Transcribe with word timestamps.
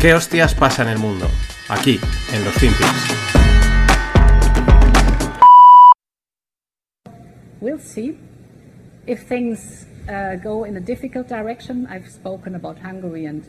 ¿Qué 0.00 0.14
hostias 0.14 0.54
pasa 0.54 0.82
en 0.82 0.88
el 0.88 0.98
mundo? 0.98 1.26
Aquí, 1.68 2.00
en 2.32 2.42
los 2.42 2.54
Finpics. 2.54 3.14
We'll 7.60 7.78
see. 7.78 8.16
If 9.06 9.28
things 9.28 9.86
uh, 10.08 10.36
go 10.36 10.64
in 10.64 10.78
a 10.78 10.80
difficult 10.80 11.28
direction, 11.28 11.86
I've 11.86 12.08
spoken 12.08 12.54
about 12.54 12.78
Hungary 12.78 13.26
and 13.26 13.44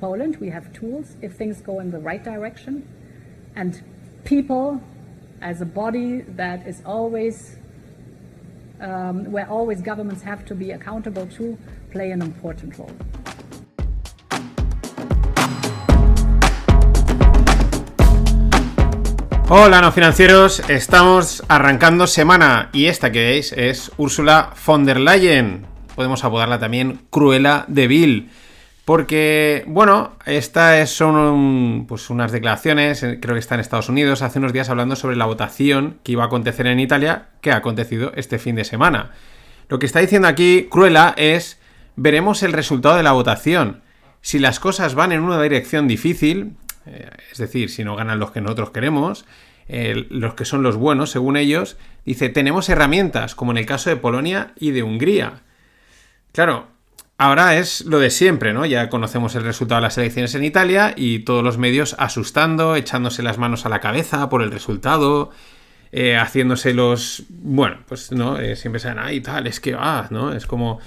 Poland. 0.00 0.36
We 0.40 0.48
have 0.50 0.72
tools. 0.72 1.16
If 1.20 1.34
things 1.36 1.60
go 1.60 1.80
in 1.80 1.90
the 1.90 1.98
right 1.98 2.22
direction, 2.22 2.86
and 3.56 3.82
people, 4.22 4.80
as 5.42 5.60
a 5.60 5.66
body 5.66 6.20
that 6.36 6.68
is 6.68 6.82
always 6.86 7.56
um, 8.80 9.24
where 9.32 9.50
always 9.50 9.82
governments 9.82 10.22
have 10.22 10.44
to 10.44 10.54
be 10.54 10.70
accountable 10.70 11.26
to, 11.36 11.58
play 11.90 12.12
an 12.12 12.22
important 12.22 12.78
role. 12.78 12.94
Hola 19.50 19.82
no 19.82 19.92
financieros, 19.92 20.62
estamos 20.70 21.44
arrancando 21.48 22.06
semana 22.06 22.70
y 22.72 22.86
esta 22.86 23.12
que 23.12 23.26
veis 23.26 23.52
es 23.52 23.92
Úrsula 23.98 24.54
von 24.66 24.86
der 24.86 24.98
Leyen. 24.98 25.66
Podemos 25.94 26.24
apodarla 26.24 26.58
también 26.58 27.02
Cruela 27.10 27.66
de 27.68 27.86
Vil. 27.86 28.30
Porque, 28.86 29.62
bueno, 29.66 30.16
estas 30.24 30.88
son 30.88 31.84
pues 31.86 32.08
unas 32.08 32.32
declaraciones, 32.32 33.02
eh, 33.02 33.18
creo 33.20 33.34
que 33.34 33.40
está 33.40 33.54
en 33.54 33.60
Estados 33.60 33.90
Unidos, 33.90 34.22
hace 34.22 34.38
unos 34.38 34.54
días 34.54 34.70
hablando 34.70 34.96
sobre 34.96 35.16
la 35.16 35.26
votación 35.26 35.98
que 36.02 36.12
iba 36.12 36.22
a 36.22 36.26
acontecer 36.26 36.66
en 36.66 36.80
Italia, 36.80 37.26
que 37.42 37.52
ha 37.52 37.56
acontecido 37.56 38.12
este 38.16 38.38
fin 38.38 38.56
de 38.56 38.64
semana. 38.64 39.10
Lo 39.68 39.78
que 39.78 39.84
está 39.84 40.00
diciendo 40.00 40.26
aquí 40.26 40.68
Cruella 40.70 41.12
es, 41.18 41.60
veremos 41.96 42.42
el 42.42 42.54
resultado 42.54 42.96
de 42.96 43.02
la 43.02 43.12
votación. 43.12 43.82
Si 44.22 44.38
las 44.38 44.58
cosas 44.58 44.94
van 44.94 45.12
en 45.12 45.20
una 45.20 45.40
dirección 45.42 45.86
difícil, 45.86 46.56
eh, 46.86 47.10
es 47.30 47.38
decir, 47.38 47.70
si 47.70 47.84
no 47.84 47.96
ganan 47.96 48.18
los 48.18 48.30
que 48.30 48.40
nosotros 48.40 48.70
queremos, 48.70 49.24
los 49.66 50.34
que 50.34 50.44
son 50.44 50.62
los 50.62 50.76
buenos, 50.76 51.10
según 51.10 51.38
ellos, 51.38 51.78
dice, 52.04 52.28
tenemos 52.28 52.68
herramientas, 52.68 53.34
como 53.34 53.50
en 53.52 53.56
el 53.56 53.66
caso 53.66 53.88
de 53.88 53.96
Polonia 53.96 54.52
y 54.56 54.72
de 54.72 54.82
Hungría. 54.82 55.40
Claro, 56.32 56.66
ahora 57.16 57.56
es 57.56 57.84
lo 57.86 57.98
de 57.98 58.10
siempre, 58.10 58.52
¿no? 58.52 58.66
Ya 58.66 58.90
conocemos 58.90 59.34
el 59.36 59.44
resultado 59.44 59.80
de 59.80 59.86
las 59.86 59.98
elecciones 59.98 60.34
en 60.34 60.44
Italia 60.44 60.92
y 60.96 61.20
todos 61.20 61.42
los 61.42 61.58
medios 61.58 61.96
asustando, 61.98 62.76
echándose 62.76 63.22
las 63.22 63.38
manos 63.38 63.64
a 63.66 63.68
la 63.68 63.80
cabeza 63.80 64.28
por 64.28 64.42
el 64.42 64.50
resultado, 64.50 65.30
eh, 65.92 66.16
haciéndose 66.16 66.74
los... 66.74 67.22
Bueno, 67.28 67.78
pues 67.86 68.10
no, 68.10 68.38
eh, 68.38 68.56
siempre 68.56 68.80
se 68.80 68.88
ay, 68.88 69.20
tal, 69.20 69.46
es 69.46 69.60
que, 69.60 69.76
ah, 69.78 70.08
¿no? 70.10 70.32
Es 70.32 70.46
como... 70.46 70.80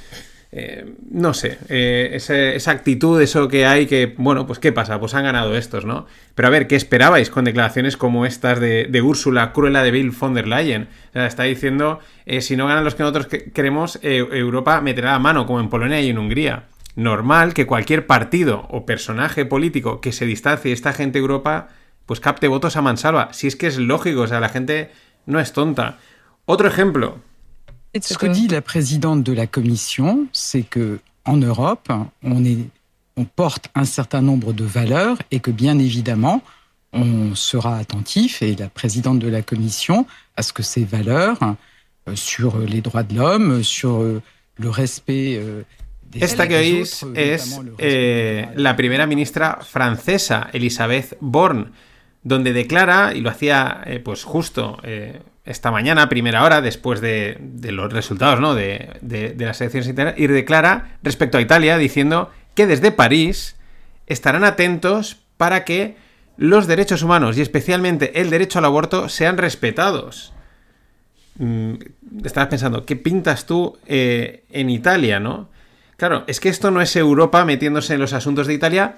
Eh, 0.52 0.94
no 1.12 1.34
sé, 1.34 1.58
eh, 1.68 2.12
esa, 2.14 2.72
actitud, 2.72 3.22
eso 3.22 3.50
que 3.50 3.66
hay 3.66 3.86
que, 3.86 4.16
bueno, 4.18 4.48
pues 4.48 4.60
¿qué 4.60 4.72
pasa? 4.72 5.00
Pues 5.00 5.14
han 5.14 5.26
ganado 5.26 5.58
estos, 5.58 5.84
¿no? 5.84 6.08
Pero 6.36 6.48
a 6.48 6.52
ver, 6.52 6.68
¿qué 6.68 6.78
esperabais 6.78 7.30
con 7.30 7.44
declaraciones 7.44 7.98
como 7.98 8.26
estas 8.26 8.60
de, 8.60 9.02
Úrsula, 9.02 9.52
Cruella 9.52 9.84
de 9.84 9.92
Bill 9.92 10.12
von 10.12 10.34
der 10.34 10.48
Leyen? 10.48 10.88
O 11.10 11.14
sea, 11.14 11.28
está 11.28 11.44
diciendo, 11.44 12.00
eh, 12.26 12.42
si 12.42 12.56
no 12.56 12.66
ganan 12.68 12.86
los 12.86 12.96
que 12.96 13.04
nosotros 13.04 13.28
queremos, 13.54 14.00
Europa 14.02 14.80
meterá 14.80 15.12
la 15.12 15.20
mano, 15.20 15.46
como 15.46 15.60
en 15.60 15.70
Polonia 15.70 16.00
y 16.02 16.10
en 16.10 16.18
Hungría. 16.18 16.64
Normal 16.96 17.54
que 17.54 17.68
cualquier 17.68 18.08
partido 18.08 18.68
o 18.70 18.86
personaje 18.86 19.46
político 19.46 20.02
que 20.02 20.12
se 20.12 20.26
distancie 20.26 20.70
de 20.70 20.74
esta 20.74 20.94
gente 20.94 21.20
de 21.20 21.24
Europa, 21.24 21.68
pues 22.06 22.20
capte 22.20 22.48
votos 22.48 22.78
a 22.78 22.82
mansalva. 22.82 23.34
Si 23.34 23.48
es 23.48 23.56
que 23.56 23.68
es 23.68 23.78
lógico, 23.78 24.22
o 24.22 24.28
sea, 24.28 24.40
la 24.40 24.50
gente 24.50 24.92
no 25.26 25.40
es 25.40 25.52
tonta. 25.52 25.98
Otro 26.46 26.68
ejemplo, 26.68 27.20
Ce 28.02 28.18
que 28.18 28.26
dit 28.26 28.48
la 28.48 28.62
présidente 28.62 29.24
de 29.24 29.34
la 29.34 29.48
Commission, 29.48 30.28
c'est 30.34 30.64
que 30.64 31.00
en 31.26 31.38
Europe, 31.38 31.92
on, 32.24 32.46
est, 32.46 32.58
on 33.18 33.26
porte 33.26 33.70
un 33.76 33.86
certain 33.86 34.22
nombre 34.22 34.54
de 34.54 34.64
valeurs 34.64 35.18
et 35.32 35.40
que 35.40 35.52
bien 35.52 35.78
évidemment, 35.78 36.42
on 36.94 37.36
sera 37.36 37.78
attentif, 37.78 38.42
et 38.42 38.56
la 38.56 38.70
présidente 38.70 39.20
de 39.20 39.28
la 39.28 39.42
Commission, 39.42 40.08
à 40.38 40.42
ce 40.42 40.54
que 40.54 40.64
ces 40.64 40.86
valeurs 40.86 41.40
euh, 42.08 42.16
sur 42.16 42.60
les 42.60 42.82
droits 42.82 43.04
de 43.04 43.16
l'homme, 43.16 43.62
sur 43.64 44.02
euh, 44.02 44.22
le 44.56 44.70
respect 44.70 45.38
euh, 45.38 45.64
des 46.12 46.24
Esta 46.24 46.48
que 46.48 46.56
oís 46.56 47.06
es 47.16 47.60
eh, 47.80 48.48
la 48.56 48.76
primera 48.76 49.06
ministra 49.06 49.60
francesa, 49.62 50.50
Elisabeth 50.54 51.18
Borne, 51.20 51.72
donde 52.24 52.54
declara, 52.54 53.14
y 53.14 53.22
lo 53.22 53.30
hacía 53.30 53.82
eh, 53.86 54.00
pues 54.00 54.24
justo 54.24 54.78
eh, 54.84 55.20
esta 55.48 55.72
mañana, 55.72 56.10
primera 56.10 56.44
hora, 56.44 56.62
después 56.62 57.02
de, 57.02 57.38
los 57.64 57.92
resultados 57.92 58.40
¿no? 58.40 58.54
de, 58.54 59.36
las 59.38 59.62
elecciones 59.62 59.88
internas, 59.88 60.16
y 60.18 60.28
declara 60.28 60.98
respecto 61.04 61.38
a 61.38 61.42
Italia 61.42 61.78
diciendo 61.78 62.32
que 62.54 62.68
desde 62.68 62.92
París 62.92 63.56
estarán 64.08 64.44
atentos 64.44 65.18
para 65.38 65.64
que 65.64 65.96
los 66.38 66.68
derechos 66.68 67.02
humanos 67.02 67.38
y 67.38 67.42
especialmente 67.42 68.22
el 68.22 68.30
derecho 68.30 68.60
al 68.60 68.66
aborto 68.66 69.10
sean 69.10 69.38
respetados. 69.38 70.34
Mm, 71.38 71.76
estabas 72.24 72.50
pensando, 72.50 72.86
¿qué 72.86 72.96
pintas 72.96 73.46
tú 73.46 73.78
eh, 73.86 74.44
en 74.52 74.70
Italia, 74.70 75.20
no? 75.20 75.50
Claro, 75.98 76.24
es 76.28 76.40
que 76.40 76.50
esto 76.50 76.70
no 76.72 76.82
es 76.82 76.96
Europa 76.96 77.44
metiéndose 77.44 77.96
en 77.96 78.00
los 78.00 78.14
asuntos 78.14 78.48
de 78.48 78.54
Italia, 78.54 78.98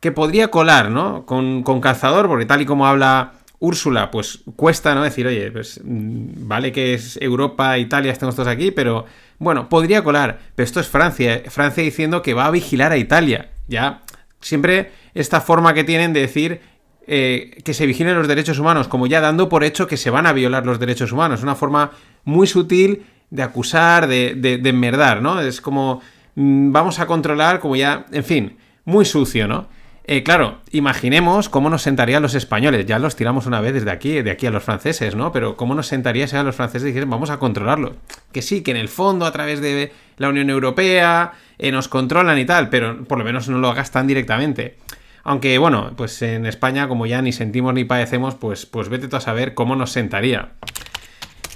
que 0.00 0.12
podría 0.12 0.48
colar, 0.48 0.90
¿no? 0.90 1.24
Con, 1.24 1.62
con 1.62 1.80
calzador, 1.80 2.28
porque 2.28 2.44
tal 2.44 2.60
y 2.60 2.66
como 2.66 2.86
habla 2.86 3.32
Úrsula, 3.58 4.10
pues 4.10 4.40
cuesta, 4.56 4.94
¿no? 4.94 5.02
Decir, 5.02 5.26
oye, 5.26 5.50
pues 5.50 5.80
mm, 5.82 6.46
vale 6.46 6.72
que 6.72 6.94
es 6.94 7.18
Europa, 7.20 7.78
Italia, 7.78 8.12
estamos 8.12 8.34
todos 8.34 8.48
aquí, 8.48 8.70
pero 8.70 9.06
bueno, 9.38 9.68
podría 9.68 10.04
colar. 10.04 10.40
Pero 10.54 10.64
esto 10.64 10.80
es 10.80 10.88
Francia, 10.88 11.42
Francia 11.48 11.82
diciendo 11.82 12.22
que 12.22 12.34
va 12.34 12.46
a 12.46 12.50
vigilar 12.50 12.92
a 12.92 12.96
Italia. 12.96 13.50
Ya, 13.68 14.02
siempre 14.40 14.92
esta 15.14 15.40
forma 15.40 15.74
que 15.74 15.84
tienen 15.84 16.12
de 16.12 16.20
decir 16.20 16.60
eh, 17.06 17.62
que 17.64 17.74
se 17.74 17.86
vigilen 17.86 18.16
los 18.16 18.28
derechos 18.28 18.58
humanos, 18.58 18.88
como 18.88 19.06
ya 19.06 19.20
dando 19.20 19.48
por 19.48 19.64
hecho 19.64 19.86
que 19.86 19.96
se 19.96 20.10
van 20.10 20.26
a 20.26 20.32
violar 20.32 20.66
los 20.66 20.78
derechos 20.78 21.12
humanos. 21.12 21.42
Una 21.42 21.54
forma 21.54 21.92
muy 22.24 22.46
sutil 22.46 23.04
de 23.30 23.42
acusar, 23.42 24.06
de, 24.06 24.34
de, 24.36 24.58
de 24.58 24.70
enmerdar, 24.70 25.22
¿no? 25.22 25.40
Es 25.40 25.60
como 25.60 26.00
mm, 26.34 26.72
vamos 26.72 26.98
a 27.00 27.06
controlar, 27.06 27.60
como 27.60 27.76
ya, 27.76 28.06
en 28.12 28.24
fin, 28.24 28.56
muy 28.84 29.04
sucio, 29.04 29.48
¿no? 29.48 29.68
Eh, 30.08 30.22
claro, 30.22 30.60
imaginemos 30.70 31.48
cómo 31.48 31.68
nos 31.68 31.82
sentarían 31.82 32.22
los 32.22 32.36
españoles. 32.36 32.86
Ya 32.86 33.00
los 33.00 33.16
tiramos 33.16 33.46
una 33.46 33.60
vez 33.60 33.74
desde 33.74 33.90
aquí, 33.90 34.22
de 34.22 34.30
aquí 34.30 34.46
a 34.46 34.52
los 34.52 34.62
franceses, 34.62 35.16
¿no? 35.16 35.32
Pero 35.32 35.56
cómo 35.56 35.74
nos 35.74 35.88
sentaría 35.88 36.28
si 36.28 36.36
a 36.36 36.44
los 36.44 36.54
franceses 36.54 36.84
dijeran 36.84 37.10
vamos 37.10 37.30
a 37.30 37.40
controlarlo. 37.40 37.96
Que 38.30 38.40
sí, 38.40 38.62
que 38.62 38.70
en 38.70 38.76
el 38.76 38.88
fondo, 38.88 39.26
a 39.26 39.32
través 39.32 39.60
de 39.60 39.92
la 40.18 40.28
Unión 40.28 40.48
Europea, 40.48 41.32
eh, 41.58 41.72
nos 41.72 41.88
controlan 41.88 42.38
y 42.38 42.44
tal, 42.44 42.68
pero 42.68 43.02
por 43.04 43.18
lo 43.18 43.24
menos 43.24 43.48
no 43.48 43.58
lo 43.58 43.74
gastan 43.74 44.06
directamente. 44.06 44.76
Aunque, 45.24 45.58
bueno, 45.58 45.92
pues 45.96 46.22
en 46.22 46.46
España, 46.46 46.86
como 46.86 47.06
ya 47.06 47.20
ni 47.20 47.32
sentimos 47.32 47.74
ni 47.74 47.82
padecemos, 47.82 48.36
pues, 48.36 48.64
pues 48.64 48.88
vete 48.88 49.08
tú 49.08 49.16
a 49.16 49.20
saber 49.20 49.54
cómo 49.54 49.74
nos 49.74 49.90
sentaría. 49.90 50.50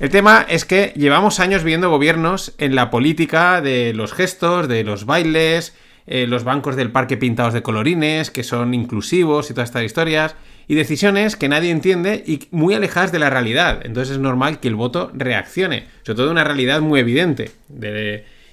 El 0.00 0.10
tema 0.10 0.44
es 0.48 0.64
que 0.64 0.92
llevamos 0.96 1.38
años 1.38 1.62
viendo 1.62 1.88
gobiernos 1.88 2.54
en 2.58 2.74
la 2.74 2.90
política 2.90 3.60
de 3.60 3.92
los 3.94 4.12
gestos, 4.12 4.66
de 4.66 4.82
los 4.82 5.06
bailes, 5.06 5.76
eh, 6.12 6.26
los 6.26 6.42
bancos 6.42 6.74
del 6.74 6.90
parque 6.90 7.16
pintados 7.16 7.54
de 7.54 7.62
colorines, 7.62 8.32
que 8.32 8.42
son 8.42 8.74
inclusivos 8.74 9.48
y 9.48 9.54
todas 9.54 9.68
estas 9.68 9.84
historias, 9.84 10.34
y 10.66 10.74
decisiones 10.74 11.36
que 11.36 11.48
nadie 11.48 11.70
entiende 11.70 12.24
y 12.26 12.48
muy 12.50 12.74
alejadas 12.74 13.12
de 13.12 13.20
la 13.20 13.30
realidad. 13.30 13.80
Entonces 13.84 14.16
es 14.16 14.20
normal 14.20 14.58
que 14.58 14.66
el 14.66 14.74
voto 14.74 15.12
reaccione, 15.14 15.86
sobre 16.02 16.16
todo 16.16 16.26
en 16.26 16.32
una 16.32 16.44
realidad 16.44 16.80
muy 16.80 16.98
evidente, 16.98 17.52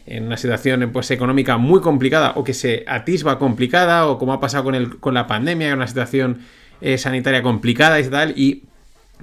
en 0.05 0.23
una 0.23 0.37
situación 0.37 0.87
pues, 0.93 1.09
económica 1.09 1.57
muy 1.57 1.81
complicada 1.81 2.33
o 2.35 2.43
que 2.43 2.53
se 2.53 2.85
atisba 2.87 3.39
complicada, 3.39 4.05
o 4.05 4.19
como 4.19 4.33
ha 4.33 4.39
pasado 4.39 4.63
con, 4.63 4.75
el, 4.75 4.99
con 4.99 5.15
la 5.15 5.25
pandemia, 5.25 5.73
una 5.73 5.87
situación 5.87 6.41
eh, 6.79 6.99
sanitaria 6.99 7.41
complicada 7.41 7.99
y 7.99 8.07
tal, 8.07 8.33
y 8.37 8.63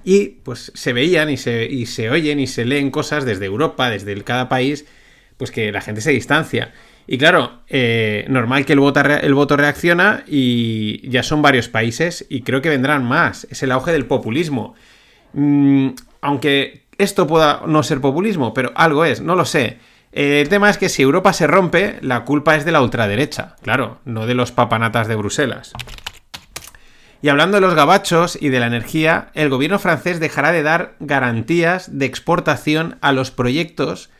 y 0.03 0.41
pues 0.43 0.73
se 0.75 0.93
veían 0.93 1.31
y 1.31 1.37
se, 1.37 1.67
y 1.67 1.87
se 1.87 2.11
oyen 2.11 2.41
y 2.41 2.49
se 2.49 2.65
leen 2.65 2.91
cosas 2.91 3.25
desde 3.25 3.47
Europa, 3.47 3.91
desde 3.91 4.21
cada 4.25 4.49
país, 4.49 4.87
pues 5.37 5.53
que 5.53 5.71
la 5.71 5.81
gente 5.81 6.01
se 6.01 6.11
distancia. 6.11 6.73
Y 7.07 7.19
claro, 7.19 7.61
eh, 7.69 8.25
normal 8.29 8.65
que 8.65 8.73
el 8.73 8.81
voto, 8.81 9.57
reacciona 9.57 10.25
y 10.27 11.09
ya 11.09 11.23
son 11.23 11.43
varios 11.43 11.69
países 11.69 12.27
y 12.31 12.43
creo 12.43 12.63
que 12.63 12.71
vendrán 12.71 13.05
más. 13.05 13.47
Es 13.51 13.63
el 13.63 13.73
auge 13.73 13.93
del 13.93 14.07
populismo. 14.07 14.75
Mm, 15.35 15.91
aunque 16.23 16.85
esto 16.97 17.27
pueda 17.27 17.63
no 17.67 17.83
ser 17.83 18.01
populismo, 18.01 18.55
pero 18.55 18.73
algo 18.75 19.05
es, 19.05 19.21
no 19.21 19.35
lo 19.35 19.45
sé. 19.45 19.79
Eh, 20.13 20.41
el 20.41 20.49
tema 20.49 20.71
es 20.71 20.79
que 20.79 20.89
si 20.89 21.03
Europa 21.03 21.33
se 21.33 21.47
rompe, 21.47 21.99
la 22.01 22.25
culpa 22.25 22.57
es 22.57 22.65
de 22.65 22.73
la 22.73 22.81
ultraderecha, 22.81 23.57
claro, 23.63 23.99
no 24.05 24.27
de 24.27 24.35
los 24.35 24.53
papanatas 24.53 25.09
de 25.09 25.17
Bruselas. 25.17 25.73
Y 27.21 27.31
hablando 27.31 27.57
de 27.57 27.63
los 27.63 27.75
gabachos 27.75 28.39
y 28.41 28.51
de 28.51 28.61
la 28.61 28.67
energía, 28.67 29.31
el 29.35 29.49
gobierno 29.49 29.79
francés 29.79 30.21
dejará 30.21 30.53
de 30.53 30.63
dar 30.63 30.95
garantías 31.01 31.99
de 31.99 32.07
exportación 32.07 32.97
a 33.01 33.13
los 33.13 33.31
proyectos 33.31 34.11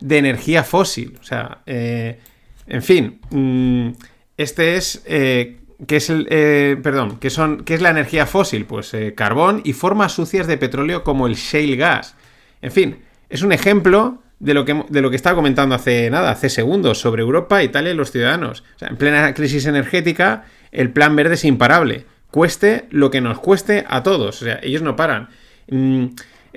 de 0.00 0.18
energía 0.18 0.64
fósil. 0.64 1.18
O 1.20 1.24
sea, 1.24 1.58
eh, 1.66 2.18
en 2.66 2.82
fin, 2.82 3.20
mm, 3.30 3.90
este 4.36 4.76
es... 4.76 5.02
Eh, 5.06 5.56
¿Qué 5.86 5.98
es 5.98 6.10
el. 6.10 6.26
Eh, 6.28 6.76
perdón, 6.82 7.18
¿qué, 7.20 7.30
son, 7.30 7.62
¿qué 7.62 7.74
es 7.74 7.80
la 7.80 7.90
energía 7.90 8.26
fósil? 8.26 8.64
Pues 8.64 8.96
carbón 9.14 9.60
y 9.64 9.74
formas 9.74 10.10
sucias 10.10 10.48
de 10.48 10.58
petróleo 10.58 11.04
como 11.04 11.28
el 11.28 11.36
shale 11.36 11.76
gas. 11.76 12.16
En 12.60 12.72
fin, 12.72 12.98
es 13.28 13.42
un 13.42 13.52
ejemplo 13.52 14.20
de 14.40 14.54
lo 14.54 14.64
que, 14.64 14.84
de 14.88 15.00
lo 15.00 15.10
que 15.10 15.16
estaba 15.16 15.36
comentando 15.36 15.74
hace 15.74 16.10
nada, 16.10 16.30
hace 16.30 16.48
segundos, 16.48 16.98
sobre 16.98 17.22
Europa, 17.22 17.62
Italia 17.62 17.92
y 17.92 17.94
los 17.94 18.10
ciudadanos. 18.10 18.64
En 18.80 18.96
plena 18.96 19.34
crisis 19.34 19.66
energética, 19.66 20.44
el 20.72 20.90
plan 20.90 21.16
verde 21.16 21.34
es 21.34 21.44
imparable. 21.44 22.06
Cueste 22.30 22.86
lo 22.90 23.10
que 23.10 23.20
nos 23.20 23.38
cueste 23.40 23.84
a 23.88 24.02
todos. 24.02 24.42
O 24.42 24.44
sea, 24.44 24.60
ellos 24.62 24.82
no 24.82 24.96
paran. 24.96 25.28
Mm, 25.70 26.06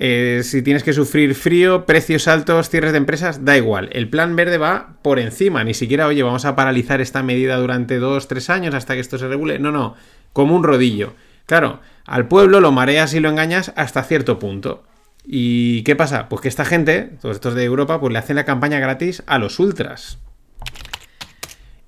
eh, 0.03 0.42
si 0.44 0.63
tienes 0.63 0.81
que 0.81 0.94
sufrir 0.94 1.36
frío, 1.36 1.86
precios 1.86 2.27
altos, 2.27 2.71
cierres 2.71 2.92
de 2.92 2.98
empresas, 2.98 3.45
da 3.45 3.56
igual. 3.56 3.88
El 3.92 4.09
plan 4.09 4.36
verde 4.36 4.57
va 4.57 4.95
por 5.03 5.19
encima. 5.19 5.63
Ni 5.63 5.75
siquiera, 5.75 6.07
oye, 6.07 6.24
vamos 6.24 6.44
a 6.45 6.56
paralizar 6.56 7.01
esta 7.01 7.21
medida 7.21 7.57
durante 7.57 8.00
dos, 8.00 8.27
tres 8.27 8.50
años 8.50 8.74
hasta 8.74 8.95
que 8.95 9.00
esto 9.00 9.19
se 9.19 9.27
regule. 9.27 9.59
No, 9.59 9.71
no. 9.71 9.94
Como 10.33 10.56
un 10.56 10.63
rodillo. 10.63 11.13
Claro, 11.45 11.81
al 12.03 12.27
pueblo 12.27 12.62
lo 12.62 12.71
mareas 12.71 13.13
y 13.13 13.19
lo 13.19 13.30
engañas 13.30 13.74
hasta 13.75 14.01
cierto 14.01 14.39
punto. 14.39 14.83
¿Y 15.24 15.83
qué 15.83 15.95
pasa? 15.95 16.30
Pues 16.30 16.42
que 16.42 16.47
esta 16.47 16.65
gente, 16.65 17.12
todos 17.21 17.36
estos 17.36 17.54
de 17.54 17.63
Europa, 17.63 18.00
pues 18.00 18.12
le 18.12 18.18
hacen 18.18 18.38
la 18.38 18.45
campaña 18.45 18.80
gratis 18.80 19.21
a 19.27 19.38
los 19.38 19.59
ultras. 19.59 20.18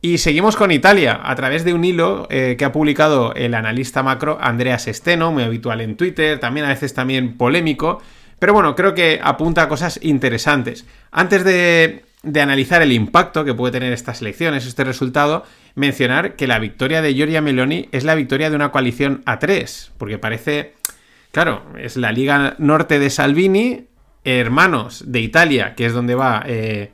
Y 0.06 0.18
seguimos 0.18 0.58
con 0.58 0.70
Italia, 0.72 1.22
a 1.24 1.34
través 1.34 1.64
de 1.64 1.74
un 1.74 1.86
hilo 1.86 2.28
eh, 2.30 2.58
que 2.58 2.66
ha 2.66 2.74
publicado 2.74 3.34
el 3.36 3.54
analista 3.54 4.04
macro 4.04 4.38
Andreas 4.42 4.84
Steno, 4.92 5.32
muy 5.32 5.44
habitual 5.44 5.80
en 5.80 5.96
Twitter, 5.96 6.42
también 6.42 6.66
a 6.66 6.70
veces 6.70 6.94
también 6.94 7.38
polémico, 7.38 8.02
pero 8.38 8.52
bueno, 8.52 8.76
creo 8.76 8.94
que 8.94 9.22
apunta 9.24 9.62
a 9.62 9.70
cosas 9.70 10.02
interesantes. 10.04 10.86
Antes 11.10 11.46
de, 11.46 12.04
analizar 12.36 12.82
el 12.82 12.92
impacto 12.92 13.46
que 13.46 13.54
puede 13.54 13.72
tener 13.72 13.94
estas 13.94 14.20
elecciones, 14.20 14.66
este 14.66 14.84
resultado, 14.84 15.46
mencionar 15.76 16.36
que 16.36 16.48
la 16.48 16.60
victoria 16.60 17.02
de 17.02 17.14
Giorgia 17.14 17.42
Meloni 17.42 17.88
es 17.94 18.04
la 18.04 18.16
victoria 18.16 18.50
de 18.50 18.58
una 18.58 18.74
coalición 18.74 19.24
A3, 19.24 19.92
porque 19.98 20.18
parece, 20.18 20.74
claro, 21.32 21.64
es 21.80 21.96
la 21.96 22.12
Liga 22.12 22.56
Norte 22.58 23.00
de 23.00 23.10
Salvini, 23.10 23.86
hermanos 24.26 25.06
de 25.08 25.22
Italia, 25.22 25.76
que 25.76 25.86
es 25.86 25.94
donde 25.94 26.16
va 26.16 26.44
eh, 26.46 26.92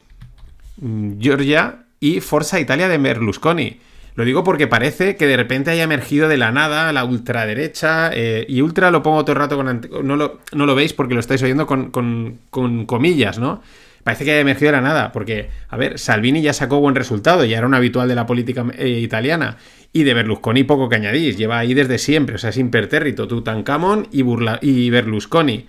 Giorgia, 1.17 1.85
y 1.99 2.21
Forza 2.21 2.59
Italia 2.59 2.87
de 2.87 2.97
Berlusconi. 2.97 3.79
Lo 4.15 4.25
digo 4.25 4.43
porque 4.43 4.67
parece 4.67 5.15
que 5.15 5.27
de 5.27 5.37
repente 5.37 5.71
haya 5.71 5.83
emergido 5.83 6.27
de 6.27 6.37
la 6.37 6.51
nada 6.51 6.91
la 6.91 7.05
ultraderecha. 7.05 8.11
Eh, 8.13 8.45
y 8.49 8.61
ultra 8.61 8.91
lo 8.91 9.01
pongo 9.01 9.23
todo 9.23 9.33
el 9.33 9.39
rato 9.39 9.55
con. 9.55 9.81
No 10.03 10.15
lo, 10.17 10.39
no 10.51 10.65
lo 10.65 10.75
veis 10.75 10.91
porque 10.93 11.13
lo 11.13 11.19
estáis 11.21 11.41
oyendo 11.41 11.65
con, 11.65 11.89
con, 11.91 12.85
comillas, 12.85 13.39
¿no? 13.39 13.61
Parece 14.03 14.25
que 14.25 14.31
haya 14.31 14.41
emergido 14.41 14.71
de 14.71 14.77
la 14.77 14.81
nada. 14.81 15.11
Porque, 15.13 15.49
a 15.69 15.77
ver, 15.77 15.99
Salvini 15.99 16.41
ya 16.41 16.51
sacó 16.51 16.81
buen 16.81 16.95
resultado, 16.95 17.45
ya 17.45 17.57
era 17.57 17.67
un 17.67 17.73
habitual 17.73 18.09
de 18.09 18.15
la 18.15 18.25
política 18.25 18.65
eh, 18.77 18.89
italiana. 18.89 19.57
Y 19.93 20.03
de 20.03 20.13
Berlusconi 20.13 20.63
poco 20.63 20.89
que 20.89 20.97
añadís. 20.97 21.37
Lleva 21.37 21.59
ahí 21.59 21.73
desde 21.73 21.97
siempre. 21.97 22.35
O 22.35 22.37
sea, 22.37 22.49
es 22.49 22.57
impertérrito. 22.57 23.27
Tutankamón 23.27 24.09
y, 24.11 24.25
y 24.61 24.89
Berlusconi. 24.89 25.65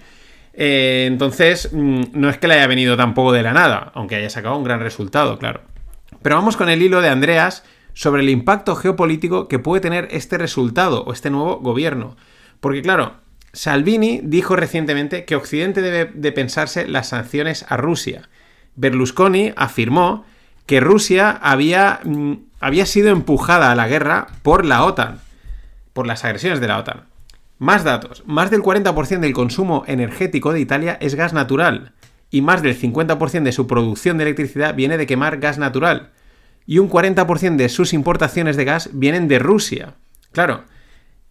Eh, 0.55 1.05
entonces, 1.07 1.71
mm, 1.73 2.03
no 2.15 2.29
es 2.29 2.39
que 2.39 2.49
le 2.49 2.55
haya 2.55 2.67
venido 2.67 2.97
tampoco 2.97 3.33
de 3.33 3.43
la 3.43 3.53
nada, 3.53 3.93
aunque 3.95 4.17
haya 4.17 4.29
sacado 4.31 4.57
un 4.57 4.65
gran 4.65 4.81
resultado, 4.81 5.39
claro. 5.39 5.63
Pero 6.23 6.37
vamos 6.37 6.57
con 6.57 6.69
el 6.69 6.83
hilo 6.83 7.01
de 7.01 7.09
Andreas 7.09 7.65
sobre 7.95 8.23
el 8.23 8.29
impacto 8.29 8.77
geopolítico 8.77 9.49
que 9.49 9.59
puede 9.59 9.81
tener 9.81 10.09
este 10.11 10.39
resultado 10.39 11.05
o 11.05 11.13
este 11.13 11.31
nuevo 11.31 11.59
gobierno. 11.59 12.17
Porque 12.61 12.83
claro, 12.83 13.15
Salvini 13.53 14.21
dijo 14.23 14.57
recientemente 14.57 15.25
que 15.25 15.37
Occidente 15.37 15.83
debe 15.83 16.11
de 16.15 16.33
pensarse 16.33 16.87
las 16.87 17.09
sanciones 17.09 17.65
a 17.69 17.77
Rusia. 17.77 18.29
Berlusconi 18.77 19.53
afirmó 19.57 20.25
que 20.67 20.81
Rusia 20.81 21.31
había, 21.43 22.01
mm, 22.05 22.35
había 22.61 22.87
sido 22.87 23.11
empujada 23.11 23.73
a 23.73 23.75
la 23.75 23.89
guerra 23.89 24.29
por 24.43 24.65
la 24.65 24.85
OTAN, 24.85 25.21
por 25.93 26.07
las 26.07 26.25
agresiones 26.25 26.61
de 26.61 26.69
la 26.69 26.79
OTAN. 26.79 27.05
Más 27.59 27.85
datos, 27.85 28.23
más 28.27 28.51
del 28.51 28.63
40% 28.63 29.27
del 29.27 29.35
consumo 29.35 29.85
energético 29.87 30.53
de 30.53 30.61
Italia 30.61 30.97
es 31.01 31.15
gas 31.15 31.33
natural 31.33 31.93
y 32.31 32.43
más 32.43 32.63
del 32.63 32.79
50% 32.79 33.43
de 33.43 33.53
su 33.53 33.67
producción 33.67 34.19
de 34.19 34.25
electricidad 34.25 34.75
viene 34.75 34.97
de 34.97 35.07
quemar 35.07 35.39
gas 35.39 35.59
natural 35.59 36.13
y 36.67 36.79
un 36.79 36.89
40% 36.89 37.57
de 37.57 37.69
sus 37.69 37.93
importaciones 37.93 38.57
de 38.57 38.65
gas 38.65 38.91
vienen 38.93 39.29
de 39.29 39.39
Rusia. 39.39 39.97
Claro, 40.31 40.65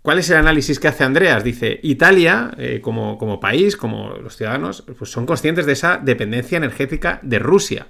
¿cuál 0.01 0.19
es 0.19 0.29
el 0.29 0.37
análisis 0.37 0.79
que 0.79 0.89
hace 0.89 1.03
Andreas? 1.03 1.43
Dice, 1.43 1.79
Italia, 1.83 2.51
eh, 2.57 2.81
como, 2.81 3.17
como, 3.17 3.39
país, 3.39 3.77
como 3.77 4.15
los 4.17 4.35
ciudadanos, 4.35 4.83
pues 4.97 5.09
son 5.11 5.25
conscientes 5.25 5.65
de 5.65 5.73
esa 5.73 5.97
dependencia 5.97 6.57
energética 6.57 7.19
de 7.23 7.39
Rusia. 7.39 7.87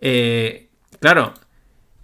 Eh, 0.00 0.70
claro, 1.00 1.34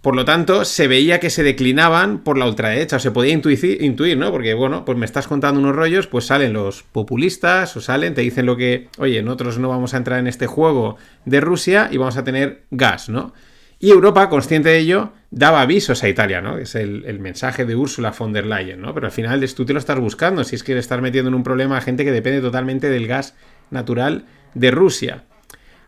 por 0.05 0.15
lo 0.15 0.23
tanto, 0.23 0.65
se 0.65 0.87
veía 0.87 1.19
que 1.19 1.31
se 1.31 1.41
declinaban 1.41 2.19
por 2.19 2.37
la 2.37 2.45
ultraderecha, 2.45 2.97
o 2.97 2.99
se 2.99 3.09
podía 3.09 3.33
intuir, 3.33 4.17
¿no? 4.19 4.31
Porque, 4.31 4.53
bueno, 4.53 4.85
pues 4.85 4.99
me 4.99 5.03
estás 5.03 5.27
contando 5.27 5.59
unos 5.59 5.75
rollos, 5.75 6.05
pues 6.05 6.27
salen 6.27 6.53
los 6.53 6.83
populistas, 6.83 7.75
o 7.75 7.81
salen, 7.81 8.13
te 8.13 8.21
dicen 8.21 8.45
lo 8.45 8.55
que, 8.55 8.87
oye, 8.99 9.23
nosotros 9.23 9.57
no 9.57 9.67
vamos 9.67 9.95
a 9.95 9.97
entrar 9.97 10.19
en 10.19 10.27
este 10.27 10.45
juego 10.45 10.97
de 11.25 11.41
Rusia 11.41 11.89
y 11.91 11.97
vamos 11.97 12.17
a 12.17 12.23
tener 12.23 12.65
gas, 12.69 13.09
¿no? 13.09 13.33
Y 13.79 13.89
Europa, 13.89 14.29
consciente 14.29 14.69
de 14.69 14.77
ello, 14.77 15.11
daba 15.31 15.61
avisos 15.61 16.03
a 16.03 16.07
Italia, 16.07 16.39
¿no? 16.39 16.59
Es 16.59 16.75
el, 16.75 17.19
mensaje 17.19 17.65
de 17.65 17.75
Ursula 17.75 18.13
von 18.15 18.31
der 18.31 18.45
Leyen, 18.45 18.81
¿no? 18.81 18.93
Pero 18.93 19.07
al 19.07 19.11
final 19.11 19.43
tú 19.55 19.65
te 19.65 19.73
lo 19.73 19.79
estás 19.79 19.99
buscando, 19.99 20.43
si 20.43 20.55
es 20.55 20.63
que 20.63 20.75
le 20.75 20.81
estás 20.81 21.01
metiendo 21.01 21.29
en 21.29 21.33
un 21.33 21.43
problema 21.43 21.77
a 21.77 21.81
gente 21.81 22.05
que 22.05 22.11
depende 22.11 22.41
totalmente 22.41 22.91
del 22.91 23.07
gas 23.07 23.33
natural 23.71 24.25
de 24.53 24.69
Rusia. 24.69 25.23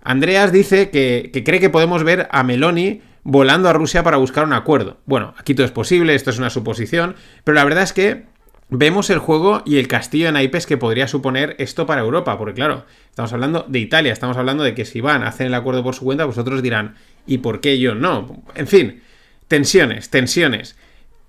Andreas 0.01 0.51
dice 0.51 0.89
que 0.89 1.43
cree 1.45 1.59
que 1.59 1.69
podemos 1.69 2.03
ver 2.03 2.27
a 2.31 2.41
Meloni 2.41 3.03
volando 3.27 3.67
a 3.67 3.73
Rusia 3.73 4.03
para 4.03 4.15
buscar 4.15 4.45
un 4.45 4.53
acuerdo. 4.53 4.99
Bueno, 5.05 5.33
aquí 5.37 5.53
todo 5.53 5.65
es 5.65 5.71
posible, 5.73 6.15
esto 6.15 6.29
es 6.29 6.37
una 6.37 6.49
suposición, 6.49 7.17
pero 7.43 7.55
la 7.55 7.65
verdad 7.65 7.83
es 7.83 7.91
que 7.91 8.23
vemos 8.69 9.09
el 9.09 9.19
juego 9.19 9.63
y 9.65 9.79
el 9.79 9.89
castillo 9.89 10.27
de 10.27 10.31
naipes 10.31 10.65
que 10.65 10.77
podría 10.77 11.09
suponer 11.09 11.53
esto 11.59 11.85
para 11.85 11.99
Europa, 11.99 12.37
porque 12.37 12.53
claro, 12.53 12.85
estamos 13.09 13.33
hablando 13.33 13.65
de 13.67 13.79
Italia, 13.79 14.13
estamos 14.13 14.37
hablando 14.37 14.63
de 14.63 14.73
que 14.73 14.85
si 14.85 15.01
van 15.01 15.23
a 15.23 15.27
hacer 15.27 15.47
el 15.47 15.55
acuerdo 15.55 15.83
por 15.83 15.93
su 15.93 16.05
cuenta, 16.05 16.23
vosotros 16.23 16.63
dirán, 16.63 16.95
¿y 17.25 17.39
por 17.39 17.59
qué 17.59 17.77
yo 17.77 17.95
no? 17.95 18.43
En 18.55 18.67
fin, 18.67 19.01
tensiones, 19.49 20.09
tensiones. 20.09 20.77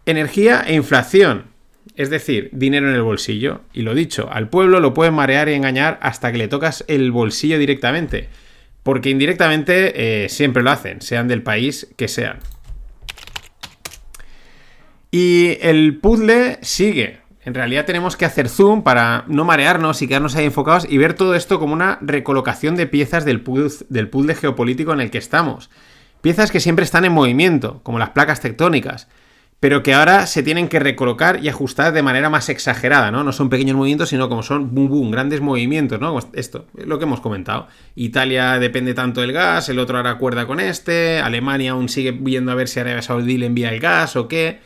Energía 0.06 0.62
e 0.68 0.74
inflación, 0.74 1.46
es 1.96 2.10
decir, 2.10 2.48
dinero 2.52 2.88
en 2.88 2.94
el 2.94 3.02
bolsillo. 3.02 3.62
Y 3.72 3.82
lo 3.82 3.96
dicho, 3.96 4.28
al 4.30 4.48
pueblo 4.48 4.78
lo 4.78 4.94
pueden 4.94 5.14
marear 5.14 5.48
y 5.48 5.54
engañar 5.54 5.98
hasta 6.00 6.30
que 6.30 6.38
le 6.38 6.46
tocas 6.46 6.84
el 6.86 7.10
bolsillo 7.10 7.58
directamente 7.58 8.28
porque 8.88 9.10
indirectamente 9.10 10.24
eh, 10.24 10.30
siempre 10.30 10.62
lo 10.62 10.70
hacen, 10.70 11.02
sean 11.02 11.28
del 11.28 11.42
país 11.42 11.88
que 11.98 12.08
sean. 12.08 12.38
Y 15.10 15.58
el 15.60 15.98
puzzle 15.98 16.56
sigue. 16.62 17.20
En 17.44 17.52
realidad 17.52 17.84
tenemos 17.84 18.16
que 18.16 18.24
hacer 18.24 18.48
zoom 18.48 18.82
para 18.82 19.26
no 19.28 19.44
marearnos 19.44 20.00
y 20.00 20.08
quedarnos 20.08 20.36
ahí 20.36 20.46
enfocados 20.46 20.86
y 20.88 20.96
ver 20.96 21.12
todo 21.12 21.34
esto 21.34 21.58
como 21.58 21.74
una 21.74 21.98
recolocación 22.00 22.76
de 22.76 22.86
piezas 22.86 23.26
del, 23.26 23.44
del 23.90 24.08
puzzle 24.08 24.34
geopolítico 24.34 24.94
en 24.94 25.00
el 25.02 25.10
que 25.10 25.18
estamos. 25.18 25.68
Piezas 26.22 26.50
que 26.50 26.58
siempre 26.58 26.86
están 26.86 27.04
en 27.04 27.12
movimiento, 27.12 27.82
como 27.82 27.98
las 27.98 28.12
placas 28.12 28.40
tectónicas 28.40 29.06
pero 29.60 29.82
que 29.82 29.92
ahora 29.92 30.26
se 30.26 30.42
tienen 30.42 30.68
que 30.68 30.78
recolocar 30.78 31.42
y 31.42 31.48
ajustar 31.48 31.92
de 31.92 32.02
manera 32.02 32.30
más 32.30 32.48
exagerada, 32.48 33.10
¿no? 33.10 33.24
No 33.24 33.32
son 33.32 33.48
pequeños 33.48 33.76
movimientos, 33.76 34.10
sino 34.10 34.28
como 34.28 34.44
son 34.44 34.72
boom, 34.72 34.88
boom, 34.88 35.10
grandes 35.10 35.40
movimientos, 35.40 36.00
¿no? 36.00 36.16
Esto, 36.32 36.66
lo 36.74 36.98
que 36.98 37.04
hemos 37.04 37.20
comentado. 37.20 37.66
Italia 37.96 38.58
depende 38.60 38.94
tanto 38.94 39.20
del 39.20 39.32
gas, 39.32 39.68
el 39.68 39.80
otro 39.80 39.96
ahora 39.96 40.10
acuerda 40.10 40.46
con 40.46 40.60
este, 40.60 41.18
Alemania 41.18 41.72
aún 41.72 41.88
sigue 41.88 42.12
viendo 42.12 42.52
a 42.52 42.54
ver 42.54 42.68
si 42.68 42.78
Arabia 42.78 43.02
Saudí 43.02 43.36
le 43.36 43.46
envía 43.46 43.70
el 43.70 43.80
gas 43.80 44.14
o 44.14 44.28
qué. 44.28 44.60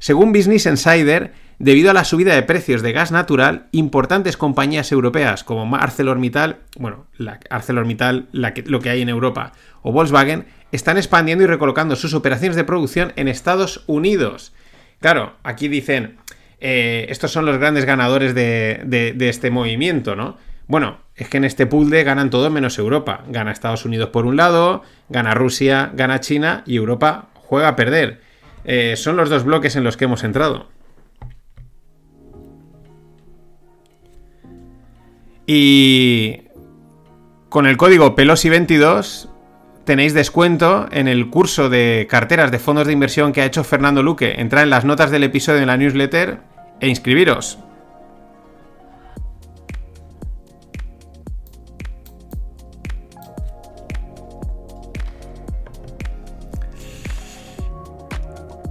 Según 0.00 0.32
Business 0.32 0.66
Insider, 0.66 1.32
debido 1.60 1.92
a 1.92 1.94
la 1.94 2.02
subida 2.02 2.34
de 2.34 2.42
precios 2.42 2.82
de 2.82 2.90
gas 2.90 3.12
natural, 3.12 3.68
importantes 3.70 4.36
compañías 4.36 4.90
europeas 4.90 5.44
como 5.44 5.76
ArcelorMittal, 5.76 6.56
bueno, 6.76 7.06
ArcelorMittal, 7.48 8.26
lo 8.32 8.80
que 8.80 8.90
hay 8.90 9.02
en 9.02 9.08
Europa, 9.08 9.52
o 9.82 9.92
Volkswagen, 9.92 10.46
están 10.72 10.96
expandiendo 10.96 11.44
y 11.44 11.46
recolocando 11.46 11.94
sus 11.94 12.14
operaciones 12.14 12.56
de 12.56 12.64
producción 12.64 13.12
en 13.16 13.28
Estados 13.28 13.84
Unidos. 13.86 14.52
Claro, 15.00 15.34
aquí 15.42 15.68
dicen, 15.68 16.16
eh, 16.60 17.06
estos 17.10 17.30
son 17.30 17.44
los 17.44 17.58
grandes 17.58 17.84
ganadores 17.84 18.34
de, 18.34 19.14
este 19.20 19.50
movimiento, 19.50 20.16
¿no? 20.16 20.38
Bueno, 20.66 20.98
es 21.14 21.28
que 21.28 21.36
en 21.36 21.44
este 21.44 21.66
pool 21.66 21.90
de 21.90 22.04
ganan 22.04 22.30
todo 22.30 22.48
menos 22.50 22.78
Europa. 22.78 23.24
Gana 23.28 23.52
Estados 23.52 23.84
Unidos 23.84 24.08
por 24.08 24.26
un 24.26 24.36
lado, 24.36 24.82
gana 25.08 25.34
Rusia, 25.34 25.90
gana 25.94 26.20
China 26.20 26.62
y 26.66 26.76
Europa 26.76 27.28
juega 27.34 27.68
a 27.68 27.76
perder. 27.76 28.20
Eh, 28.64 28.94
son 28.96 29.16
los 29.16 29.28
dos 29.28 29.44
bloques 29.44 29.76
en 29.76 29.84
los 29.84 29.96
que 29.96 30.04
hemos 30.04 30.24
entrado. 30.24 30.68
Y 35.46 36.42
con 37.48 37.66
el 37.66 37.76
código 37.76 38.14
Pelosi22 38.14 39.31
tenéis 39.84 40.14
descuento 40.14 40.88
en 40.90 41.08
el 41.08 41.28
curso 41.30 41.68
de 41.68 42.06
carteras 42.08 42.50
de 42.50 42.58
fondos 42.58 42.86
de 42.86 42.92
inversión 42.92 43.32
que 43.32 43.42
ha 43.42 43.46
hecho 43.46 43.64
Fernando 43.64 44.02
Luque. 44.02 44.40
Entrad 44.40 44.64
en 44.64 44.70
las 44.70 44.84
notas 44.84 45.10
del 45.10 45.24
episodio 45.24 45.60
en 45.60 45.66
la 45.66 45.76
newsletter 45.76 46.38
e 46.80 46.88
inscribiros. 46.88 47.58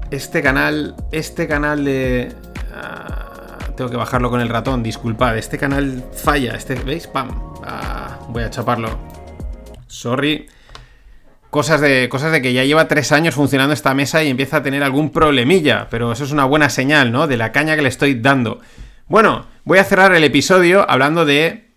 Este 0.09 0.41
canal, 0.41 0.95
este 1.13 1.47
canal 1.47 1.85
de... 1.85 2.33
Ah, 2.73 3.57
tengo 3.77 3.89
que 3.89 3.95
bajarlo 3.95 4.29
con 4.29 4.41
el 4.41 4.49
ratón, 4.49 4.83
disculpad. 4.83 5.37
Este 5.37 5.57
canal 5.57 6.03
falla, 6.11 6.53
este, 6.53 6.75
¿veis? 6.75 7.07
Pam. 7.07 7.29
Ah, 7.63 8.19
voy 8.27 8.43
a 8.43 8.49
chaparlo. 8.49 8.99
Sorry. 9.87 10.49
Cosas 11.51 11.81
de, 11.81 12.09
cosas 12.09 12.31
de 12.31 12.41
que 12.41 12.53
ya 12.53 12.63
lleva 12.63 12.87
tres 12.87 13.11
años 13.11 13.35
funcionando 13.35 13.73
esta 13.73 13.93
mesa 13.93 14.23
y 14.23 14.29
empieza 14.29 14.57
a 14.57 14.63
tener 14.63 14.81
algún 14.83 15.11
problemilla, 15.11 15.87
pero 15.91 16.11
eso 16.13 16.23
es 16.23 16.31
una 16.31 16.45
buena 16.45 16.69
señal, 16.69 17.11
¿no? 17.11 17.27
De 17.27 17.37
la 17.37 17.51
caña 17.51 17.75
que 17.75 17.81
le 17.83 17.89
estoy 17.89 18.15
dando. 18.15 18.61
Bueno, 19.07 19.45
voy 19.65 19.77
a 19.77 19.83
cerrar 19.83 20.15
el 20.15 20.23
episodio 20.23 20.89
hablando 20.89 21.25
de, 21.25 21.67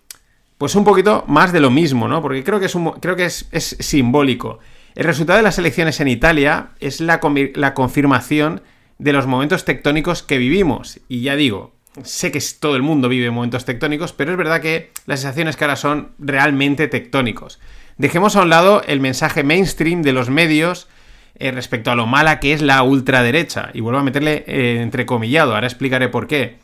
pues 0.57 0.76
un 0.76 0.85
poquito 0.85 1.25
más 1.26 1.52
de 1.52 1.61
lo 1.61 1.71
mismo, 1.71 2.09
¿no? 2.09 2.23
Porque 2.23 2.45
creo 2.45 2.61
que 2.61 2.66
es, 2.66 2.76
creo 3.00 3.16
que 3.16 3.25
es, 3.25 3.49
es 3.50 3.76
simbólico. 3.81 4.61
El 4.95 5.04
resultado 5.04 5.38
de 5.38 5.43
las 5.43 5.59
elecciones 5.59 6.00
en 6.00 6.07
Italia 6.07 6.69
es 6.78 7.00
la, 7.00 7.21
la 7.54 7.75
confirmación 7.75 8.62
de 8.99 9.12
los 9.12 9.26
momentos 9.26 9.64
tectónicos 9.64 10.23
que 10.23 10.38
vivimos. 10.38 11.00
Y 11.09 11.23
ya 11.23 11.35
digo, 11.35 11.75
sé 12.04 12.31
que 12.31 12.40
todo 12.61 12.76
el 12.76 12.83
mundo 12.83 13.09
vive 13.09 13.31
momentos 13.33 13.64
tectónicos, 13.64 14.12
pero 14.12 14.31
es 14.31 14.38
verdad 14.38 14.61
que 14.61 14.93
las 15.07 15.21
sensaciones 15.21 15.57
que 15.57 15.64
ahora 15.64 15.75
son 15.75 16.12
realmente 16.21 16.87
tectónicos. 16.87 17.59
Dejemos 17.96 18.36
a 18.36 18.42
un 18.42 18.50
lado 18.50 18.82
el 18.86 19.00
mensaje 19.00 19.44
mainstream 19.44 20.02
de 20.02 20.12
los 20.12 20.28
medios 20.28 20.88
eh, 21.36 21.50
respecto 21.50 21.90
a 21.90 21.94
lo 21.94 22.06
mala 22.06 22.40
que 22.40 22.52
es 22.52 22.62
la 22.62 22.82
ultraderecha. 22.82 23.70
Y 23.72 23.80
vuelvo 23.80 24.00
a 24.00 24.04
meterle 24.04 24.44
eh, 24.46 24.80
entrecomillado, 24.80 25.54
ahora 25.54 25.66
explicaré 25.66 26.08
por 26.08 26.26
qué. 26.26 26.58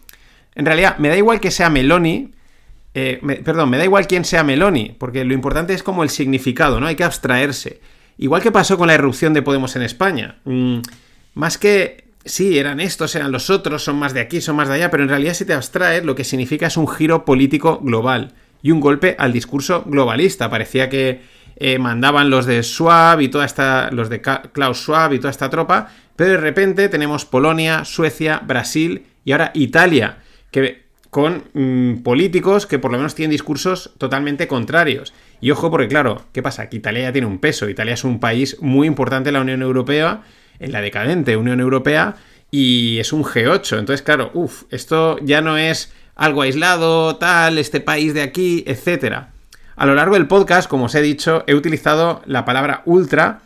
En 0.54 0.66
realidad, 0.66 0.98
me 0.98 1.08
da 1.08 1.16
igual 1.16 1.40
que 1.40 1.50
sea 1.50 1.70
Meloni, 1.70 2.32
eh, 2.94 3.20
perdón, 3.44 3.70
me 3.70 3.78
da 3.78 3.84
igual 3.84 4.08
quién 4.08 4.24
sea 4.24 4.42
Meloni, 4.42 4.96
porque 4.98 5.24
lo 5.24 5.34
importante 5.34 5.74
es 5.74 5.82
como 5.82 6.02
el 6.02 6.10
significado, 6.10 6.80
¿no? 6.80 6.86
Hay 6.86 6.96
que 6.96 7.04
abstraerse. 7.04 7.80
Igual 8.18 8.42
que 8.42 8.50
pasó 8.50 8.76
con 8.76 8.88
la 8.88 8.94
irrupción 8.94 9.32
de 9.32 9.42
Podemos 9.42 9.76
en 9.76 9.82
España. 9.82 10.38
Mm, 10.44 10.80
más 11.34 11.56
que 11.56 12.04
sí, 12.24 12.58
eran 12.58 12.80
estos, 12.80 13.14
eran 13.14 13.30
los 13.30 13.48
otros, 13.48 13.84
son 13.84 13.96
más 13.96 14.12
de 14.12 14.20
aquí, 14.20 14.40
son 14.40 14.56
más 14.56 14.68
de 14.68 14.74
allá, 14.74 14.90
pero 14.90 15.04
en 15.04 15.08
realidad 15.08 15.34
si 15.34 15.44
te 15.44 15.54
abstraes, 15.54 16.04
lo 16.04 16.16
que 16.16 16.24
significa 16.24 16.66
es 16.66 16.76
un 16.76 16.88
giro 16.88 17.24
político 17.24 17.78
global 17.78 18.34
y 18.62 18.70
un 18.70 18.80
golpe 18.80 19.16
al 19.18 19.32
discurso 19.32 19.84
globalista. 19.86 20.50
Parecía 20.50 20.88
que 20.88 21.22
eh, 21.56 21.78
mandaban 21.78 22.30
los 22.30 22.46
de 22.46 22.62
Schwab 22.62 23.20
y 23.20 23.28
toda 23.28 23.44
esta, 23.44 23.90
los 23.90 24.08
de 24.08 24.20
Klaus 24.20 24.78
Schwab 24.78 25.12
y 25.12 25.18
toda 25.18 25.30
esta 25.30 25.50
tropa, 25.50 25.88
pero 26.16 26.32
de 26.32 26.38
repente 26.38 26.88
tenemos 26.88 27.24
Polonia, 27.24 27.84
Suecia, 27.84 28.40
Brasil 28.46 29.06
y 29.24 29.32
ahora 29.32 29.50
Italia, 29.54 30.18
que 30.50 30.84
con 31.10 31.44
mm, 31.52 32.02
políticos 32.02 32.66
que 32.66 32.78
por 32.78 32.92
lo 32.92 32.98
menos 32.98 33.14
tienen 33.14 33.32
discursos 33.32 33.92
totalmente 33.98 34.46
contrarios. 34.46 35.12
Y 35.40 35.50
ojo, 35.50 35.70
porque 35.70 35.88
claro, 35.88 36.26
¿qué 36.32 36.42
pasa? 36.42 36.68
Que 36.68 36.76
Italia 36.76 37.02
ya 37.02 37.12
tiene 37.12 37.26
un 37.26 37.40
peso. 37.40 37.68
Italia 37.68 37.94
es 37.94 38.04
un 38.04 38.20
país 38.20 38.58
muy 38.60 38.86
importante 38.86 39.30
en 39.30 39.34
la 39.34 39.40
Unión 39.40 39.62
Europea 39.62 40.22
en 40.60 40.72
la 40.72 40.80
decadente 40.80 41.36
Unión 41.36 41.58
Europea 41.58 42.16
y 42.50 42.98
es 42.98 43.12
un 43.12 43.24
G8. 43.24 43.78
Entonces, 43.78 44.02
claro, 44.02 44.30
uff, 44.34 44.64
esto 44.70 45.18
ya 45.22 45.40
no 45.40 45.56
es 45.56 45.92
algo 46.20 46.42
aislado, 46.42 47.16
tal, 47.16 47.56
este 47.56 47.80
país 47.80 48.12
de 48.12 48.20
aquí, 48.20 48.62
etc. 48.66 49.28
A 49.74 49.86
lo 49.86 49.94
largo 49.94 50.16
del 50.16 50.28
podcast, 50.28 50.68
como 50.68 50.84
os 50.84 50.94
he 50.94 51.00
dicho, 51.00 51.44
he 51.46 51.54
utilizado 51.54 52.20
la 52.26 52.44
palabra 52.44 52.82
ultra, 52.84 53.40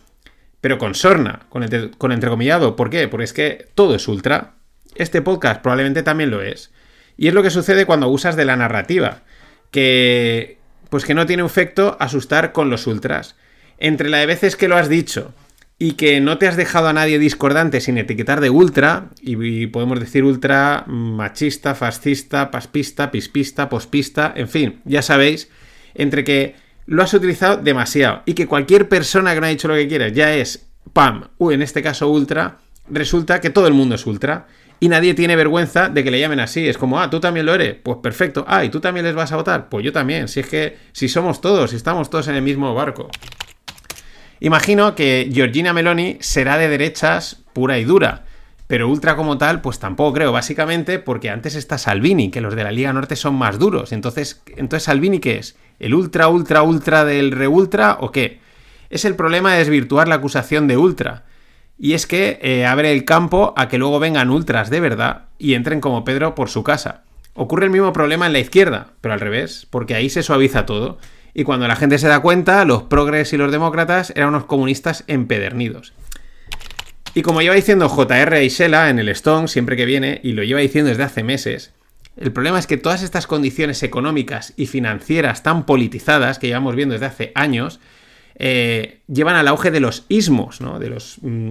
pero 0.61 0.77
con 0.77 0.97
sorna, 0.97 1.43
con, 1.51 1.65
con 1.97 2.11
entrecomillado. 2.11 2.75
¿Por 2.75 2.91
qué? 2.91 3.07
Porque 3.07 3.27
es 3.27 3.33
que 3.33 3.69
todo 3.77 3.95
es 3.95 4.09
ultra. 4.09 4.55
Este 4.97 5.23
podcast 5.23 5.63
probablemente 5.63 6.03
también 6.03 6.33
lo 6.33 6.43
es. 6.43 6.73
Y 7.17 7.29
es 7.29 7.35
lo 7.35 7.45
que 7.45 7.51
sucede 7.51 7.87
cuando 7.87 8.09
usas 8.09 8.35
de 8.35 8.45
la 8.45 8.57
narrativa, 8.57 9.21
que 9.71 10.59
pues 10.91 11.05
que 11.05 11.15
no 11.15 11.27
tiene 11.27 11.45
efecto 11.45 11.97
asustar 12.01 12.51
con 12.51 12.71
los 12.71 12.89
ultras. 12.89 13.37
Entre 13.79 14.09
la 14.09 14.19
de 14.19 14.27
veces 14.27 14.57
que 14.57 14.67
lo 14.67 14.77
has 14.77 14.89
dicho 14.89 15.33
y 15.79 15.93
que 15.93 16.21
no 16.21 16.39
te 16.39 16.47
has 16.47 16.57
dejado 16.57 16.89
a 16.89 16.93
nadie 16.93 17.19
discordante 17.19 17.81
sin 17.81 17.99
etiquetar 17.99 18.41
de 18.41 18.51
ultra, 18.51 19.11
y, 19.21 19.67
podemos 19.67 20.01
decir 20.01 20.25
ultra 20.25 20.85
machista, 20.87 21.75
fascista, 21.75 22.51
paspista, 22.51 23.11
pispista, 23.11 23.69
pospista, 23.69 24.33
en 24.37 24.49
fin, 24.49 24.81
ya 24.85 25.03
sabéis, 25.03 25.51
entre 25.95 26.25
que 26.25 26.55
lo 26.87 27.03
has 27.03 27.15
utilizado 27.15 27.57
demasiado 27.57 28.23
y 28.27 28.35
que 28.35 28.47
cualquier 28.47 28.89
persona 28.89 29.35
que 29.35 29.41
no 29.41 29.47
ha 29.47 29.51
dicho 29.51 29.69
lo 29.69 29.75
que 29.75 29.89
quieres 29.89 30.13
ya 30.13 30.35
es, 30.35 30.67
pam, 30.93 31.29
en 31.41 31.63
este 31.63 31.83
caso 31.83 32.09
ultra, 32.09 32.59
resulta 32.89 33.41
que 33.41 33.51
todo 33.51 33.67
el 33.67 33.75
mundo 33.75 33.95
es 33.95 34.07
ultra. 34.07 34.47
Y 34.81 34.89
nadie 34.89 35.15
tiene 35.15 35.37
vergüenza 35.37 35.89
de 35.89 36.05
que 36.05 36.11
le 36.11 36.21
llamen 36.21 36.41
así. 36.41 36.69
Es 36.69 36.77
como, 36.77 37.01
ah, 37.01 37.09
tú 37.09 37.21
también 37.21 37.47
lo 37.47 37.55
eres. 37.55 37.77
Pues 37.83 37.99
perfecto. 38.03 38.45
Ah, 38.47 38.65
¿y 38.65 38.69
tú 38.69 38.81
también 38.81 39.07
les 39.07 39.15
vas 39.15 39.33
a 39.33 39.37
votar? 39.37 39.69
Pues 39.69 39.85
yo 39.85 39.93
también. 39.93 40.29
Si 40.29 40.41
es 40.41 40.47
que, 40.47 40.77
si 40.93 41.09
somos 41.09 41.41
todos, 41.41 41.71
si 41.71 41.77
estamos 41.77 42.11
todos 42.11 42.29
en 42.29 42.35
el 42.35 42.43
mismo 42.43 42.75
barco. 42.75 43.09
Imagino 44.41 44.95
que 44.95 45.31
Georgina 45.33 45.73
Meloni 45.73 46.19
será 46.21 46.59
de 46.59 46.69
derechas 46.69 47.43
pura 47.53 47.79
y 47.79 47.85
dura. 47.85 48.25
Pero 48.67 48.89
ultra 48.89 49.15
como 49.15 49.37
tal, 49.37 49.61
pues 49.61 49.79
tampoco 49.79 50.15
creo, 50.15 50.33
básicamente 50.33 50.99
porque 50.99 51.31
antes 51.31 51.55
está 51.55 51.77
Salvini, 51.77 52.31
que 52.31 52.41
los 52.41 52.55
de 52.55 52.65
la 52.65 52.73
Liga 52.73 52.93
Norte 52.93 53.15
son 53.15 53.35
más 53.35 53.59
duros. 53.59 53.93
Entonces, 53.93 54.43
entonces 54.57 54.85
Salvini, 54.85 55.19
¿qué 55.19 55.37
es? 55.37 55.57
¿El 55.79 55.95
ultra, 55.95 56.29
ultra, 56.29 56.63
ultra 56.63 57.05
del 57.05 57.31
re 57.33 57.47
ultra 57.47 57.99
o 58.01 58.11
qué? 58.11 58.41
Es 58.89 59.05
el 59.05 59.17
problema 59.17 59.53
de 59.53 59.59
desvirtuar 59.59 60.09
la 60.09 60.17
acusación 60.17 60.67
de 60.67 60.77
ultra. 60.77 61.25
Y 61.79 61.93
es 61.93 62.07
que 62.07 62.39
eh, 62.41 62.65
abre 62.65 62.93
el 62.93 63.05
campo 63.05 63.53
a 63.57 63.69
que 63.69 63.79
luego 63.79 63.99
vengan 63.99 64.31
ultras 64.31 64.71
de 64.71 64.81
verdad 64.81 65.25
y 65.39 65.55
entren 65.55 65.81
como 65.81 66.05
Pedro 66.05 66.35
por 66.35 66.49
su 66.49 66.63
casa. 66.63 67.03
Ocurre 67.35 67.67
el 67.67 67.73
mismo 67.73 67.93
problema 67.93 68.27
en 68.27 68.33
la 68.33 68.39
izquierda, 68.39 68.89
pero 69.01 69.13
al 69.13 69.21
revés, 69.21 69.67
porque 69.69 69.95
ahí 69.95 70.09
se 70.09 70.23
suaviza 70.23 70.67
todo. 70.67 70.99
Y 71.35 71.43
cuando 71.43 71.67
la 71.67 71.77
gente 71.77 71.99
se 71.99 72.09
da 72.09 72.21
cuenta, 72.21 72.65
los 72.65 72.85
progres 72.85 73.33
y 73.33 73.37
los 73.37 73.51
demócratas 73.51 74.13
eran 74.15 74.29
unos 74.29 74.45
comunistas 74.45 75.03
empedernidos. 75.09 75.93
Y 77.15 77.23
como 77.23 77.43
lleva 77.43 77.57
diciendo 77.57 77.89
J.R. 77.89 78.45
Isela 78.45 78.89
en 78.89 78.99
el 78.99 79.09
Stone 79.11 79.49
siempre 79.49 79.77
que 79.77 79.85
viene, 79.85 80.21
y 80.23 80.33
lo 80.33 80.45
lleva 80.45 80.61
diciendo 80.61 80.91
desde 80.91 81.03
hace 81.03 81.23
meses, 81.23 81.73
el 82.17 82.33
problema 82.33 82.59
es 82.59 82.67
que 82.67 82.77
todas 82.77 83.03
estas 83.03 83.27
condiciones 83.27 83.83
económicas 83.83 84.53
y 84.57 84.67
financieras 84.67 85.43
tan 85.43 85.67
politizadas 85.67 86.39
que 86.39 86.47
llevamos 86.47 86.77
viendo 86.77 86.93
desde 86.93 87.07
hace 87.07 87.33
años, 87.35 87.81
eh, 88.37 89.01
llevan 89.09 89.37
al 89.37 89.49
auge 89.49 89.71
de 89.71 89.81
los 89.81 90.07
ismos, 90.09 90.61
¿no? 90.61 90.79
De 90.79 90.91
los 90.91 91.19
mm, 91.23 91.51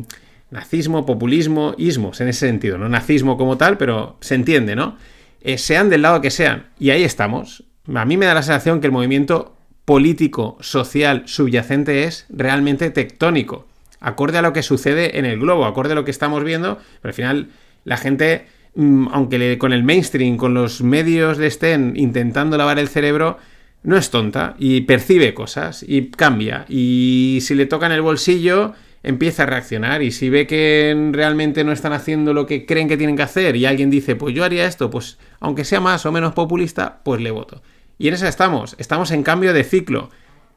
nazismo, 0.51 1.05
populismo, 1.05 1.75
ismos, 1.77 2.21
en 2.21 2.29
ese 2.29 2.47
sentido. 2.47 2.77
No 2.77 2.87
nazismo 2.87 3.37
como 3.37 3.57
tal, 3.57 3.77
pero 3.77 4.17
se 4.21 4.35
entiende, 4.35 4.75
¿no? 4.75 4.97
Eh, 5.41 5.57
sean 5.57 5.89
del 5.89 6.03
lado 6.03 6.21
que 6.21 6.31
sean. 6.31 6.67
Y 6.79 6.91
ahí 6.91 7.03
estamos. 7.03 7.63
A 7.93 8.05
mí 8.05 8.15
me 8.15 8.25
da 8.25 8.33
la 8.33 8.43
sensación 8.43 8.79
que 8.79 8.87
el 8.87 8.93
movimiento 8.93 9.57
político, 9.85 10.57
social, 10.61 11.23
subyacente 11.25 12.03
es 12.05 12.25
realmente 12.29 12.89
tectónico, 12.89 13.67
acorde 13.99 14.37
a 14.37 14.41
lo 14.41 14.53
que 14.53 14.63
sucede 14.63 15.17
en 15.17 15.25
el 15.25 15.39
globo, 15.39 15.65
acorde 15.65 15.93
a 15.93 15.95
lo 15.95 16.05
que 16.05 16.11
estamos 16.11 16.43
viendo, 16.43 16.77
pero 17.01 17.09
al 17.09 17.15
final 17.15 17.47
la 17.83 17.97
gente, 17.97 18.45
mm, 18.75 19.07
aunque 19.11 19.57
con 19.57 19.73
el 19.73 19.83
mainstream, 19.83 20.37
con 20.37 20.53
los 20.53 20.81
medios 20.81 21.37
le 21.37 21.47
estén 21.47 21.93
intentando 21.95 22.57
lavar 22.57 22.79
el 22.79 22.87
cerebro, 22.87 23.37
no 23.83 23.97
es 23.97 24.09
tonta 24.09 24.55
y 24.57 24.81
percibe 24.81 25.33
cosas 25.33 25.83
y 25.85 26.09
cambia. 26.09 26.65
Y 26.69 27.39
si 27.41 27.53
le 27.53 27.65
toca 27.65 27.85
en 27.85 27.91
el 27.91 28.01
bolsillo, 28.01 28.73
empieza 29.03 29.43
a 29.43 29.45
reaccionar. 29.45 30.01
Y 30.01 30.11
si 30.11 30.29
ve 30.29 30.47
que 30.47 31.09
realmente 31.11 31.63
no 31.63 31.71
están 31.71 31.93
haciendo 31.93 32.33
lo 32.33 32.45
que 32.45 32.65
creen 32.65 32.87
que 32.87 32.97
tienen 32.97 33.17
que 33.17 33.23
hacer 33.23 33.55
y 33.55 33.65
alguien 33.65 33.89
dice, 33.89 34.15
pues 34.15 34.33
yo 34.33 34.43
haría 34.43 34.65
esto, 34.65 34.89
pues 34.89 35.19
aunque 35.39 35.65
sea 35.65 35.81
más 35.81 36.05
o 36.05 36.11
menos 36.11 36.33
populista, 36.33 37.01
pues 37.03 37.21
le 37.21 37.31
voto. 37.31 37.61
Y 38.03 38.10
en 38.10 38.15
esa 38.15 38.27
estamos. 38.27 38.75
Estamos 38.79 39.12
en 39.12 39.24
cambio 39.24 39.53
de 39.53 39.63
ciclo. 39.63 40.10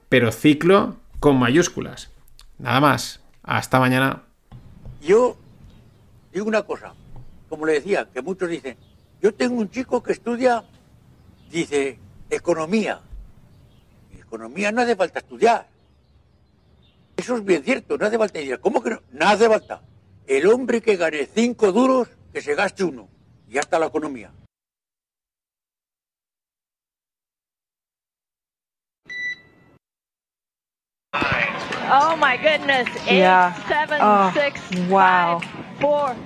Pero 0.08 0.32
ciclo 0.32 0.96
con 1.20 1.38
mayúsculas. 1.38 2.10
Nada 2.58 2.80
más. 2.80 3.20
Hasta 3.44 3.78
mañana. 3.78 4.24
Yo 5.00 5.36
digo 6.32 6.48
una 6.48 6.64
cosa. 6.64 6.94
Como 7.48 7.64
le 7.64 7.74
decía, 7.74 8.08
que 8.12 8.20
muchos 8.20 8.50
dicen, 8.50 8.76
yo 9.22 9.32
tengo 9.32 9.60
un 9.60 9.70
chico 9.70 10.02
que 10.02 10.10
estudia, 10.10 10.64
dice, 11.48 12.00
economía. 12.30 13.00
Economía 14.18 14.72
no 14.72 14.82
hace 14.82 14.96
falta 14.96 15.20
estudiar. 15.20 15.68
Eso 17.16 17.36
es 17.36 17.44
bien 17.44 17.62
cierto, 17.62 17.96
no 17.96 18.06
hace 18.06 18.18
falta 18.18 18.40
estudiar. 18.40 18.58
¿Cómo 18.58 18.82
que 18.82 18.90
no? 18.90 19.02
No 19.12 19.28
hace 19.28 19.48
falta. 19.48 19.82
El 20.26 20.48
hombre 20.48 20.82
que 20.82 20.96
gane 20.96 21.28
cinco 21.32 21.70
duros, 21.70 22.08
que 22.32 22.40
se 22.40 22.56
gaste 22.56 22.82
uno. 22.82 23.08
Y 23.46 23.52
ya 23.52 23.60
está 23.60 23.78
la 23.78 23.86
economía. 23.86 24.32
Oh 31.88 32.16
my 32.16 32.36
goodness. 32.36 32.88
Eight, 33.06 33.18
yeah. 33.18 33.54
seven, 33.68 34.00
oh, 34.02 34.32
six, 34.34 34.60
wow. 34.88 35.38
five, 35.38 35.80
four, 35.80 36.16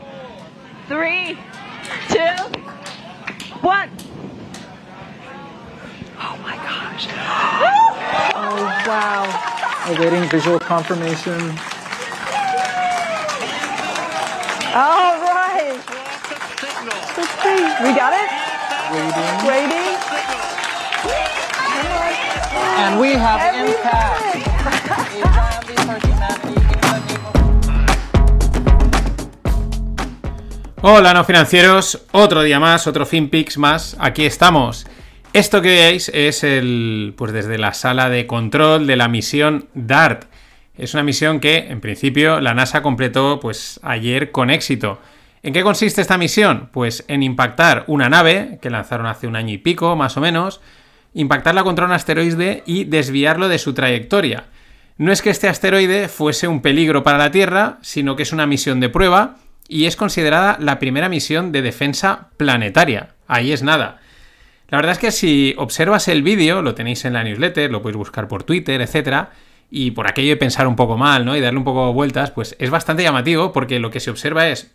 three, 0.89 1.39
two, 2.09 2.35
one. 3.61 3.91
Oh 6.19 6.39
my 6.43 6.57
gosh. 6.57 7.09
oh 8.35 8.85
wow. 8.87 9.85
Awaiting 9.89 10.29
visual 10.31 10.59
confirmation. 10.59 11.39
All 14.73 15.21
right. 15.21 15.79
Let's 17.19 17.31
see. 17.43 17.61
We 17.85 17.93
got 17.95 18.15
it? 18.17 18.31
Waiting. 18.93 19.47
Waiting. 19.47 20.10
And 22.53 23.01
we 23.01 23.15
have 23.15 23.41
Every 23.41 23.71
impact. 23.71 24.21
Hola 30.83 31.13
no 31.13 31.25
financieros, 31.25 32.07
otro 32.13 32.43
día 32.43 32.59
más, 32.59 32.87
otro 32.87 33.05
FinPix 33.05 33.59
más, 33.59 33.99
aquí 34.01 34.25
estamos. 34.25 34.87
Esto 35.35 35.61
que 35.61 35.69
veis 35.69 36.11
es 36.15 36.43
el, 36.43 37.13
pues 37.19 37.33
desde 37.33 37.59
la 37.59 37.75
sala 37.75 38.09
de 38.09 38.27
control 38.27 38.87
de 38.87 38.97
la 38.97 39.07
misión 39.09 39.69
DART, 39.75 40.25
Es 40.79 40.95
una 40.95 41.03
misión 41.03 41.39
que, 41.39 41.67
en 41.69 41.83
principio, 41.83 42.41
la 42.41 42.55
NASA 42.55 42.81
completó 42.81 43.41
pues 43.41 43.79
ayer 43.83 44.31
con 44.31 44.49
éxito. 44.49 44.99
¿En 45.43 45.53
qué 45.53 45.63
consiste 45.63 46.01
esta 46.01 46.17
misión? 46.17 46.71
Pues 46.73 47.05
en 47.09 47.23
impactar 47.23 47.85
una 47.87 48.09
nave, 48.09 48.59
que 48.63 48.71
lanzaron 48.71 49.07
hace 49.07 49.27
un 49.27 49.37
año 49.37 49.53
y 49.53 49.59
pico, 49.59 49.97
más 49.97 50.17
o 50.17 50.23
menos, 50.23 50.63
impactarla 51.15 51.65
contra 51.65 51.87
un 51.87 51.93
asteroide 51.93 52.63
y 52.67 52.85
desviarlo 52.85 53.49
de 53.49 53.59
su 53.59 53.75
trayectoria. 53.75 54.45
No 54.97 55.13
es 55.13 55.23
que 55.23 55.31
este 55.31 55.49
asteroide 55.49 56.09
fuese 56.09 56.47
un 56.47 56.61
peligro 56.61 57.03
para 57.03 57.19
la 57.19 57.31
Tierra, 57.31 57.79
sino 57.81 58.17
que 58.17 58.23
es 58.23 58.33
una 58.33 58.47
misión 58.47 58.81
de 58.81 58.91
prueba 58.91 59.37
y 59.67 59.87
es 59.87 59.97
considerada 59.97 60.59
la 60.61 60.79
primera 60.79 61.09
misión 61.09 61.53
de 61.53 61.63
defensa 61.63 62.29
planetaria. 62.37 63.15
Ahí 63.27 63.53
es 63.53 63.63
nada. 63.63 64.01
La 64.69 64.79
verdad 64.79 64.93
es 64.93 64.99
que 64.99 65.11
si 65.11 65.55
observas 65.59 66.07
el 66.09 66.23
vídeo, 66.23 66.63
lo 66.63 66.75
tenéis 66.75 67.05
en 67.05 67.15
la 67.15 67.25
newsletter, 67.25 67.71
lo 67.71 67.83
podéis 67.83 67.97
buscar 67.97 68.29
por 68.29 68.45
Twitter, 68.45 68.81
etcétera, 68.81 69.31
y 69.71 69.93
por 69.93 70.07
aquello 70.07 70.31
de 70.31 70.37
pensar 70.37 70.67
un 70.67 70.77
poco 70.77 70.97
mal, 70.97 71.25
¿no? 71.25 71.37
Y 71.37 71.41
darle 71.41 71.59
un 71.59 71.65
poco 71.65 71.93
vueltas, 71.93 72.31
pues 72.31 72.55
es 72.59 72.71
bastante 72.71 73.03
llamativo 73.03 73.53
porque 73.53 73.79
lo 73.79 73.91
que 73.91 74.01
se 74.01 74.11
observa 74.11 74.49
es 74.49 74.75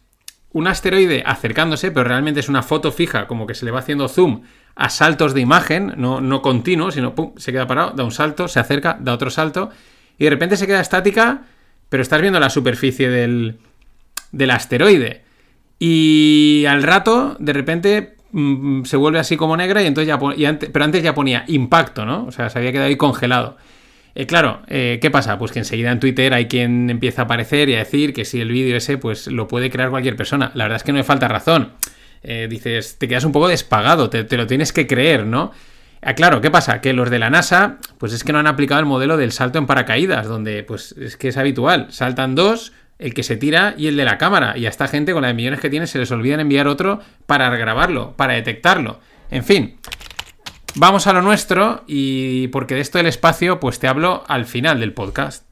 un 0.51 0.67
asteroide 0.67 1.23
acercándose, 1.25 1.91
pero 1.91 2.05
realmente 2.05 2.39
es 2.39 2.49
una 2.49 2.63
foto 2.63 2.91
fija, 2.91 3.27
como 3.27 3.45
que 3.45 3.53
se 3.53 3.65
le 3.65 3.71
va 3.71 3.79
haciendo 3.79 4.07
zoom 4.07 4.41
a 4.75 4.89
saltos 4.89 5.33
de 5.33 5.41
imagen, 5.41 5.93
no, 5.97 6.21
no 6.21 6.41
continuo, 6.41 6.91
sino 6.91 7.15
pum, 7.15 7.31
se 7.37 7.51
queda 7.51 7.65
parado, 7.67 7.91
da 7.91 8.03
un 8.03 8.11
salto, 8.11 8.47
se 8.47 8.59
acerca, 8.59 8.97
da 8.99 9.13
otro 9.13 9.29
salto, 9.29 9.69
y 10.17 10.25
de 10.25 10.29
repente 10.29 10.57
se 10.57 10.67
queda 10.67 10.81
estática, 10.81 11.43
pero 11.89 12.03
estás 12.03 12.21
viendo 12.21 12.39
la 12.39 12.49
superficie 12.49 13.09
del, 13.09 13.57
del 14.31 14.51
asteroide. 14.51 15.23
Y 15.79 16.65
al 16.67 16.83
rato, 16.83 17.35
de 17.39 17.53
repente, 17.53 18.15
mm, 18.31 18.83
se 18.83 18.97
vuelve 18.97 19.19
así 19.19 19.37
como 19.37 19.55
negra 19.55 19.81
y 19.81 19.87
entonces 19.87 20.07
ya 20.07 20.19
pero 20.19 20.85
antes 20.85 21.03
ya 21.03 21.13
ponía 21.13 21.43
impacto, 21.47 22.05
¿no? 22.05 22.25
O 22.25 22.31
sea, 22.31 22.49
se 22.49 22.59
había 22.59 22.71
quedado 22.71 22.87
ahí 22.87 22.97
congelado. 22.97 23.57
Eh, 24.15 24.25
claro, 24.25 24.61
eh, 24.67 24.99
¿qué 25.01 25.11
pasa? 25.11 25.37
Pues 25.37 25.51
que 25.51 25.59
enseguida 25.59 25.91
en 25.91 25.99
Twitter 25.99 26.33
hay 26.33 26.47
quien 26.47 26.89
empieza 26.89 27.23
a 27.23 27.25
aparecer 27.25 27.67
y 27.69 27.75
a 27.75 27.79
decir 27.79 28.13
que 28.13 28.23
si 28.23 28.39
el 28.39 28.49
vídeo 28.49 28.77
ese, 28.77 28.97
pues 28.97 29.27
lo 29.27 29.47
puede 29.47 29.69
crear 29.69 29.89
cualquier 29.89 30.15
persona. 30.15 30.51
La 30.53 30.63
verdad 30.65 30.77
es 30.77 30.83
que 30.83 30.93
no 30.93 30.97
me 30.97 31.03
falta 31.03 31.27
razón. 31.27 31.73
Eh, 32.23 32.47
dices, 32.49 32.97
te 32.97 33.07
quedas 33.07 33.23
un 33.23 33.31
poco 33.31 33.47
despagado, 33.47 34.09
te, 34.09 34.37
lo 34.37 34.47
tienes 34.47 34.73
que 34.73 34.87
creer, 34.87 35.25
¿no? 35.25 35.51
Ah, 36.01 36.13
claro, 36.13 36.41
¿qué 36.41 36.51
pasa? 36.51 36.81
Que 36.81 36.93
los 36.93 37.09
de 37.09 37.19
la 37.19 37.29
NASA, 37.29 37.77
pues 37.97 38.13
es 38.13 38.23
que 38.23 38.31
no 38.31 38.39
han 38.39 38.47
aplicado 38.47 38.79
el 38.79 38.85
modelo 38.85 39.17
del 39.17 39.31
salto 39.31 39.57
en 39.57 39.65
paracaídas, 39.65 40.27
donde 40.27 40.63
pues 40.63 40.93
es 40.93 41.17
que 41.17 41.29
es 41.29 41.37
habitual. 41.37 41.87
Saltan 41.89 42.35
dos, 42.35 42.73
el 42.99 43.13
que 43.13 43.23
se 43.23 43.37
tira 43.37 43.73
y 43.77 43.87
el 43.87 43.97
de 43.97 44.05
la 44.05 44.17
cámara. 44.17 44.57
Y 44.57 44.65
a 44.65 44.69
esta 44.69 44.87
gente, 44.87 45.13
con 45.13 45.23
las 45.23 45.33
millones 45.33 45.59
que 45.59 45.69
tiene, 45.69 45.87
se 45.87 45.97
les 45.97 46.11
olvida 46.11 46.39
enviar 46.39 46.67
otro 46.67 46.99
para 47.25 47.49
grabarlo, 47.55 48.13
para 48.15 48.33
detectarlo. 48.33 48.99
En 49.31 49.43
fin, 49.43 49.77
Vamos 50.77 51.07
a 51.07 51.13
lo 51.13 51.21
nuestro 51.21 51.85
y 51.87 52.49
porque 52.49 52.75
de 52.75 52.81
esto 52.81 52.97
del 52.97 53.07
espacio 53.07 53.61
pues 53.61 53.79
te 53.79 53.87
hablo 53.87 54.25
al 54.27 54.45
final 54.45 54.81
del 54.81 54.91
podcast. 54.91 55.45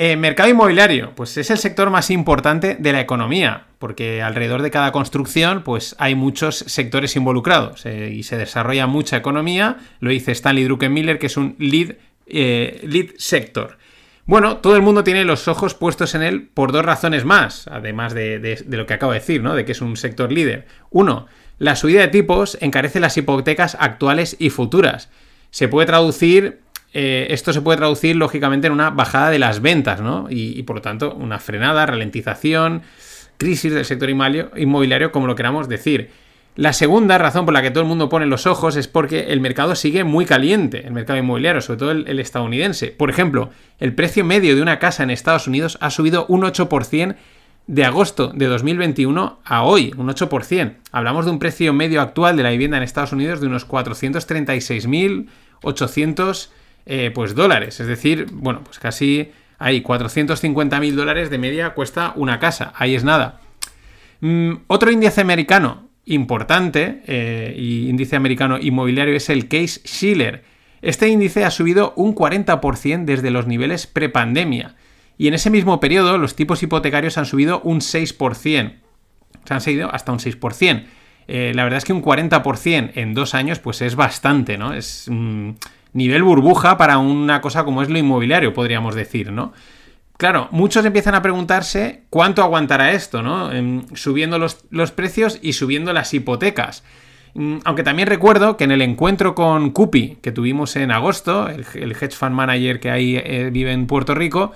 Eh, 0.00 0.14
mercado 0.14 0.48
inmobiliario, 0.48 1.12
pues 1.16 1.36
es 1.38 1.50
el 1.50 1.58
sector 1.58 1.90
más 1.90 2.12
importante 2.12 2.76
de 2.78 2.92
la 2.92 3.00
economía, 3.00 3.64
porque 3.80 4.22
alrededor 4.22 4.62
de 4.62 4.70
cada 4.70 4.92
construcción 4.92 5.64
pues 5.64 5.96
hay 5.98 6.14
muchos 6.14 6.58
sectores 6.58 7.16
involucrados 7.16 7.84
eh, 7.84 8.12
y 8.14 8.22
se 8.22 8.36
desarrolla 8.36 8.86
mucha 8.86 9.16
economía, 9.16 9.78
lo 9.98 10.10
dice 10.10 10.30
Stanley 10.30 10.62
Druckenmiller, 10.62 11.18
que 11.18 11.26
es 11.26 11.36
un 11.36 11.56
lead, 11.58 11.96
eh, 12.28 12.80
lead 12.84 13.06
sector. 13.16 13.78
Bueno, 14.24 14.58
todo 14.58 14.76
el 14.76 14.82
mundo 14.82 15.02
tiene 15.02 15.24
los 15.24 15.48
ojos 15.48 15.74
puestos 15.74 16.14
en 16.14 16.22
él 16.22 16.48
por 16.54 16.70
dos 16.70 16.84
razones 16.84 17.24
más, 17.24 17.66
además 17.66 18.14
de, 18.14 18.38
de 18.38 18.76
lo 18.76 18.86
que 18.86 18.94
acabo 18.94 19.10
de 19.10 19.18
decir, 19.18 19.42
¿no? 19.42 19.56
De 19.56 19.64
que 19.64 19.72
es 19.72 19.80
un 19.80 19.96
sector 19.96 20.30
líder. 20.30 20.66
Uno, 20.90 21.26
la 21.58 21.74
subida 21.74 22.02
de 22.02 22.08
tipos 22.08 22.56
encarece 22.60 23.00
las 23.00 23.16
hipotecas 23.16 23.76
actuales 23.80 24.36
y 24.38 24.50
futuras. 24.50 25.10
Se 25.50 25.66
puede 25.66 25.86
traducir, 25.88 26.60
eh, 27.00 27.32
esto 27.32 27.52
se 27.52 27.60
puede 27.60 27.78
traducir 27.78 28.16
lógicamente 28.16 28.66
en 28.66 28.72
una 28.72 28.90
bajada 28.90 29.30
de 29.30 29.38
las 29.38 29.62
ventas, 29.62 30.00
¿no? 30.00 30.26
Y, 30.28 30.64
por 30.64 30.74
lo 30.74 30.82
tanto, 30.82 31.14
una 31.14 31.38
frenada, 31.38 31.86
ralentización, 31.86 32.82
crisis 33.36 33.72
del 33.72 33.84
sector 33.84 34.10
inmobiliario, 34.10 35.12
como 35.12 35.28
lo 35.28 35.36
queramos 35.36 35.68
decir. 35.68 36.10
La 36.56 36.72
segunda 36.72 37.16
razón 37.16 37.44
por 37.44 37.54
la 37.54 37.62
que 37.62 37.70
todo 37.70 37.82
el 37.82 37.88
mundo 37.88 38.08
pone 38.08 38.26
los 38.26 38.48
ojos 38.48 38.74
es 38.74 38.88
porque 38.88 39.26
el 39.28 39.40
mercado 39.40 39.76
sigue 39.76 40.02
muy 40.02 40.26
caliente, 40.26 40.84
el 40.84 40.92
mercado 40.92 41.20
inmobiliario, 41.20 41.60
sobre 41.60 41.78
todo 41.78 41.92
el, 41.92 42.08
el, 42.08 42.18
estadounidense. 42.18 42.88
Por 42.88 43.10
ejemplo, 43.10 43.50
el 43.78 43.94
precio 43.94 44.24
medio 44.24 44.56
de 44.56 44.62
una 44.62 44.80
casa 44.80 45.04
en 45.04 45.10
Estados 45.10 45.46
Unidos 45.46 45.78
ha 45.80 45.90
subido 45.90 46.26
un 46.26 46.42
8% 46.42 47.14
de 47.68 47.84
agosto 47.84 48.32
de 48.34 48.46
2021 48.46 49.38
a 49.44 49.62
hoy, 49.62 49.94
un 49.96 50.08
8%. 50.08 50.74
Hablamos 50.90 51.26
de 51.26 51.30
un 51.30 51.38
precio 51.38 51.72
medio 51.72 52.00
actual 52.00 52.36
de 52.36 52.42
la 52.42 52.50
vivienda 52.50 52.76
en 52.76 52.82
Estados 52.82 53.12
Unidos 53.12 53.40
de 53.40 53.46
unos 53.46 53.68
436.800 53.68 56.48
eh, 56.90 57.10
pues, 57.14 57.34
dólares. 57.34 57.80
Es 57.80 57.86
decir, 57.86 58.26
bueno, 58.32 58.62
pues 58.64 58.78
casi 58.78 59.30
hay 59.58 59.82
450.000 59.82 60.94
dólares 60.94 61.28
de 61.28 61.36
media 61.36 61.74
cuesta 61.74 62.14
una 62.16 62.38
casa. 62.38 62.72
Ahí 62.76 62.94
es 62.94 63.04
nada. 63.04 63.40
Mm, 64.20 64.54
otro 64.68 64.90
índice 64.90 65.20
americano 65.20 65.90
importante, 66.06 67.02
eh, 67.06 67.54
y 67.56 67.90
índice 67.90 68.16
americano 68.16 68.58
inmobiliario, 68.58 69.14
es 69.14 69.28
el 69.28 69.48
Case 69.48 69.82
Schiller. 69.84 70.44
Este 70.80 71.08
índice 71.08 71.44
ha 71.44 71.50
subido 71.50 71.92
un 71.96 72.14
40% 72.14 73.04
desde 73.04 73.30
los 73.30 73.46
niveles 73.46 73.86
prepandemia. 73.86 74.74
Y 75.18 75.28
en 75.28 75.34
ese 75.34 75.50
mismo 75.50 75.80
periodo 75.80 76.16
los 76.16 76.36
tipos 76.36 76.62
hipotecarios 76.62 77.18
han 77.18 77.26
subido 77.26 77.60
un 77.60 77.80
6%. 77.80 78.72
Se 79.44 79.54
han 79.54 79.60
seguido 79.60 79.92
hasta 79.92 80.12
un 80.12 80.20
6%. 80.20 80.86
Eh, 81.26 81.52
la 81.54 81.64
verdad 81.64 81.76
es 81.76 81.84
que 81.84 81.92
un 81.92 82.02
40% 82.02 82.92
en 82.94 83.12
dos 83.12 83.34
años 83.34 83.58
pues 83.58 83.82
es 83.82 83.94
bastante, 83.94 84.56
¿no? 84.56 84.72
Es 84.72 85.08
un 85.08 85.58
nivel 85.92 86.22
burbuja 86.22 86.76
para 86.76 86.98
una 86.98 87.40
cosa 87.40 87.64
como 87.64 87.82
es 87.82 87.88
lo 87.88 87.98
inmobiliario, 87.98 88.54
podríamos 88.54 88.94
decir, 88.94 89.32
¿no? 89.32 89.52
Claro, 90.18 90.48
muchos 90.50 90.84
empiezan 90.84 91.14
a 91.14 91.22
preguntarse 91.22 92.02
cuánto 92.10 92.42
aguantará 92.42 92.90
esto, 92.90 93.22
¿no? 93.22 93.50
subiendo 93.94 94.40
los, 94.40 94.90
precios 94.90 95.38
y 95.42 95.52
subiendo 95.52 95.92
las 95.92 96.12
hipotecas. 96.12 96.82
Mm, 97.34 97.58
aunque 97.64 97.84
también 97.84 98.08
recuerdo 98.08 98.56
que 98.56 98.64
en 98.64 98.72
el 98.72 98.82
encuentro 98.82 99.36
con 99.36 99.70
Cupi 99.70 100.18
que 100.20 100.32
tuvimos 100.32 100.74
en 100.74 100.90
agosto, 100.90 101.48
el, 101.48 101.92
hedge 101.92 102.16
fund 102.16 102.34
manager 102.34 102.80
que 102.80 102.90
ahí 102.90 103.16
eh, 103.16 103.50
vive 103.52 103.70
en 103.70 103.86
Puerto 103.86 104.16
Rico, 104.16 104.50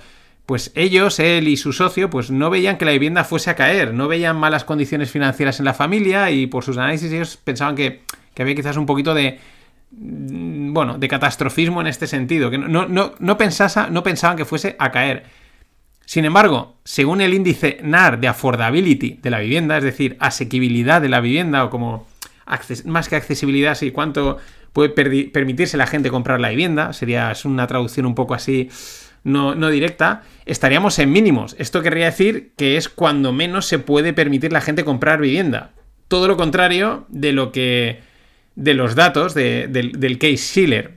pues 0.45 0.73
ellos, 0.75 1.19
él 1.19 1.47
y 1.47 1.55
su 1.55 1.71
socio, 1.71 2.09
pues 2.09 2.29
no 2.29 2.49
veían 2.49 2.77
que 2.77 2.83
la 2.83 2.91
vivienda 2.91 3.23
fuese 3.23 3.49
a 3.49 3.55
caer, 3.55 3.93
no 3.93 4.09
veían 4.09 4.35
malas 4.35 4.65
condiciones 4.65 5.09
financieras 5.09 5.59
en 5.59 5.65
la 5.65 5.73
familia 5.73 6.29
y 6.31 6.47
por 6.47 6.65
sus 6.65 6.77
análisis 6.77 7.11
ellos 7.11 7.37
pensaban 7.37 7.75
que, 7.75 8.01
había 8.37 8.55
quizás 8.55 8.75
un 8.75 8.85
poquito 8.85 9.13
de, 9.13 9.39
bueno, 9.95 10.97
de 10.97 11.07
catastrofismo 11.07 11.81
en 11.81 11.87
este 11.87 12.07
sentido, 12.07 12.49
que 12.49 12.57
no, 12.57 12.67
no, 12.67 12.87
no, 12.87 13.13
no 13.19 13.37
pensaban 13.37 14.37
que 14.37 14.45
fuese 14.45 14.75
a 14.79 14.91
caer. 14.91 15.23
Sin 16.05 16.25
embargo, 16.25 16.77
según 16.83 17.21
el 17.21 17.33
índice 17.33 17.79
NAR 17.83 18.19
de 18.19 18.27
affordability 18.27 19.19
de 19.21 19.29
la 19.29 19.39
vivienda, 19.39 19.77
es 19.77 19.83
decir, 19.83 20.17
asequibilidad 20.19 21.01
de 21.01 21.09
la 21.09 21.21
vivienda 21.21 21.63
o 21.63 21.69
como 21.69 22.07
más 22.85 23.07
que 23.07 23.15
accesibilidad, 23.15 23.75
sí, 23.75 23.91
cuánto 23.91 24.37
puede 24.73 24.89
permitirse 24.89 25.77
la 25.77 25.87
gente 25.87 26.09
comprar 26.09 26.41
la 26.41 26.49
vivienda, 26.49 26.93
sería 26.93 27.31
es 27.31 27.45
una 27.45 27.67
traducción 27.67 28.05
un 28.05 28.15
poco 28.15 28.33
así 28.33 28.69
no, 29.23 29.55
directa, 29.69 30.23
estaríamos 30.45 30.99
en 30.99 31.11
mínimos. 31.11 31.55
Esto 31.57 31.81
querría 31.81 32.05
decir 32.05 32.51
que 32.57 32.75
es 32.75 32.89
cuando 32.89 33.31
menos 33.31 33.65
se 33.65 33.79
puede 33.79 34.13
permitir 34.13 34.51
la 34.51 34.61
gente 34.61 34.83
comprar 34.83 35.21
vivienda. 35.21 35.71
Todo 36.07 36.27
lo 36.27 36.35
contrario 36.35 37.05
de 37.07 37.31
lo 37.31 37.51
que. 37.51 38.01
De 38.55 38.73
los 38.73 38.95
datos 38.95 39.33
del, 39.33 40.17
case 40.19 40.37
Schiller. 40.37 40.91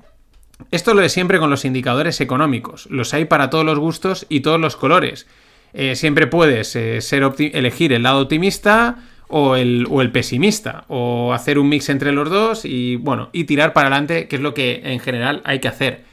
Esto 0.71 0.95
lo 0.95 1.03
de 1.03 1.09
siempre 1.09 1.39
con 1.39 1.51
los 1.51 1.65
indicadores 1.65 2.21
económicos. 2.21 2.87
Los 2.91 3.15
hay 3.15 3.27
para 3.27 3.51
todos 3.51 3.65
los 3.65 3.79
gustos 3.79 4.27
y 4.29 4.41
todos 4.41 4.61
los 4.61 4.77
colores. 4.77 5.27
Eh, 5.75 5.97
siempre 5.97 6.27
puedes 6.27 6.75
eh, 6.77 7.01
ser 7.01 7.31
elegir 7.39 7.93
el 7.93 8.03
lado 8.03 8.23
optimista 8.23 8.97
o 9.29 9.57
el, 9.57 9.87
o 9.91 10.01
el, 10.01 10.11
pesimista. 10.11 10.85
O 10.89 11.33
hacer 11.33 11.59
un 11.59 11.69
mix 11.69 11.89
entre 11.89 12.13
los 12.13 12.31
dos 12.31 12.65
y 12.65 12.97
bueno, 12.97 13.29
y 13.33 13.45
tirar 13.45 13.73
para 13.73 13.89
adelante, 13.89 14.29
que 14.29 14.37
es 14.37 14.43
lo 14.43 14.55
que 14.55 14.81
en 14.85 15.01
general 15.01 15.43
hay 15.45 15.59
que 15.59 15.69
hacer. 15.69 16.05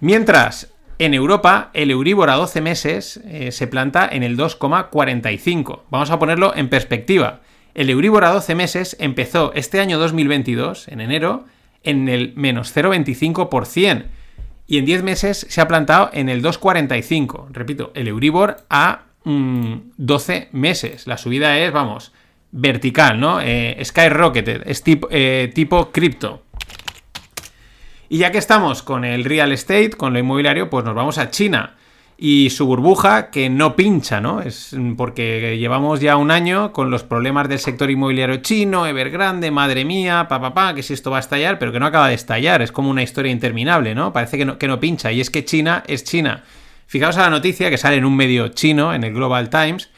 Mientras, 0.00 0.72
en 0.98 1.12
Europa, 1.12 1.70
el 1.74 1.90
Euribor 1.90 2.30
a 2.30 2.36
12 2.36 2.60
meses 2.62 3.20
eh, 3.24 3.52
se 3.52 3.66
planta 3.66 4.08
en 4.10 4.22
el 4.22 4.36
2,45. 4.38 5.80
Vamos 5.90 6.10
a 6.10 6.18
ponerlo 6.18 6.54
en 6.56 6.68
perspectiva. 6.68 7.40
El 7.80 7.88
Euribor 7.88 8.26
a 8.26 8.32
12 8.34 8.54
meses 8.56 8.94
empezó 9.00 9.54
este 9.54 9.80
año 9.80 9.98
2022, 9.98 10.88
en 10.88 11.00
enero, 11.00 11.46
en 11.82 12.10
el 12.10 12.34
menos 12.36 12.76
0,25%. 12.76 14.04
Y 14.66 14.76
en 14.76 14.84
10 14.84 15.02
meses 15.02 15.46
se 15.48 15.62
ha 15.62 15.66
plantado 15.66 16.10
en 16.12 16.28
el 16.28 16.42
2,45. 16.42 17.46
Repito, 17.48 17.90
el 17.94 18.06
Euribor 18.08 18.58
a 18.68 19.04
12 19.24 20.48
mm, 20.52 20.58
meses. 20.58 21.06
La 21.06 21.16
subida 21.16 21.58
es, 21.58 21.72
vamos, 21.72 22.12
vertical, 22.52 23.18
¿no? 23.18 23.40
Eh, 23.40 23.82
skyrocketed, 23.82 24.64
es 24.66 24.82
tipo, 24.82 25.08
eh, 25.10 25.50
tipo 25.54 25.90
cripto. 25.90 26.42
Y 28.10 28.18
ya 28.18 28.30
que 28.30 28.36
estamos 28.36 28.82
con 28.82 29.06
el 29.06 29.24
real 29.24 29.52
estate, 29.52 29.92
con 29.92 30.12
lo 30.12 30.18
inmobiliario, 30.18 30.68
pues 30.68 30.84
nos 30.84 30.94
vamos 30.94 31.16
a 31.16 31.30
China. 31.30 31.76
Y 32.22 32.50
su 32.50 32.66
burbuja 32.66 33.30
que 33.30 33.48
no 33.48 33.74
pincha, 33.74 34.20
¿no? 34.20 34.42
Es 34.42 34.76
porque 34.98 35.56
llevamos 35.56 36.00
ya 36.00 36.18
un 36.18 36.30
año 36.30 36.70
con 36.70 36.90
los 36.90 37.02
problemas 37.02 37.48
del 37.48 37.58
sector 37.58 37.90
inmobiliario 37.90 38.42
chino, 38.42 38.86
Evergrande, 38.86 39.50
madre 39.50 39.86
mía, 39.86 40.26
papá, 40.28 40.52
pa, 40.52 40.74
que 40.74 40.82
si 40.82 40.92
esto 40.92 41.10
va 41.10 41.16
a 41.16 41.20
estallar, 41.20 41.58
pero 41.58 41.72
que 41.72 41.80
no 41.80 41.86
acaba 41.86 42.08
de 42.08 42.14
estallar, 42.14 42.60
es 42.60 42.72
como 42.72 42.90
una 42.90 43.02
historia 43.02 43.32
interminable, 43.32 43.94
¿no? 43.94 44.12
Parece 44.12 44.36
que 44.36 44.44
no, 44.44 44.58
que 44.58 44.68
no 44.68 44.78
pincha, 44.78 45.10
y 45.10 45.22
es 45.22 45.30
que 45.30 45.46
China 45.46 45.82
es 45.86 46.04
China. 46.04 46.44
Fijaos 46.86 47.16
a 47.16 47.22
la 47.22 47.30
noticia 47.30 47.70
que 47.70 47.78
sale 47.78 47.96
en 47.96 48.04
un 48.04 48.14
medio 48.14 48.48
chino, 48.48 48.92
en 48.92 49.02
el 49.02 49.14
Global 49.14 49.48
Times, 49.48 49.88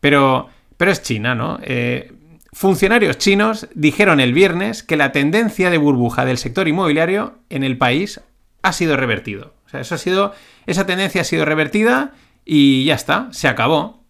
pero, 0.00 0.48
pero 0.78 0.90
es 0.90 1.02
China, 1.02 1.34
¿no? 1.34 1.58
Eh, 1.62 2.10
funcionarios 2.54 3.18
chinos 3.18 3.68
dijeron 3.74 4.20
el 4.20 4.32
viernes 4.32 4.82
que 4.82 4.96
la 4.96 5.12
tendencia 5.12 5.68
de 5.68 5.76
burbuja 5.76 6.24
del 6.24 6.38
sector 6.38 6.68
inmobiliario 6.68 7.34
en 7.50 7.64
el 7.64 7.76
país 7.76 8.22
ha 8.62 8.72
sido 8.72 8.96
revertido. 8.96 9.52
O 9.66 9.68
sea, 9.68 9.80
eso 9.80 9.94
ha 9.94 9.98
sido 9.98 10.32
esa 10.66 10.86
tendencia 10.86 11.20
ha 11.20 11.24
sido 11.24 11.44
revertida 11.44 12.12
y 12.44 12.84
ya 12.84 12.94
está, 12.94 13.28
se 13.32 13.48
acabó. 13.48 14.02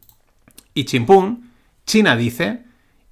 Y 0.75 0.85
chimpún, 0.85 1.51
China 1.87 2.17
dice, 2.17 2.61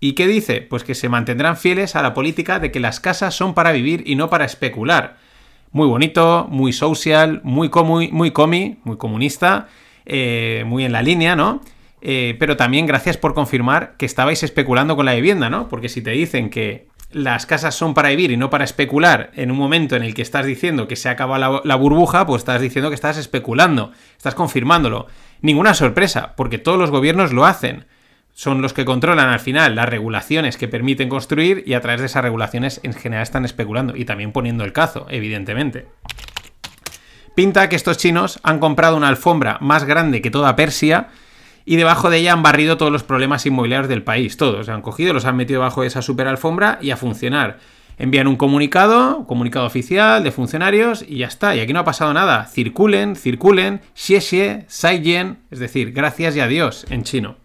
¿y 0.00 0.12
qué 0.12 0.26
dice? 0.26 0.60
Pues 0.60 0.84
que 0.84 0.94
se 0.94 1.08
mantendrán 1.08 1.56
fieles 1.56 1.96
a 1.96 2.02
la 2.02 2.14
política 2.14 2.58
de 2.58 2.70
que 2.70 2.80
las 2.80 3.00
casas 3.00 3.34
son 3.34 3.54
para 3.54 3.72
vivir 3.72 4.02
y 4.06 4.16
no 4.16 4.28
para 4.28 4.44
especular. 4.44 5.16
Muy 5.72 5.86
bonito, 5.88 6.46
muy 6.50 6.72
social, 6.72 7.40
muy, 7.42 7.70
muy, 7.72 8.12
muy 8.12 8.30
comi, 8.30 8.78
muy 8.84 8.96
comunista, 8.96 9.68
eh, 10.06 10.64
muy 10.66 10.84
en 10.84 10.92
la 10.92 11.02
línea, 11.02 11.36
¿no? 11.36 11.60
Eh, 12.00 12.36
pero 12.38 12.56
también 12.56 12.86
gracias 12.86 13.16
por 13.16 13.32
confirmar 13.32 13.96
que 13.96 14.04
estabais 14.04 14.42
especulando 14.42 14.94
con 14.94 15.06
la 15.06 15.14
vivienda, 15.14 15.48
¿no? 15.48 15.68
Porque 15.68 15.88
si 15.88 16.02
te 16.02 16.10
dicen 16.10 16.50
que 16.50 16.86
las 17.14 17.46
casas 17.46 17.74
son 17.74 17.94
para 17.94 18.10
vivir 18.10 18.32
y 18.32 18.36
no 18.36 18.50
para 18.50 18.64
especular 18.64 19.30
en 19.34 19.50
un 19.50 19.56
momento 19.56 19.96
en 19.96 20.02
el 20.02 20.14
que 20.14 20.22
estás 20.22 20.44
diciendo 20.44 20.88
que 20.88 20.96
se 20.96 21.08
acaba 21.08 21.38
la, 21.38 21.60
la, 21.64 21.76
burbuja, 21.76 22.26
pues 22.26 22.40
estás 22.40 22.60
diciendo 22.60 22.90
que 22.90 22.96
estás 22.96 23.16
especulando, 23.16 23.92
estás 24.16 24.34
confirmándolo. 24.34 25.06
Ninguna 25.40 25.74
sorpresa, 25.74 26.34
porque 26.36 26.58
todos 26.58 26.78
los 26.78 26.90
gobiernos 26.90 27.32
lo 27.32 27.46
hacen. 27.46 27.86
Son 28.32 28.60
los 28.62 28.72
que 28.72 28.84
controlan 28.84 29.28
al 29.28 29.38
final 29.38 29.76
las 29.76 29.88
regulaciones 29.88 30.56
que 30.56 30.66
permiten 30.66 31.08
construir 31.08 31.62
y 31.66 31.74
a 31.74 31.80
través 31.80 32.00
de 32.00 32.06
esas 32.06 32.24
regulaciones 32.24 32.80
en 32.82 32.92
general 32.92 33.22
están 33.22 33.44
especulando 33.44 33.96
y 33.96 34.04
también 34.04 34.32
poniendo 34.32 34.64
el 34.64 34.72
cazo, 34.72 35.06
evidentemente. 35.08 35.86
Pinta 37.36 37.68
que 37.68 37.76
estos 37.76 37.96
chinos 37.96 38.40
han 38.42 38.58
comprado 38.58 38.96
una 38.96 39.08
alfombra 39.08 39.58
más 39.60 39.84
grande 39.84 40.20
que 40.20 40.32
toda 40.32 40.56
Persia 40.56 41.08
y 41.66 41.76
debajo 41.76 42.10
de 42.10 42.18
ella 42.18 42.32
han 42.32 42.42
barrido 42.42 42.76
todos 42.76 42.92
los 42.92 43.04
problemas 43.04 43.46
inmobiliarios 43.46 43.88
del 43.88 44.02
país, 44.02 44.36
todos. 44.36 44.68
Han 44.68 44.82
cogido, 44.82 45.14
los 45.14 45.24
han 45.24 45.36
metido 45.36 45.60
debajo 45.60 45.80
de 45.80 45.86
esa 45.88 46.02
super 46.02 46.28
alfombra 46.28 46.78
y 46.82 46.90
a 46.90 46.96
funcionar. 46.96 47.58
Envían 47.96 48.26
un 48.26 48.36
comunicado, 48.36 49.18
un 49.18 49.24
comunicado 49.24 49.66
oficial 49.66 50.22
de 50.24 50.32
funcionarios 50.32 51.04
y 51.06 51.18
ya 51.18 51.26
está. 51.26 51.54
Y 51.54 51.60
aquí 51.60 51.72
no 51.72 51.80
ha 51.80 51.84
pasado 51.84 52.12
nada. 52.12 52.46
Circulen, 52.46 53.16
circulen, 53.16 53.80
xie 53.94 54.20
xie, 54.20 54.64
sai 54.68 55.00
yen, 55.00 55.38
es 55.50 55.58
decir, 55.58 55.92
gracias 55.92 56.36
y 56.36 56.40
adiós 56.40 56.86
en 56.90 57.04
chino. 57.04 57.36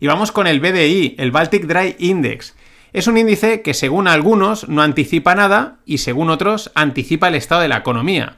Y 0.00 0.06
vamos 0.06 0.32
con 0.32 0.46
el 0.46 0.60
BDI, 0.60 1.16
el 1.18 1.30
Baltic 1.30 1.64
Dry 1.66 1.96
Index. 1.98 2.54
Es 2.92 3.06
un 3.06 3.18
índice 3.18 3.62
que 3.62 3.74
según 3.74 4.08
algunos 4.08 4.68
no 4.68 4.82
anticipa 4.82 5.34
nada 5.34 5.78
y 5.84 5.98
según 5.98 6.30
otros 6.30 6.70
anticipa 6.74 7.28
el 7.28 7.34
estado 7.34 7.62
de 7.62 7.68
la 7.68 7.78
economía. 7.78 8.36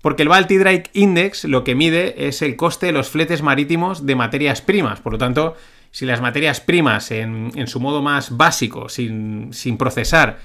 Porque 0.00 0.22
el 0.22 0.28
Baltic 0.28 0.90
Index 0.92 1.44
lo 1.44 1.64
que 1.64 1.74
mide 1.74 2.28
es 2.28 2.42
el 2.42 2.56
coste 2.56 2.86
de 2.86 2.92
los 2.92 3.08
fletes 3.08 3.42
marítimos 3.42 4.06
de 4.06 4.14
materias 4.14 4.62
primas. 4.62 5.00
Por 5.00 5.12
lo 5.12 5.18
tanto, 5.18 5.56
si 5.90 6.06
las 6.06 6.20
materias 6.20 6.60
primas 6.60 7.10
en, 7.10 7.66
su 7.66 7.80
modo 7.80 8.02
más 8.02 8.36
básico, 8.36 8.88
sin, 8.88 9.50
procesar, 9.78 10.38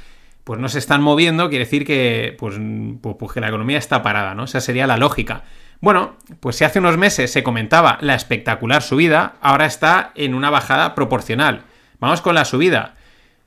pues 0.43 0.59
no 0.59 0.69
se 0.69 0.79
están 0.79 1.01
moviendo, 1.01 1.49
quiere 1.49 1.65
decir 1.65 1.85
que, 1.85 2.35
pues, 2.39 2.55
pues, 3.01 3.15
pues, 3.19 3.31
que 3.31 3.41
la 3.41 3.49
economía 3.49 3.77
está 3.77 4.01
parada, 4.01 4.33
¿no? 4.33 4.45
Esa 4.45 4.59
sería 4.59 4.87
la 4.87 4.97
lógica. 4.97 5.43
Bueno, 5.81 6.15
pues 6.39 6.55
si 6.55 6.63
hace 6.63 6.79
unos 6.79 6.97
meses 6.97 7.31
se 7.31 7.43
comentaba 7.43 7.97
la 8.01 8.15
espectacular 8.15 8.81
subida, 8.81 9.35
ahora 9.41 9.65
está 9.65 10.11
en 10.15 10.33
una 10.33 10.49
bajada 10.49 10.95
proporcional. 10.95 11.63
Vamos 11.99 12.21
con 12.21 12.35
la 12.35 12.45
subida. 12.45 12.95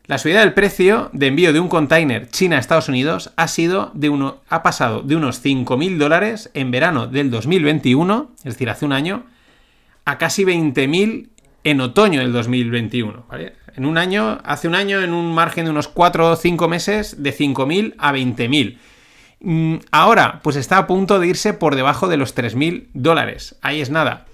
La 0.06 0.18
subida 0.18 0.40
del 0.40 0.54
precio 0.54 1.10
de 1.12 1.26
envío 1.26 1.52
de 1.52 1.58
un 1.58 1.68
container 1.68 2.28
China-Estados 2.28 2.88
Unidos 2.88 3.32
ha, 3.34 3.48
sido 3.48 3.90
de 3.94 4.08
uno, 4.08 4.40
ha 4.48 4.62
pasado 4.62 5.02
de 5.02 5.16
unos 5.16 5.44
5.000 5.44 5.98
dólares 5.98 6.48
en 6.54 6.70
verano 6.70 7.08
del 7.08 7.28
2021, 7.28 8.30
es 8.38 8.44
decir, 8.44 8.70
hace 8.70 8.84
un 8.84 8.92
año, 8.92 9.24
a 10.04 10.16
casi 10.18 10.44
20.000 10.44 11.28
en 11.64 11.80
otoño 11.80 12.20
del 12.20 12.32
2021. 12.32 13.26
En 13.74 13.84
un 13.84 13.98
año, 13.98 14.38
hace 14.44 14.68
un 14.68 14.76
año, 14.76 15.02
en 15.02 15.12
un 15.12 15.34
margen 15.34 15.64
de 15.64 15.72
unos 15.72 15.88
4 15.88 16.30
o 16.30 16.36
5 16.36 16.68
meses, 16.68 17.20
de 17.24 17.36
5.000 17.36 17.94
a 17.98 18.12
20.000. 18.12 18.78
Mm, 19.40 19.76
ahora, 19.90 20.40
pues 20.44 20.54
está 20.54 20.78
a 20.78 20.86
punto 20.86 21.18
de 21.18 21.26
irse 21.26 21.52
por 21.52 21.74
debajo 21.74 22.06
de 22.06 22.16
los 22.16 22.36
3.000 22.36 22.86
dólares. 22.94 23.56
Ahí 23.60 23.80
es 23.80 23.90
nada. 23.90 24.26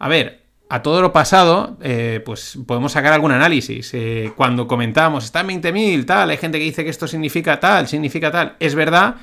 A 0.00 0.08
ver, 0.08 0.41
a 0.72 0.82
todo 0.82 1.02
lo 1.02 1.12
pasado, 1.12 1.76
eh, 1.82 2.22
pues 2.24 2.58
podemos 2.66 2.92
sacar 2.92 3.12
algún 3.12 3.30
análisis. 3.30 3.92
Eh, 3.92 4.32
cuando 4.34 4.66
comentamos, 4.66 5.22
está 5.22 5.40
en 5.40 5.48
20.000, 5.48 6.06
tal, 6.06 6.30
hay 6.30 6.38
gente 6.38 6.58
que 6.58 6.64
dice 6.64 6.82
que 6.82 6.88
esto 6.88 7.06
significa 7.06 7.60
tal, 7.60 7.88
significa 7.88 8.30
tal. 8.30 8.56
Es 8.58 8.74
verdad 8.74 9.16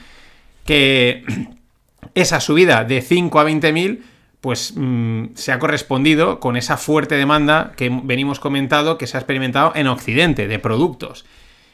que 0.64 1.24
esa 2.14 2.40
subida 2.40 2.84
de 2.84 3.02
5 3.02 3.40
a 3.40 3.50
20.000, 3.50 4.00
pues 4.42 4.74
mm, 4.76 5.30
se 5.34 5.52
ha 5.52 5.58
correspondido 5.58 6.40
con 6.40 6.56
esa 6.56 6.78
fuerte 6.78 7.16
demanda 7.16 7.72
que 7.76 7.90
venimos 8.04 8.40
comentando 8.40 9.00
que 9.00 9.08
se 9.08 9.18
ha 9.18 9.20
experimentado 9.20 9.72
en 9.74 9.88
Occidente, 9.88 10.48
de 10.48 10.60
productos. 10.60 11.26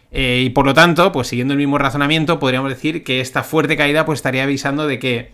Eh, 0.09 0.43
y 0.45 0.51
por 0.51 0.65
lo 0.65 0.73
tanto, 0.73 1.11
pues 1.11 1.27
siguiendo 1.27 1.53
el 1.53 1.57
mismo 1.57 1.77
razonamiento, 1.77 2.39
podríamos 2.39 2.69
decir 2.69 3.03
que 3.03 3.19
esta 3.19 3.43
fuerte 3.43 3.75
caída 3.75 4.05
pues 4.05 4.19
estaría 4.19 4.43
avisando 4.43 4.87
de 4.87 4.99
que... 4.99 5.33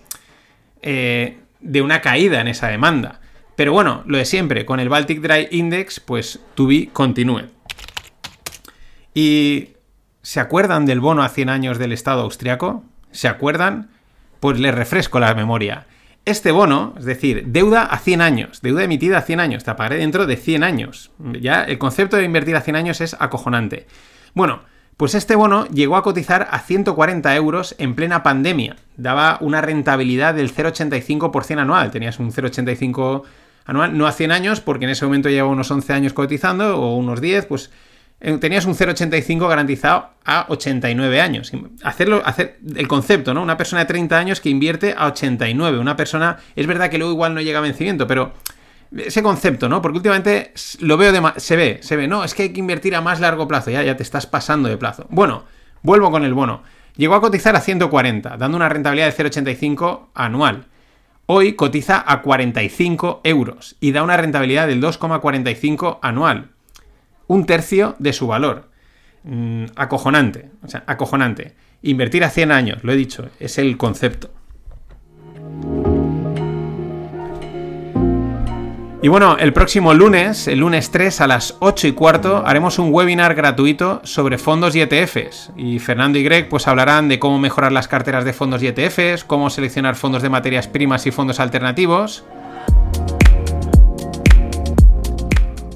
de 0.82 1.82
una 1.84 2.01
caída 2.01 2.41
en 2.41 2.47
esa 2.47 2.69
demanda. 2.69 3.21
Pero 3.55 3.73
bueno, 3.73 4.03
lo 4.05 4.17
de 4.17 4.25
siempre, 4.25 4.65
con 4.65 4.79
el 4.79 4.89
Baltic 4.89 5.21
Dry 5.21 5.47
Index, 5.51 5.99
pues 5.99 6.39
to 6.55 6.67
be 6.67 6.89
continue. 6.91 7.49
¿Y 9.13 9.69
se 10.21 10.39
acuerdan 10.39 10.85
del 10.85 10.99
bono 10.99 11.23
a 11.23 11.29
100 11.29 11.49
años 11.49 11.77
del 11.77 11.91
Estado 11.91 12.21
austriaco? 12.21 12.83
¿Se 13.11 13.27
acuerdan? 13.27 13.89
Pues 14.39 14.59
les 14.59 14.73
refresco 14.73 15.19
la 15.19 15.35
memoria. 15.35 15.85
Este 16.23 16.51
bono, 16.51 16.93
es 16.97 17.05
decir, 17.05 17.47
deuda 17.47 17.83
a 17.83 17.97
100 17.97 18.21
años, 18.21 18.61
deuda 18.61 18.83
emitida 18.83 19.17
a 19.17 19.21
100 19.23 19.39
años, 19.39 19.63
te 19.63 19.73
pagaré 19.73 19.97
dentro 19.97 20.27
de 20.27 20.37
100 20.37 20.63
años. 20.63 21.11
Ya 21.39 21.63
el 21.63 21.79
concepto 21.79 22.17
de 22.17 22.23
invertir 22.23 22.55
a 22.55 22.61
100 22.61 22.75
años 22.75 23.01
es 23.01 23.15
acojonante. 23.19 23.87
Bueno, 24.35 24.61
pues 24.97 25.15
este 25.15 25.35
bono 25.35 25.65
llegó 25.69 25.97
a 25.97 26.03
cotizar 26.03 26.47
a 26.51 26.59
140 26.59 27.35
euros 27.35 27.75
en 27.79 27.95
plena 27.95 28.21
pandemia. 28.21 28.75
Daba 28.97 29.39
una 29.41 29.59
rentabilidad 29.59 30.35
del 30.35 30.53
0,85% 30.53 31.59
anual. 31.59 31.89
Tenías 31.89 32.19
un 32.19 32.31
0,85 32.31 33.23
anual, 33.65 33.97
no 33.97 34.08
a 34.08 34.12
100 34.12 34.32
años, 34.32 34.62
porque 34.62 34.86
en 34.86 34.91
ese 34.91 35.06
momento 35.06 35.30
llevaba 35.30 35.52
unos 35.52 35.69
11 35.69 35.93
años 35.93 36.13
cotizando, 36.13 36.80
o 36.80 36.95
unos 36.95 37.21
10, 37.21 37.45
pues 37.45 37.71
eh, 38.24 38.38
tenías 38.38 38.65
un 38.65 38.76
0,85 38.76 39.47
garantizado 39.47 40.12
a 40.24 40.45
89 40.50 41.21
años. 41.21 41.52
Hacerlo, 41.84 42.21
hacer 42.24 42.60
el 42.76 42.88
concepto, 42.88 43.34
¿no? 43.34 43.41
Una 43.41 43.58
persona 43.58 43.82
de 43.82 43.88
30 43.88 44.17
años 44.17 44.39
que 44.39 44.50
invierte 44.50 44.93
a 44.95 45.08
89. 45.08 45.80
Una 45.80 45.95
persona, 45.95 46.38
es 46.56 46.67
verdad 46.67 46.89
que 46.89 47.00
luego 47.00 47.13
igual 47.13 47.34
no 47.34 47.41
llega 47.41 47.58
a 47.58 47.63
vencimiento, 47.63 48.06
pero 48.06 48.34
ese 48.95 49.24
concepto, 49.24 49.69
¿no? 49.69 49.82
Porque 49.82 49.97
últimamente 49.97 50.54
lo 50.80 50.97
veo 50.97 51.12
de 51.12 51.21
se 51.38 51.56
ve, 51.56 51.80
se 51.82 51.95
ve, 51.95 52.08
no, 52.08 52.24
es 52.24 52.36
que 52.36 52.43
hay 52.43 52.50
que 52.50 52.60
invertir 52.60 52.95
a 52.95 53.02
más 53.02 53.19
largo 53.19 53.47
plazo, 53.47 53.71
ya, 53.71 53.82
ya 53.82 53.97
te 53.97 54.04
estás 54.04 54.28
pasando 54.28 54.69
de 54.69 54.78
plazo. 54.78 55.08
Bueno, 55.10 55.45
vuelvo 55.82 56.12
con 56.12 56.24
el 56.24 56.36
bono. 56.36 56.62
Llegó 56.97 57.15
a 57.15 57.21
cotizar 57.21 57.56
a 57.56 57.62
140, 57.62 58.38
dando 58.38 58.58
una 58.58 58.69
rentabilidad 58.69 59.15
de 59.15 59.24
0,85 59.24 60.10
anual. 60.13 60.65
Hoy 61.25 61.53
cotiza 61.53 62.03
a 62.05 62.21
45 62.21 63.21
euros 63.23 63.75
y 63.79 63.91
da 63.91 64.03
una 64.03 64.17
rentabilidad 64.17 64.67
del 64.67 64.81
2,45 64.81 65.99
anual. 66.01 66.49
Un 67.27 67.45
tercio 67.45 67.95
de 67.99 68.13
su 68.13 68.27
valor. 68.27 68.69
Mm, 69.23 69.65
acojonante. 69.75 70.49
O 70.63 70.67
sea, 70.67 70.84
acojonante. 70.88 71.55
Invertir 71.84 72.23
a 72.23 72.29
100 72.29 72.51
años, 72.51 72.84
lo 72.84 72.91
he 72.91 72.95
dicho, 72.95 73.29
es 73.39 73.57
el 73.57 73.77
concepto. 73.77 74.31
Y 79.03 79.07
bueno, 79.07 79.35
el 79.39 79.51
próximo 79.51 79.95
lunes, 79.95 80.47
el 80.47 80.59
lunes 80.59 80.91
3 80.91 81.21
a 81.21 81.27
las 81.27 81.55
8 81.57 81.87
y 81.87 81.91
cuarto, 81.93 82.43
haremos 82.45 82.77
un 82.77 82.93
webinar 82.93 83.33
gratuito 83.33 83.99
sobre 84.03 84.37
fondos 84.37 84.75
y 84.75 84.81
ETFs. 84.81 85.51
Y 85.57 85.79
Fernando 85.79 86.19
y 86.19 86.23
Greg 86.23 86.47
pues 86.49 86.67
hablarán 86.67 87.09
de 87.09 87.17
cómo 87.17 87.39
mejorar 87.39 87.71
las 87.71 87.87
carteras 87.87 88.25
de 88.25 88.33
fondos 88.33 88.61
y 88.61 88.67
ETFs, 88.67 89.23
cómo 89.23 89.49
seleccionar 89.49 89.95
fondos 89.95 90.21
de 90.21 90.29
materias 90.29 90.67
primas 90.67 91.07
y 91.07 91.11
fondos 91.11 91.39
alternativos. 91.39 92.23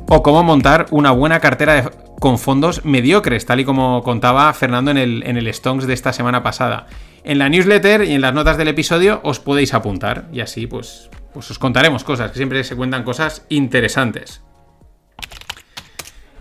O 0.07 0.21
cómo 0.21 0.43
montar 0.43 0.85
una 0.91 1.09
buena 1.09 1.39
cartera 1.39 1.89
con 2.19 2.38
fondos 2.38 2.85
mediocres, 2.85 3.47
tal 3.47 3.59
y 3.59 3.65
como 3.65 4.03
contaba 4.03 4.53
Fernando 4.53 4.91
en 4.91 4.97
el, 4.97 5.23
en 5.25 5.38
el 5.38 5.51
Stonks 5.51 5.88
de 5.88 5.95
esta 5.95 6.13
semana 6.13 6.43
pasada. 6.43 6.85
En 7.25 7.39
la 7.39 7.49
newsletter 7.49 8.03
y 8.03 8.13
en 8.13 8.21
las 8.21 8.33
notas 8.33 8.57
del 8.57 8.67
episodio 8.67 9.19
os 9.23 9.39
podéis 9.39 9.73
apuntar 9.73 10.29
y 10.31 10.41
así 10.41 10.67
pues 10.67 11.09
pues 11.35 11.51
os 11.51 11.59
contaremos 11.59 12.05
cosas, 12.05 12.31
que 12.31 12.38
siempre 12.38 12.63
se 12.63 12.77
cuentan 12.77 13.03
cosas 13.03 13.45
interesantes. 13.49 14.41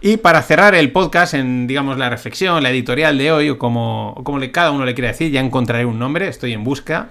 Y 0.00 0.18
para 0.18 0.40
cerrar 0.40 0.76
el 0.76 0.92
podcast 0.92 1.34
en, 1.34 1.66
digamos, 1.66 1.98
la 1.98 2.10
reflexión, 2.10 2.62
la 2.62 2.70
editorial 2.70 3.18
de 3.18 3.32
hoy, 3.32 3.50
o 3.50 3.58
como, 3.58 4.20
como 4.22 4.38
cada 4.52 4.70
uno 4.70 4.84
le 4.84 4.94
quiera 4.94 5.08
decir, 5.08 5.32
ya 5.32 5.40
encontraré 5.40 5.84
un 5.84 5.98
nombre, 5.98 6.28
estoy 6.28 6.52
en 6.52 6.62
busca. 6.62 7.08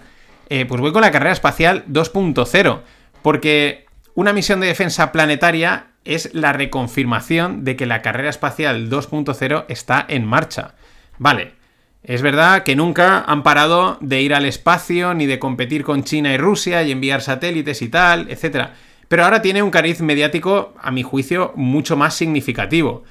Eh, 0.47 0.63
pues 0.63 0.79
voy 0.79 0.93
con 0.93 1.01
la 1.01 1.11
carrera 1.11 1.33
espacial 1.33 1.83
2.0, 1.89 2.81
porque 3.21 3.85
una 4.13 4.31
misión 4.31 4.61
de 4.61 4.67
defensa 4.67 5.11
planetaria 5.11 5.87
es 6.05 6.33
la 6.33 6.53
reconfirmación 6.53 7.65
de 7.65 7.75
que 7.75 7.85
la 7.85 8.01
carrera 8.01 8.29
espacial 8.29 8.89
2.0 8.89 9.65
está 9.67 10.05
en 10.07 10.25
marcha. 10.25 10.75
Vale, 11.17 11.55
es 12.03 12.21
verdad 12.21 12.63
que 12.63 12.75
nunca 12.75 13.23
han 13.25 13.43
parado 13.43 13.97
de 14.01 14.21
ir 14.21 14.33
al 14.33 14.45
espacio, 14.45 15.13
ni 15.13 15.25
de 15.25 15.39
competir 15.39 15.83
con 15.83 16.03
China 16.03 16.33
y 16.33 16.37
Rusia 16.37 16.83
y 16.83 16.91
enviar 16.91 17.21
satélites 17.21 17.81
y 17.81 17.87
tal, 17.87 18.29
etc. 18.29 18.71
Pero 19.07 19.23
ahora 19.23 19.41
tiene 19.41 19.63
un 19.63 19.71
cariz 19.71 20.01
mediático, 20.01 20.73
a 20.81 20.91
mi 20.91 21.03
juicio, 21.03 21.53
mucho 21.55 21.95
más 21.95 22.13
significativo. 22.15 23.03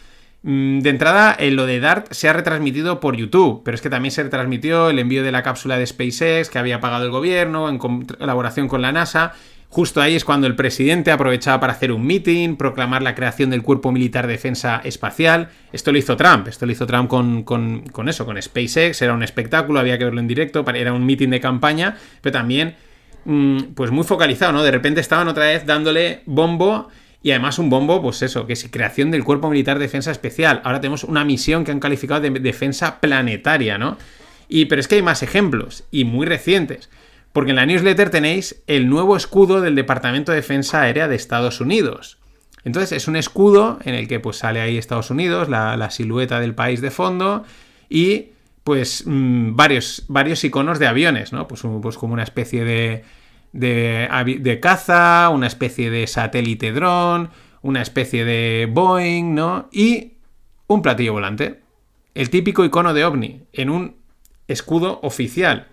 Mm, 0.43 0.81
de 0.81 0.91
entrada, 0.91 1.35
en 1.39 1.57
lo 1.57 1.67
de 1.67 1.81
DART 1.81 2.13
se 2.13 2.29
ha 2.29 2.33
retransmitido 2.33 3.01
por 3.01 3.17
YouTube, 3.17 3.63
pero 3.65 3.77
es 3.77 3.81
que 3.81 3.89
también 3.89 4.11
se 4.11 4.25
retransmitió 4.25 4.91
el 4.91 4.99
envío 4.99 5.23
de 5.23 5.33
la 5.33 5.43
cápsula 5.43 5.79
de 5.79 5.87
SpaceX 5.87 6.51
que 6.51 6.59
había 6.59 6.81
pagado 6.81 7.05
el 7.05 7.11
gobierno 7.11 7.69
en 7.69 7.79
colaboración 7.79 8.69
con 8.69 8.83
la 8.83 8.93
NASA. 8.93 9.33
Justo 9.73 10.03
ahí 10.03 10.15
es 10.15 10.27
cuando 10.27 10.47
el 10.47 10.55
presidente 10.55 11.11
aprovechaba 11.13 11.59
para 11.59 11.73
hacer 11.73 11.93
un 11.93 12.05
meeting, 12.05 12.57
proclamar 12.57 13.03
la 13.03 13.15
creación 13.15 13.49
del 13.49 13.63
Cuerpo 13.63 13.91
Militar 13.91 14.27
de 14.27 14.35
Defensa 14.35 14.83
Espacial. 14.85 15.49
Esto 15.73 15.93
lo 15.93 15.97
hizo 15.97 16.15
Trump, 16.15 16.47
esto 16.47 16.67
lo 16.67 16.73
hizo 16.73 16.87
Trump 16.87 17.09
con, 17.09 17.43
con 17.43 18.09
eso, 18.11 18.27
con 18.27 18.41
SpaceX, 18.41 19.01
era 19.01 19.15
un 19.15 19.23
espectáculo, 19.23 19.81
había 19.81 19.97
que 19.97 20.05
verlo 20.05 20.21
en 20.21 20.29
directo, 20.29 20.63
era 20.75 20.93
un 20.93 21.07
meeting 21.07 21.31
de 21.31 21.41
campaña, 21.41 21.97
pero 22.21 22.35
también 22.35 22.77
mm, 23.25 23.73
pues 23.75 23.91
muy 23.91 24.05
focalizado, 24.05 24.53
¿no? 24.53 24.63
De 24.63 24.71
repente 24.71 25.01
estaban 25.01 25.27
otra 25.29 25.47
vez 25.47 25.65
dándole 25.65 26.21
bombo 26.27 26.91
y 27.23 27.31
además 27.31 27.59
un 27.59 27.71
bombo, 27.71 28.03
pues 28.03 28.21
eso, 28.21 28.47
que 28.47 28.53
es 28.53 28.69
creación 28.71 29.11
del 29.11 29.25
Cuerpo 29.25 29.49
Militar 29.49 29.79
de 29.79 29.87
Defensa 29.87 30.11
Especial. 30.11 30.61
Ahora 30.65 30.83
tenemos 30.83 31.03
una 31.03 31.25
misión 31.25 31.65
que 31.65 31.71
han 31.71 31.81
calificado 31.81 32.21
de 32.21 32.29
defensa 32.29 33.01
planetaria, 33.01 33.79
¿no? 33.79 33.97
Y, 34.51 34.67
pero 34.67 34.81
es 34.83 34.87
que 34.89 34.97
hay 34.97 35.03
más 35.03 35.23
ejemplos, 35.23 35.85
y 35.91 36.05
muy 36.05 36.27
recientes. 36.27 36.91
Porque 37.33 37.51
en 37.51 37.57
la 37.57 37.67
newsletter 37.67 38.11
tenéis 38.11 38.63
el 38.67 38.89
nuevo 38.89 39.17
escudo 39.17 39.61
del 39.61 39.75
Departamento 39.75 40.33
de 40.33 40.37
Defensa 40.37 40.83
Aérea 40.83 41.09
de 41.09 41.17
Estados 41.17 41.61
Unidos. 41.61 42.19
Entonces 42.65 42.93
es 42.93 43.09
un 43.09 43.17
escudo 43.17 43.79
en 43.85 43.95
el 43.95 44.07
que 44.07 44.21
pues 44.21 44.37
sale 44.37 44.61
ahí 44.61 44.79
Estados 44.79 45.11
Unidos, 45.11 45.49
la, 45.49 45.91
silueta 45.91 46.41
del 46.41 46.55
país 46.55 46.81
de 46.81 46.91
fondo 46.91 47.45
y 47.89 48.29
pues 48.65 49.05
mm, 49.07 49.57
varios, 49.57 50.05
varios 50.09 50.45
iconos 50.45 50.79
de 50.79 50.87
aviones, 50.87 51.33
¿no? 51.33 51.49
Pues, 51.49 51.63
pues 51.83 51.97
como 51.97 52.15
una 52.15 52.23
especie 52.23 52.65
de, 52.65 53.05
de, 53.53 54.59
caza, 54.61 55.29
una 55.31 55.47
especie 55.47 55.91
de 55.91 56.07
satélite 56.07 56.73
dron, 56.73 57.31
una 57.63 57.83
especie 57.83 58.25
de 58.25 58.69
Boeing, 58.71 59.35
¿no? 59.35 59.69
Y 59.73 60.15
un 60.67 60.83
platillo 60.83 61.13
volante. 61.15 61.61
El 62.15 62.31
típico 62.31 62.65
icono 62.65 62.95
de 62.95 63.05
ovni 63.05 63.43
en 63.53 63.71
un 63.71 63.97
escudo 64.47 65.01
oficial. 65.03 65.69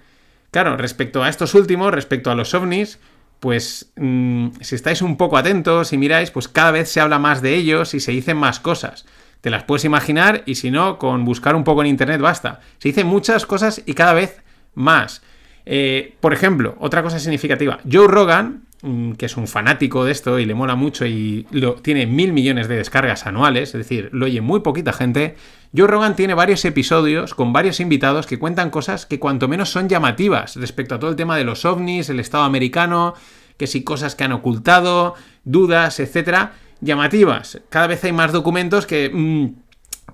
Claro, 0.51 0.77
respecto 0.77 1.23
a 1.23 1.29
estos 1.29 1.53
últimos, 1.53 1.93
respecto 1.93 2.31
a 2.31 2.35
los 2.35 2.53
ovnis, 2.53 2.99
pues 3.39 3.91
mm, 3.95 4.47
si 4.61 4.75
estáis 4.75 5.01
un 5.01 5.17
poco 5.17 5.37
atentos 5.37 5.93
y 5.93 5.97
miráis, 5.97 6.31
pues 6.31 6.47
cada 6.47 6.71
vez 6.71 6.89
se 6.89 6.99
habla 6.99 7.19
más 7.19 7.41
de 7.41 7.55
ellos 7.55 7.93
y 7.93 7.99
se 7.99 8.11
dicen 8.11 8.37
más 8.37 8.59
cosas. 8.59 9.05
Te 9.41 9.49
las 9.49 9.63
puedes 9.63 9.85
imaginar 9.85 10.43
y 10.45 10.55
si 10.55 10.71
no, 10.71 10.97
con 10.97 11.23
buscar 11.23 11.55
un 11.55 11.63
poco 11.63 11.81
en 11.81 11.87
internet 11.87 12.19
basta. 12.19 12.59
Se 12.79 12.89
dicen 12.89 13.07
muchas 13.07 13.45
cosas 13.45 13.81
y 13.85 13.93
cada 13.93 14.13
vez 14.13 14.41
más. 14.73 15.21
Eh, 15.65 16.15
por 16.19 16.33
ejemplo, 16.33 16.75
otra 16.79 17.03
cosa 17.03 17.19
significativa, 17.19 17.79
Joe 17.89 18.07
Rogan, 18.07 18.63
mm, 18.81 19.13
que 19.13 19.27
es 19.27 19.37
un 19.37 19.47
fanático 19.47 20.03
de 20.03 20.11
esto 20.11 20.39
y 20.39 20.45
le 20.45 20.55
mola 20.55 20.75
mucho 20.75 21.05
y 21.05 21.45
lo, 21.51 21.75
tiene 21.75 22.05
mil 22.07 22.33
millones 22.33 22.67
de 22.67 22.75
descargas 22.75 23.27
anuales, 23.27 23.69
es 23.69 23.77
decir, 23.77 24.09
lo 24.11 24.25
oye 24.25 24.41
muy 24.41 24.61
poquita 24.61 24.93
gente, 24.93 25.35
Joe 25.75 25.87
Rogan 25.87 26.15
tiene 26.15 26.33
varios 26.33 26.65
episodios 26.65 27.35
con 27.35 27.53
varios 27.53 27.79
invitados 27.79 28.25
que 28.25 28.39
cuentan 28.39 28.71
cosas 28.71 29.05
que 29.05 29.19
cuanto 29.19 29.47
menos 29.47 29.69
son 29.69 29.87
llamativas 29.87 30.55
respecto 30.55 30.95
a 30.95 30.99
todo 30.99 31.11
el 31.11 31.15
tema 31.15 31.37
de 31.37 31.43
los 31.43 31.63
ovnis, 31.63 32.09
el 32.09 32.19
Estado 32.19 32.43
americano, 32.43 33.13
que 33.55 33.67
si 33.67 33.83
cosas 33.83 34.15
que 34.15 34.23
han 34.23 34.31
ocultado, 34.31 35.13
dudas, 35.43 35.99
etcétera, 35.99 36.53
llamativas. 36.81 37.61
Cada 37.69 37.85
vez 37.85 38.03
hay 38.03 38.13
más 38.13 38.31
documentos 38.31 38.87
que 38.87 39.11
mm, 39.13 39.47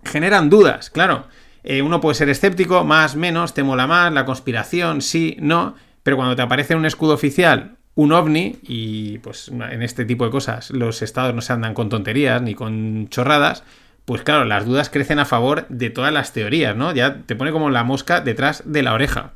generan 0.04 0.50
dudas, 0.50 0.90
claro. 0.90 1.28
Eh, 1.64 1.82
uno 1.82 2.02
puede 2.02 2.16
ser 2.16 2.30
escéptico, 2.30 2.84
más, 2.84 3.16
menos, 3.16 3.54
te 3.54 3.64
mola 3.64 3.88
más, 3.88 4.12
la 4.12 4.26
conspiración, 4.26 5.02
sí, 5.02 5.38
no, 5.40 5.76
pero 6.04 6.18
cuando 6.18 6.36
te 6.36 6.42
aparece 6.42 6.76
un 6.76 6.86
escudo 6.86 7.14
oficial, 7.14 7.78
un 7.96 8.12
ovni, 8.12 8.58
y 8.62 9.20
pues 9.20 9.48
en 9.48 9.82
este 9.82 10.04
tipo 10.04 10.26
de 10.26 10.32
cosas 10.32 10.70
los 10.70 11.02
estados 11.02 11.34
no 11.34 11.42
se 11.42 11.54
andan 11.54 11.74
con 11.74 11.90
tonterías 11.90 12.42
ni 12.42 12.54
con 12.54 13.08
chorradas, 13.10 13.64
pues 14.06 14.22
claro, 14.22 14.46
las 14.46 14.66
dudas 14.66 14.90
crecen 14.90 15.20
a 15.20 15.26
favor 15.26 15.68
de 15.70 15.90
todas 15.90 16.14
las 16.14 16.32
teorías, 16.32 16.76
¿no? 16.76 16.94
Ya 16.94 17.22
te 17.26 17.36
pone 17.36 17.52
como 17.52 17.70
la 17.70 17.84
mosca 17.84 18.22
detrás 18.22 18.64
de 18.66 18.84
la 18.84 18.94
oreja. 18.94 19.34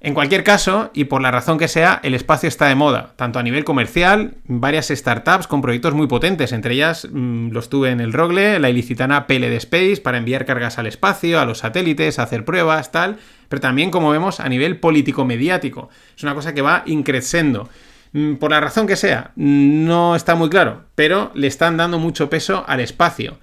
En 0.00 0.14
cualquier 0.14 0.44
caso, 0.44 0.92
y 0.94 1.06
por 1.06 1.20
la 1.20 1.32
razón 1.32 1.58
que 1.58 1.66
sea, 1.66 1.98
el 2.04 2.14
espacio 2.14 2.48
está 2.48 2.68
de 2.68 2.76
moda, 2.76 3.14
tanto 3.16 3.40
a 3.40 3.42
nivel 3.42 3.64
comercial, 3.64 4.34
varias 4.44 4.88
startups 4.88 5.48
con 5.48 5.60
proyectos 5.60 5.94
muy 5.94 6.06
potentes, 6.06 6.52
entre 6.52 6.74
ellas 6.74 7.08
mm, 7.10 7.50
los 7.50 7.68
tuve 7.68 7.90
en 7.90 8.00
el 8.00 8.12
Rogle, 8.12 8.60
la 8.60 8.70
ilicitana 8.70 9.26
PLD 9.26 9.56
Space 9.56 10.00
para 10.00 10.18
enviar 10.18 10.46
cargas 10.46 10.78
al 10.78 10.86
espacio, 10.86 11.40
a 11.40 11.44
los 11.44 11.58
satélites, 11.58 12.20
hacer 12.20 12.44
pruebas, 12.44 12.92
tal, 12.92 13.18
pero 13.48 13.60
también, 13.60 13.90
como 13.90 14.10
vemos, 14.10 14.38
a 14.38 14.48
nivel 14.48 14.78
político-mediático. 14.78 15.88
Es 16.16 16.22
una 16.22 16.36
cosa 16.36 16.54
que 16.54 16.62
va 16.62 16.84
increciendo. 16.86 17.68
Mm, 18.12 18.34
por 18.36 18.50
la 18.50 18.60
razón 18.60 18.86
que 18.86 18.96
sea, 18.96 19.32
no 19.36 20.16
está 20.16 20.34
muy 20.34 20.50
claro, 20.50 20.84
pero 20.94 21.30
le 21.34 21.46
están 21.46 21.76
dando 21.76 21.98
mucho 21.98 22.30
peso 22.30 22.64
al 22.66 22.80
espacio. 22.80 23.38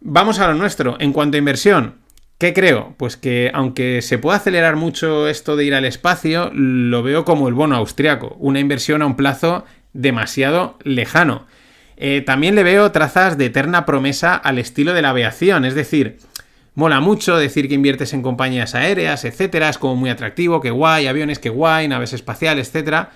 Vamos 0.00 0.38
a 0.38 0.48
lo 0.48 0.54
nuestro. 0.54 0.96
En 1.00 1.12
cuanto 1.12 1.36
a 1.36 1.38
inversión, 1.38 1.94
¿Qué 2.38 2.52
creo? 2.52 2.94
Pues 2.98 3.16
que 3.16 3.50
aunque 3.54 4.02
se 4.02 4.18
pueda 4.18 4.36
acelerar 4.36 4.76
mucho 4.76 5.26
esto 5.26 5.56
de 5.56 5.64
ir 5.64 5.74
al 5.74 5.86
espacio, 5.86 6.50
lo 6.52 7.02
veo 7.02 7.24
como 7.24 7.48
el 7.48 7.54
bono 7.54 7.76
austriaco, 7.76 8.36
una 8.38 8.60
inversión 8.60 9.00
a 9.00 9.06
un 9.06 9.16
plazo 9.16 9.64
demasiado 9.94 10.76
lejano. 10.82 11.46
Eh, 11.96 12.20
también 12.20 12.54
le 12.54 12.62
veo 12.62 12.92
trazas 12.92 13.38
de 13.38 13.46
eterna 13.46 13.86
promesa 13.86 14.34
al 14.34 14.58
estilo 14.58 14.92
de 14.92 15.00
la 15.00 15.10
aviación, 15.10 15.64
es 15.64 15.74
decir, 15.74 16.18
mola 16.74 17.00
mucho 17.00 17.38
decir 17.38 17.68
que 17.68 17.74
inviertes 17.74 18.12
en 18.12 18.20
compañías 18.20 18.74
aéreas, 18.74 19.24
etcétera, 19.24 19.70
es 19.70 19.78
como 19.78 19.96
muy 19.96 20.10
atractivo, 20.10 20.60
que 20.60 20.70
guay, 20.70 21.06
aviones, 21.06 21.38
que 21.38 21.48
guay, 21.48 21.88
naves 21.88 22.12
espaciales, 22.12 22.68
etcétera, 22.68 23.12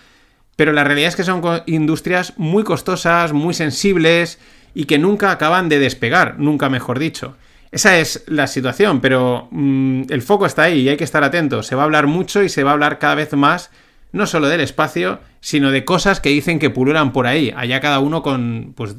pero 0.61 0.75
la 0.75 0.85
realidad 0.85 1.09
es 1.09 1.17
que 1.17 1.25
son 1.25 1.41
industrias 1.65 2.35
muy 2.37 2.65
costosas, 2.65 3.33
muy 3.33 3.55
sensibles 3.55 4.39
y 4.75 4.85
que 4.85 4.99
nunca 4.99 5.31
acaban 5.31 5.71
de 5.71 5.79
despegar, 5.79 6.39
nunca 6.39 6.69
mejor 6.69 6.99
dicho. 6.99 7.35
Esa 7.73 7.99
es 7.99 8.25
la 8.27 8.47
situación, 8.47 9.01
pero 9.01 9.49
mm, 9.53 10.03
el 10.11 10.21
foco 10.21 10.45
está 10.45 10.65
ahí 10.65 10.81
y 10.81 10.91
hay 10.91 10.99
que 10.99 11.05
estar 11.05 11.25
atentos. 11.25 11.67
Se 11.67 11.77
va 11.77 11.81
a 11.81 11.85
hablar 11.87 12.09
mucho 12.09 12.43
y 12.43 12.51
se 12.51 12.63
va 12.63 12.73
a 12.73 12.75
hablar 12.75 12.99
cada 12.99 13.15
vez 13.15 13.33
más, 13.33 13.71
no 14.13 14.27
solo 14.27 14.51
del 14.51 14.61
espacio, 14.61 15.21
sino 15.41 15.71
de 15.71 15.87
cosas 15.87 16.21
que 16.21 16.29
dicen 16.29 16.59
que 16.59 16.69
pululan 16.69 17.15
por 17.15 17.27
ahí. 17.27 17.55
Allá 17.57 17.81
cada 17.81 18.01
uno 18.01 18.23
con 18.23 18.75
pues, 18.77 18.97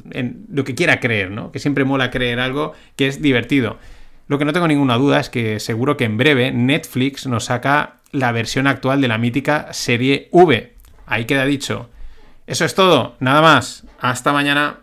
lo 0.52 0.64
que 0.64 0.74
quiera 0.74 0.98
creer, 0.98 1.30
¿no? 1.30 1.52
Que 1.52 1.60
siempre 1.60 1.84
mola 1.84 2.10
creer 2.10 2.40
algo 2.40 2.72
que 2.96 3.06
es 3.06 3.22
divertido. 3.22 3.78
Lo 4.26 4.36
que 4.36 4.44
no 4.44 4.52
tengo 4.52 4.66
ninguna 4.66 4.96
duda 4.96 5.20
es 5.20 5.30
que 5.30 5.60
seguro 5.60 5.96
que 5.96 6.06
en 6.06 6.16
breve 6.16 6.50
Netflix 6.50 7.28
nos 7.28 7.44
saca 7.44 7.98
la 8.10 8.32
versión 8.32 8.66
actual 8.66 9.00
de 9.00 9.06
la 9.06 9.18
mítica 9.18 9.68
serie 9.72 10.28
V. 10.32 10.71
Ahí 11.12 11.26
queda 11.26 11.44
dicho. 11.44 11.90
Eso 12.46 12.64
es 12.64 12.74
todo, 12.74 13.16
nada 13.20 13.42
más. 13.42 13.84
Hasta 14.00 14.32
mañana. 14.32 14.78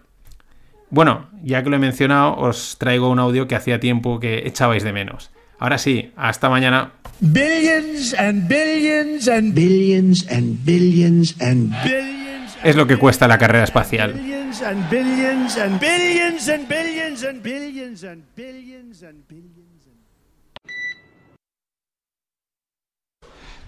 Bueno, 0.92 1.28
ya 1.42 1.64
que 1.64 1.72
lo 1.72 1.78
he 1.78 1.80
mencionado, 1.80 2.38
os 2.38 2.78
traigo 2.78 3.10
un 3.10 3.18
audio 3.18 3.48
que 3.48 3.56
hacía 3.56 3.80
tiempo 3.80 4.20
que 4.20 4.46
echabais 4.46 4.84
de 4.84 4.94
menos. 4.94 5.32
Ahora 5.58 5.80
sí, 5.80 6.12
hasta 6.16 6.48
mañana. 6.48 6.92
Billions 7.20 8.14
and 8.14 8.48
billions 8.48 9.28
and 9.28 9.56
billions 9.56 10.28
and 10.30 10.64
billions 10.64 11.36
and 11.42 11.74
billions. 11.84 12.58
Es 12.64 12.76
lo 12.76 12.86
que 12.86 12.98
cuesta 12.98 13.28
la 13.28 13.40
carrera 13.40 13.64
espacial. 13.64 14.14
Billions 14.14 14.62
and 14.62 14.88
billions 14.88 15.58
and 15.58 15.80
billions 15.80 16.48
and 16.48 16.68
billions 16.68 17.24
and 17.24 17.42
billions 17.42 18.04
and 18.04 18.24
billions 18.36 19.02
and 19.02 19.28
billions. 19.28 19.59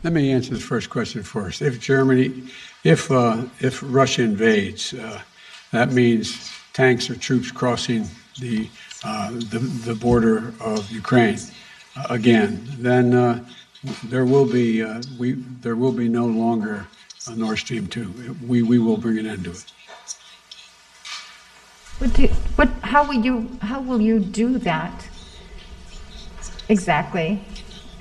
Let 0.03 0.13
me 0.13 0.31
answer 0.31 0.55
the 0.55 0.59
first 0.59 0.89
question 0.89 1.21
first. 1.21 1.61
If 1.61 1.79
Germany, 1.79 2.49
if 2.83 3.11
uh, 3.11 3.43
if 3.59 3.83
Russia 3.83 4.23
invades, 4.23 4.95
uh, 4.95 5.21
that 5.71 5.91
means 5.91 6.51
tanks 6.73 7.09
or 7.09 7.15
troops 7.15 7.51
crossing 7.51 8.07
the, 8.39 8.67
uh, 9.03 9.29
the, 9.31 9.59
the, 9.85 9.93
border 9.93 10.53
of 10.59 10.89
Ukraine 10.89 11.37
uh, 11.95 12.07
again, 12.09 12.67
then 12.79 13.13
uh, 13.13 13.45
there 14.05 14.25
will 14.25 14.45
be 14.45 14.81
uh, 14.81 15.03
we 15.19 15.33
there 15.33 15.75
will 15.75 15.91
be 15.91 16.07
no 16.07 16.25
longer 16.25 16.87
a 17.27 17.35
Nord 17.35 17.59
Stream 17.59 17.85
two. 17.85 18.35
We 18.47 18.63
we 18.63 18.79
will 18.79 18.97
bring 18.97 19.19
an 19.19 19.27
end 19.27 19.43
to 19.43 19.51
it. 19.51 19.65
What, 21.99 22.13
do, 22.13 22.27
what 22.55 22.69
how 22.81 23.07
will 23.07 23.23
you 23.23 23.55
how 23.61 23.79
will 23.79 24.01
you 24.01 24.19
do 24.19 24.57
that 24.59 25.07
exactly? 26.69 27.43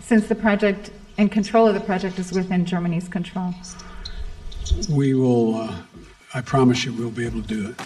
Since 0.01 0.29
the 0.29 0.35
project 0.35 0.91
and 1.21 1.31
control 1.31 1.69
of 1.69 1.75
the 1.75 1.81
project 1.81 2.19
is 2.19 2.33
within 2.33 2.65
Germany's 2.65 3.07
control. 3.07 3.53
We 4.89 5.13
will. 5.13 5.57
Uh, 5.57 5.83
I 6.33 6.41
promise 6.41 6.87
you, 6.87 6.95
we'll 6.95 7.11
be 7.11 7.27
able 7.27 7.43
to 7.43 7.47
do 7.47 7.69
it. 7.69 7.77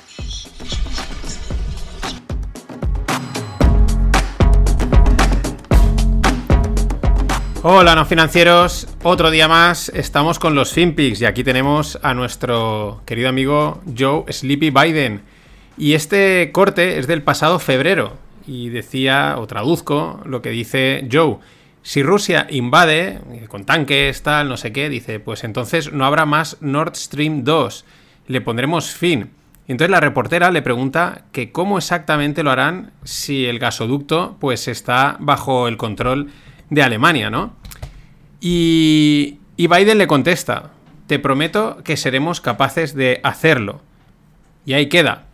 Hola, 7.64 7.94
no 7.97 8.05
financieros. 8.05 8.87
Otro 9.03 9.31
día 9.31 9.49
más 9.49 9.88
estamos 9.88 10.38
con 10.38 10.55
los 10.55 10.73
FinPix 10.73 11.23
y 11.23 11.25
aquí 11.25 11.42
tenemos 11.42 11.99
a 12.03 12.14
nuestro 12.14 13.01
querido 13.07 13.31
amigo 13.31 13.81
Joe 13.99 14.31
Sleepy 14.31 14.70
Biden. 14.70 15.23
Y 15.77 15.94
este 15.94 16.53
corte 16.53 16.99
es 16.99 17.09
del 17.09 17.23
pasado 17.23 17.59
febrero 17.59 18.12
y 18.47 18.68
decía, 18.68 19.37
o 19.38 19.47
traduzco, 19.47 20.20
lo 20.25 20.40
que 20.40 20.51
dice 20.51 21.09
Joe. 21.11 21.38
Si 21.85 22.03
Rusia 22.03 22.47
invade, 22.49 23.20
con 23.47 23.66
tanques, 23.66 24.23
tal, 24.23 24.49
no 24.49 24.57
sé 24.57 24.73
qué, 24.73 24.88
dice, 24.88 25.20
pues 25.20 25.44
entonces 25.44 25.92
no 25.92 26.07
habrá 26.07 26.25
más 26.25 26.57
Nord 26.62 26.97
Stream 26.97 27.44
2. 27.44 27.85
Le 28.27 28.40
pondremos 28.40 28.90
fin. 28.90 29.33
Y 29.68 29.73
entonces 29.73 29.90
la 29.90 30.01
reportera 30.01 30.51
le 30.51 30.62
pregunta 30.62 31.27
que 31.31 31.53
cómo 31.53 31.77
exactamente 31.77 32.42
lo 32.42 32.51
harán 32.51 32.92
si 33.05 33.44
el 33.44 33.59
gasoducto 33.59 34.38
pues 34.40 34.66
está 34.66 35.18
bajo 35.20 35.68
el 35.68 35.77
control 35.77 36.31
de 36.70 36.83
Alemania, 36.83 37.29
¿no? 37.29 37.55
Y 38.40 39.38
Biden 39.59 39.99
le 39.99 40.07
contesta, 40.07 40.70
te 41.07 41.18
prometo 41.18 41.83
que 41.85 41.99
seremos 41.99 42.40
capaces 42.40 42.94
de 42.94 43.20
hacerlo. 43.23 43.83
Y 44.64 44.73
ahí 44.73 44.88
queda. 44.88 45.25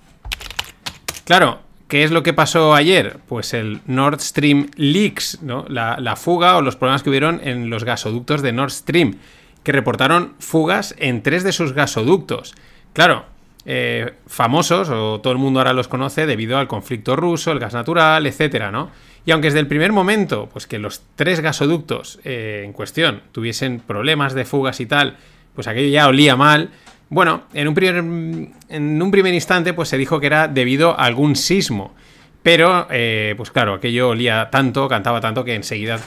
Claro, 1.24 1.60
¿qué 1.90 2.04
es 2.04 2.12
lo 2.12 2.22
que 2.22 2.32
pasó 2.32 2.74
ayer? 2.74 3.18
Pues 3.28 3.52
el 3.52 3.80
Nord 3.84 4.20
Stream 4.20 4.70
Leaks, 4.76 5.42
¿no? 5.42 5.66
La, 5.68 6.16
fuga 6.16 6.56
o 6.56 6.62
los 6.62 6.76
problemas 6.76 7.02
que 7.02 7.10
hubieron 7.10 7.40
en 7.44 7.68
los 7.68 7.84
gasoductos 7.84 8.40
de 8.40 8.52
Nord 8.52 8.70
Stream, 8.70 9.18
que 9.64 9.72
reportaron 9.72 10.34
fugas 10.38 10.94
en 10.98 11.22
tres 11.22 11.42
de 11.42 11.52
sus 11.52 11.72
gasoductos. 11.72 12.54
Claro, 12.92 13.26
eh, 13.66 14.14
famosos, 14.26 14.88
o 14.88 15.20
todo 15.20 15.32
el 15.32 15.38
mundo 15.40 15.58
ahora 15.58 15.72
los 15.72 15.88
conoce, 15.88 16.26
debido 16.26 16.58
al 16.58 16.68
conflicto 16.68 17.16
ruso, 17.16 17.50
el 17.50 17.58
gas 17.58 17.74
natural, 17.74 18.24
etcétera, 18.24 18.70
¿no? 18.70 18.90
Y 19.26 19.32
aunque 19.32 19.48
desde 19.48 19.60
el 19.60 19.66
primer 19.66 19.92
momento, 19.92 20.48
pues 20.50 20.68
que 20.68 20.78
los 20.78 21.02
tres 21.16 21.40
gasoductos 21.40 22.20
eh, 22.24 22.62
en 22.64 22.72
cuestión 22.72 23.20
tuviesen 23.32 23.80
problemas 23.80 24.32
de 24.34 24.44
fugas 24.44 24.78
y 24.80 24.86
tal, 24.86 25.16
pues 25.54 25.66
aquello 25.66 25.88
ya 25.88 26.06
olía 26.06 26.36
mal. 26.36 26.70
Bueno, 27.10 27.42
en 27.52 27.68
un 27.68 27.74
primer, 27.74 27.96
en 27.96 29.02
un 29.02 29.10
primer 29.10 29.34
instante, 29.34 29.74
pues 29.74 29.88
se 29.88 29.98
dijo 29.98 30.20
que 30.20 30.26
era 30.26 30.48
debido 30.48 30.98
a 30.98 31.04
algún 31.04 31.36
sismo. 31.36 31.94
Pero, 32.42 32.86
eh, 32.90 33.34
pues 33.36 33.50
claro, 33.50 33.74
aquello 33.74 34.08
olía 34.08 34.48
tanto, 34.50 34.88
cantaba 34.88 35.20
tanto, 35.20 35.44
que 35.44 35.54
enseguida 35.54 36.00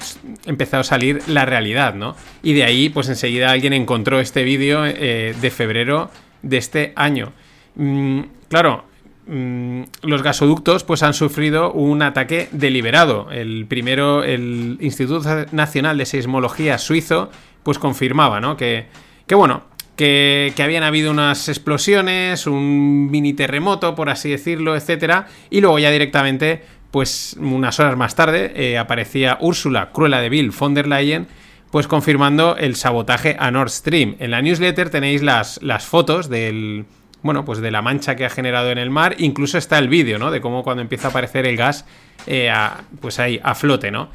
empezó 0.47 0.77
a 0.77 0.83
salir 0.83 1.21
la 1.27 1.45
realidad, 1.45 1.93
¿no? 1.93 2.15
Y 2.41 2.53
de 2.53 2.63
ahí, 2.63 2.89
pues 2.89 3.07
enseguida 3.09 3.51
alguien 3.51 3.73
encontró 3.73 4.19
este 4.19 4.43
vídeo 4.43 4.81
de 4.81 5.51
febrero 5.55 6.09
de 6.41 6.57
este 6.57 6.93
año. 6.95 7.33
Mm, 7.75 8.21
claro, 8.49 8.85
mm, 9.27 9.81
los 10.03 10.21
gasoductos 10.21 10.83
pues 10.83 11.01
han 11.03 11.13
sufrido 11.13 11.71
un 11.71 12.01
ataque 12.01 12.49
deliberado. 12.51 13.31
El 13.31 13.65
primero, 13.67 14.23
el 14.23 14.77
Instituto 14.81 15.47
Nacional 15.51 15.97
de 15.97 16.05
Seismología 16.05 16.77
suizo, 16.77 17.31
pues 17.63 17.79
confirmaba, 17.79 18.39
¿no? 18.39 18.57
Que, 18.57 18.87
que 19.25 19.35
bueno, 19.35 19.63
que, 19.95 20.53
habían 20.59 20.83
habido 20.83 21.11
unas 21.11 21.49
explosiones, 21.49 22.47
un 22.47 23.09
mini 23.11 23.33
terremoto, 23.33 23.95
por 23.95 24.09
así 24.09 24.29
decirlo, 24.29 24.75
etcétera, 24.75 25.27
y 25.49 25.61
luego 25.61 25.79
ya 25.79 25.91
directamente, 25.91 26.63
pues 26.91 27.35
unas 27.39 27.79
horas 27.79 27.97
más 27.97 28.15
tarde, 28.15 28.51
eh, 28.55 28.77
aparecía 28.77 29.37
Úrsula 29.41 29.91
Cruella 29.91 30.19
de 30.19 30.29
Vil 30.29 30.51
von 30.51 30.73
der 30.73 30.87
Leyen 30.87 31.27
pues 31.73 31.87
confirmando 31.87 32.55
el 32.55 32.75
sabotaje 32.75 33.35
a 33.39 33.49
Nord 33.49 33.71
Stream. 33.71 34.15
En 34.19 34.29
la 34.29 34.43
newsletter 34.43 34.91
tenéis 34.91 35.23
las, 35.23 35.59
las 35.63 35.83
fotos 35.83 36.29
del, 36.29 36.85
bueno, 37.23 37.45
pues 37.45 37.61
de 37.61 37.71
la 37.71 37.81
mancha 37.81 38.15
que 38.15 38.25
ha 38.25 38.29
generado 38.29 38.69
en 38.69 38.77
el 38.77 38.91
mar. 38.91 39.15
Incluso 39.17 39.57
está 39.57 39.79
el 39.79 39.87
vídeo, 39.87 40.19
¿no? 40.19 40.29
De 40.29 40.39
cómo 40.39 40.61
cuando 40.61 40.83
empieza 40.83 41.07
a 41.07 41.09
aparecer 41.09 41.47
el 41.47 41.57
gas, 41.57 41.85
eh, 42.27 42.53
pues 43.01 43.17
ahí, 43.17 43.39
a 43.43 43.55
flote, 43.55 43.89
¿no? 43.89 44.09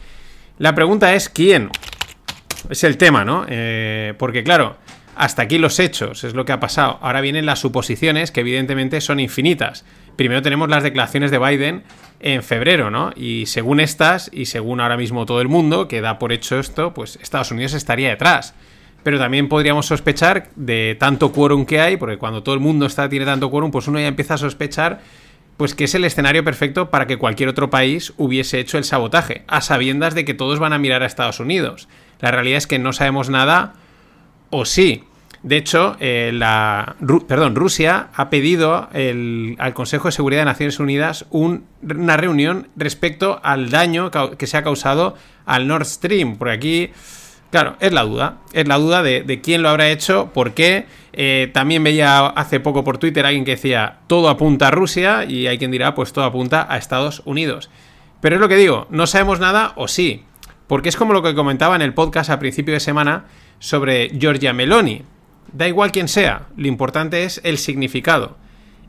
La 0.58 0.76
pregunta 0.76 1.12
es 1.14 1.28
¿quién? 1.28 1.70
Es 2.70 2.84
el 2.84 2.96
tema, 2.96 3.24
¿no? 3.24 3.44
Eh, 3.48 4.14
porque 4.18 4.44
claro, 4.44 4.76
hasta 5.18 5.42
aquí 5.42 5.58
los 5.58 5.80
hechos, 5.80 6.22
es 6.22 6.34
lo 6.34 6.44
que 6.44 6.52
ha 6.52 6.60
pasado. 6.60 7.00
Ahora 7.02 7.20
vienen 7.20 7.44
las 7.44 7.58
suposiciones, 7.58 8.30
que 8.30 8.40
evidentemente 8.40 9.00
son 9.00 9.18
infinitas. 9.18 9.84
Primero 10.14 10.42
tenemos 10.42 10.68
las 10.68 10.84
declaraciones 10.84 11.32
de 11.32 11.40
Biden 11.40 11.82
en 12.20 12.44
febrero, 12.44 12.92
¿no? 12.92 13.12
Y 13.16 13.46
según 13.46 13.80
estas, 13.80 14.30
y 14.32 14.46
según 14.46 14.80
ahora 14.80 14.96
mismo 14.96 15.26
todo 15.26 15.40
el 15.40 15.48
mundo, 15.48 15.88
que 15.88 16.00
da 16.00 16.20
por 16.20 16.32
hecho 16.32 16.60
esto, 16.60 16.94
pues 16.94 17.18
Estados 17.20 17.50
Unidos 17.50 17.74
estaría 17.74 18.10
detrás. 18.10 18.54
Pero 19.02 19.18
también 19.18 19.48
podríamos 19.48 19.86
sospechar 19.86 20.50
de 20.54 20.96
tanto 21.00 21.32
quórum 21.32 21.66
que 21.66 21.80
hay, 21.80 21.96
porque 21.96 22.16
cuando 22.16 22.44
todo 22.44 22.54
el 22.54 22.60
mundo 22.60 22.86
está, 22.86 23.08
tiene 23.08 23.24
tanto 23.24 23.50
quórum, 23.50 23.72
pues 23.72 23.88
uno 23.88 23.98
ya 23.98 24.06
empieza 24.06 24.34
a 24.34 24.38
sospechar 24.38 25.00
pues 25.56 25.74
que 25.74 25.84
es 25.84 25.94
el 25.96 26.04
escenario 26.04 26.44
perfecto 26.44 26.88
para 26.88 27.08
que 27.08 27.16
cualquier 27.16 27.48
otro 27.48 27.68
país 27.68 28.12
hubiese 28.16 28.60
hecho 28.60 28.78
el 28.78 28.84
sabotaje, 28.84 29.42
a 29.48 29.60
sabiendas 29.60 30.14
de 30.14 30.24
que 30.24 30.32
todos 30.32 30.60
van 30.60 30.72
a 30.72 30.78
mirar 30.78 31.02
a 31.02 31.06
Estados 31.06 31.40
Unidos. 31.40 31.88
La 32.20 32.30
realidad 32.30 32.58
es 32.58 32.68
que 32.68 32.78
no 32.78 32.92
sabemos 32.92 33.28
nada, 33.28 33.74
o 34.50 34.64
sí. 34.64 35.04
De 35.42 35.56
hecho, 35.56 35.96
eh, 36.00 36.32
la, 36.34 36.96
perdón, 37.28 37.54
Rusia 37.54 38.08
ha 38.14 38.28
pedido 38.28 38.88
al 38.92 39.74
Consejo 39.74 40.08
de 40.08 40.12
Seguridad 40.12 40.40
de 40.40 40.46
Naciones 40.46 40.80
Unidas 40.80 41.26
una 41.30 42.16
reunión 42.16 42.68
respecto 42.76 43.40
al 43.44 43.70
daño 43.70 44.10
que 44.10 44.46
se 44.46 44.56
ha 44.56 44.64
causado 44.64 45.14
al 45.46 45.68
Nord 45.68 45.84
Stream. 45.84 46.36
Por 46.36 46.48
aquí, 46.48 46.90
claro, 47.52 47.76
es 47.78 47.92
la 47.92 48.02
duda. 48.02 48.38
Es 48.52 48.66
la 48.66 48.78
duda 48.78 49.02
de, 49.04 49.40
quién 49.40 49.62
lo 49.62 49.68
habrá 49.68 49.90
hecho, 49.90 50.32
por 50.34 50.54
qué. 50.54 50.86
Eh, 51.12 51.50
también 51.52 51.84
veía 51.84 52.26
hace 52.26 52.60
poco 52.60 52.82
por 52.84 52.98
Twitter 52.98 53.24
alguien 53.24 53.44
que 53.44 53.52
decía 53.52 53.98
todo 54.06 54.28
apunta 54.28 54.68
a 54.68 54.70
Rusia 54.70 55.24
y 55.24 55.48
hay 55.48 55.58
quien 55.58 55.72
dirá 55.72 55.94
pues 55.96 56.12
todo 56.12 56.24
apunta 56.24 56.66
a 56.68 56.78
Estados 56.78 57.22
Unidos. 57.24 57.70
Pero 58.20 58.36
es 58.36 58.40
lo 58.40 58.48
que 58.48 58.56
digo, 58.56 58.86
no 58.90 59.06
sabemos 59.06 59.38
nada 59.38 59.72
o 59.76 59.88
sí. 59.88 60.24
Porque 60.68 60.88
es 60.88 60.96
como 60.96 61.12
lo 61.12 61.22
que 61.22 61.34
comentaba 61.34 61.74
en 61.74 61.82
el 61.82 61.94
podcast 61.94 62.30
a 62.30 62.38
principio 62.38 62.74
de 62.74 62.80
semana 62.80 63.24
sobre 63.58 64.10
Giorgia 64.10 64.52
Meloni 64.52 65.02
Da 65.52 65.66
igual 65.66 65.92
quién 65.92 66.08
sea, 66.08 66.46
lo 66.56 66.66
importante 66.66 67.24
es 67.24 67.40
el 67.42 67.58
significado. 67.58 68.36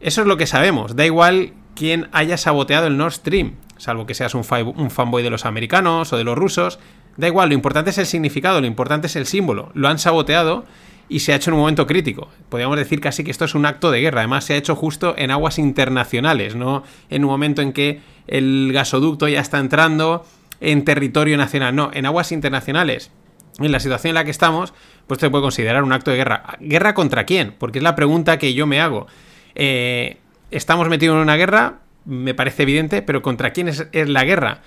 Eso 0.01 0.21
es 0.21 0.27
lo 0.27 0.37
que 0.37 0.47
sabemos, 0.47 0.95
da 0.95 1.05
igual 1.05 1.53
quién 1.75 2.09
haya 2.11 2.37
saboteado 2.37 2.87
el 2.87 2.97
Nord 2.97 3.13
Stream, 3.13 3.55
salvo 3.77 4.05
que 4.05 4.13
seas 4.13 4.35
un, 4.35 4.43
un 4.75 4.91
fanboy 4.91 5.23
de 5.23 5.29
los 5.29 5.45
americanos 5.45 6.11
o 6.11 6.17
de 6.17 6.23
los 6.23 6.37
rusos, 6.37 6.79
da 7.17 7.27
igual, 7.27 7.49
lo 7.49 7.55
importante 7.55 7.91
es 7.91 7.97
el 7.97 8.05
significado, 8.05 8.59
lo 8.59 8.67
importante 8.67 9.07
es 9.07 9.15
el 9.15 9.25
símbolo. 9.25 9.71
Lo 9.73 9.87
han 9.87 9.99
saboteado 9.99 10.65
y 11.07 11.21
se 11.21 11.33
ha 11.33 11.37
hecho 11.37 11.49
en 11.49 11.55
un 11.55 11.61
momento 11.61 11.87
crítico. 11.87 12.29
Podríamos 12.49 12.77
decir 12.77 12.99
casi 13.01 13.23
que 13.23 13.31
esto 13.31 13.45
es 13.45 13.55
un 13.55 13.65
acto 13.65 13.89
de 13.89 14.01
guerra. 14.01 14.21
Además, 14.21 14.45
se 14.45 14.53
ha 14.53 14.57
hecho 14.57 14.75
justo 14.75 15.15
en 15.17 15.31
aguas 15.31 15.59
internacionales, 15.59 16.55
no 16.55 16.83
en 17.09 17.23
un 17.23 17.31
momento 17.31 17.61
en 17.61 17.73
que 17.73 18.01
el 18.27 18.71
gasoducto 18.73 19.27
ya 19.27 19.41
está 19.41 19.59
entrando 19.59 20.25
en 20.61 20.83
territorio 20.85 21.37
nacional. 21.37 21.75
No, 21.75 21.91
en 21.93 22.05
aguas 22.05 22.31
internacionales. 22.31 23.11
En 23.59 23.71
la 23.71 23.79
situación 23.79 24.09
en 24.09 24.15
la 24.15 24.23
que 24.23 24.31
estamos, 24.31 24.73
pues 25.07 25.19
se 25.19 25.29
puede 25.29 25.41
considerar 25.41 25.83
un 25.83 25.91
acto 25.91 26.11
de 26.11 26.17
guerra. 26.17 26.57
¿Guerra 26.59 26.93
contra 26.93 27.25
quién? 27.25 27.55
Porque 27.57 27.79
es 27.79 27.83
la 27.83 27.95
pregunta 27.95 28.37
que 28.39 28.53
yo 28.53 28.65
me 28.65 28.79
hago. 28.79 29.07
Eh, 29.55 30.17
¿Estamos 30.51 30.87
metidos 30.87 31.15
en 31.15 31.21
una 31.21 31.35
guerra? 31.35 31.79
Me 32.05 32.33
parece 32.33 32.63
evidente, 32.63 33.01
pero 33.01 33.21
¿contra 33.21 33.51
quién 33.51 33.67
es, 33.67 33.87
la 33.91 34.23
guerra? 34.23 34.61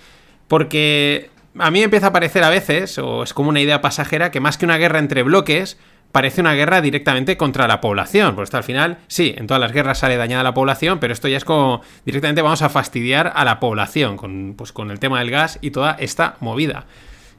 Porque 0.48 1.30
a 1.58 1.70
mí 1.70 1.82
empieza 1.82 2.08
a 2.08 2.12
parecer 2.12 2.44
a 2.44 2.50
veces, 2.50 2.98
o 2.98 3.22
es 3.22 3.32
como 3.32 3.48
una 3.48 3.60
idea 3.60 3.80
pasajera, 3.80 4.30
que 4.30 4.40
más 4.40 4.58
que 4.58 4.64
una 4.66 4.76
guerra 4.76 4.98
entre 4.98 5.22
bloques, 5.22 5.78
parece 6.12 6.42
una 6.42 6.52
guerra 6.52 6.80
directamente 6.80 7.36
contra 7.36 7.66
la 7.66 7.80
población. 7.80 8.34
Porque 8.34 8.44
hasta 8.44 8.58
al 8.58 8.64
final, 8.64 8.98
sí, 9.08 9.34
en 9.36 9.46
todas 9.46 9.60
las 9.60 9.72
guerras 9.72 9.98
sale 9.98 10.16
dañada 10.16 10.42
la 10.42 10.54
población, 10.54 11.00
pero 11.00 11.12
esto 11.12 11.26
ya 11.26 11.38
es 11.38 11.44
como 11.44 11.80
directamente 12.04 12.42
vamos 12.42 12.62
a 12.62 12.68
fastidiar 12.68 13.32
a 13.34 13.44
la 13.44 13.58
población 13.58 14.16
con, 14.16 14.54
pues, 14.56 14.72
con 14.72 14.90
el 14.90 15.00
tema 15.00 15.18
del 15.18 15.30
gas 15.30 15.58
y 15.62 15.70
toda 15.70 15.96
esta 15.98 16.36
movida. 16.40 16.84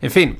En 0.01 0.11
fin, 0.11 0.39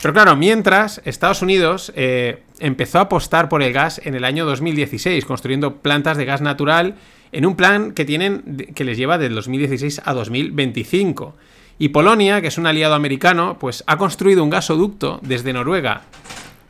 pero 0.00 0.14
claro, 0.14 0.34
mientras 0.34 1.00
Estados 1.04 1.42
Unidos 1.42 1.92
eh, 1.94 2.42
empezó 2.58 2.98
a 2.98 3.02
apostar 3.02 3.48
por 3.48 3.62
el 3.62 3.72
gas 3.72 4.00
en 4.04 4.14
el 4.14 4.24
año 4.24 4.44
2016, 4.46 5.24
construyendo 5.24 5.76
plantas 5.76 6.16
de 6.16 6.24
gas 6.24 6.40
natural 6.40 6.96
en 7.30 7.46
un 7.46 7.54
plan 7.54 7.92
que 7.92 8.04
tienen 8.04 8.72
que 8.74 8.84
les 8.84 8.98
lleva 8.98 9.18
del 9.18 9.34
2016 9.34 10.02
a 10.04 10.12
2025. 10.12 11.36
Y 11.78 11.88
Polonia, 11.88 12.40
que 12.40 12.48
es 12.48 12.58
un 12.58 12.66
aliado 12.66 12.94
americano, 12.94 13.58
pues 13.58 13.84
ha 13.86 13.96
construido 13.96 14.42
un 14.42 14.50
gasoducto 14.50 15.20
desde 15.22 15.52
Noruega 15.52 16.02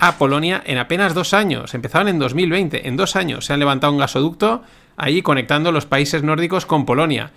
a 0.02 0.18
Polonia 0.18 0.60
en 0.66 0.78
apenas 0.78 1.14
dos 1.14 1.32
años. 1.32 1.74
Empezaban 1.74 2.08
en 2.08 2.18
2020, 2.18 2.88
en 2.88 2.96
dos 2.96 3.14
años 3.14 3.46
se 3.46 3.52
han 3.52 3.60
levantado 3.60 3.92
un 3.92 4.00
gasoducto 4.00 4.62
ahí 4.96 5.22
conectando 5.22 5.70
los 5.70 5.86
países 5.86 6.24
nórdicos 6.24 6.66
con 6.66 6.84
Polonia. 6.84 7.30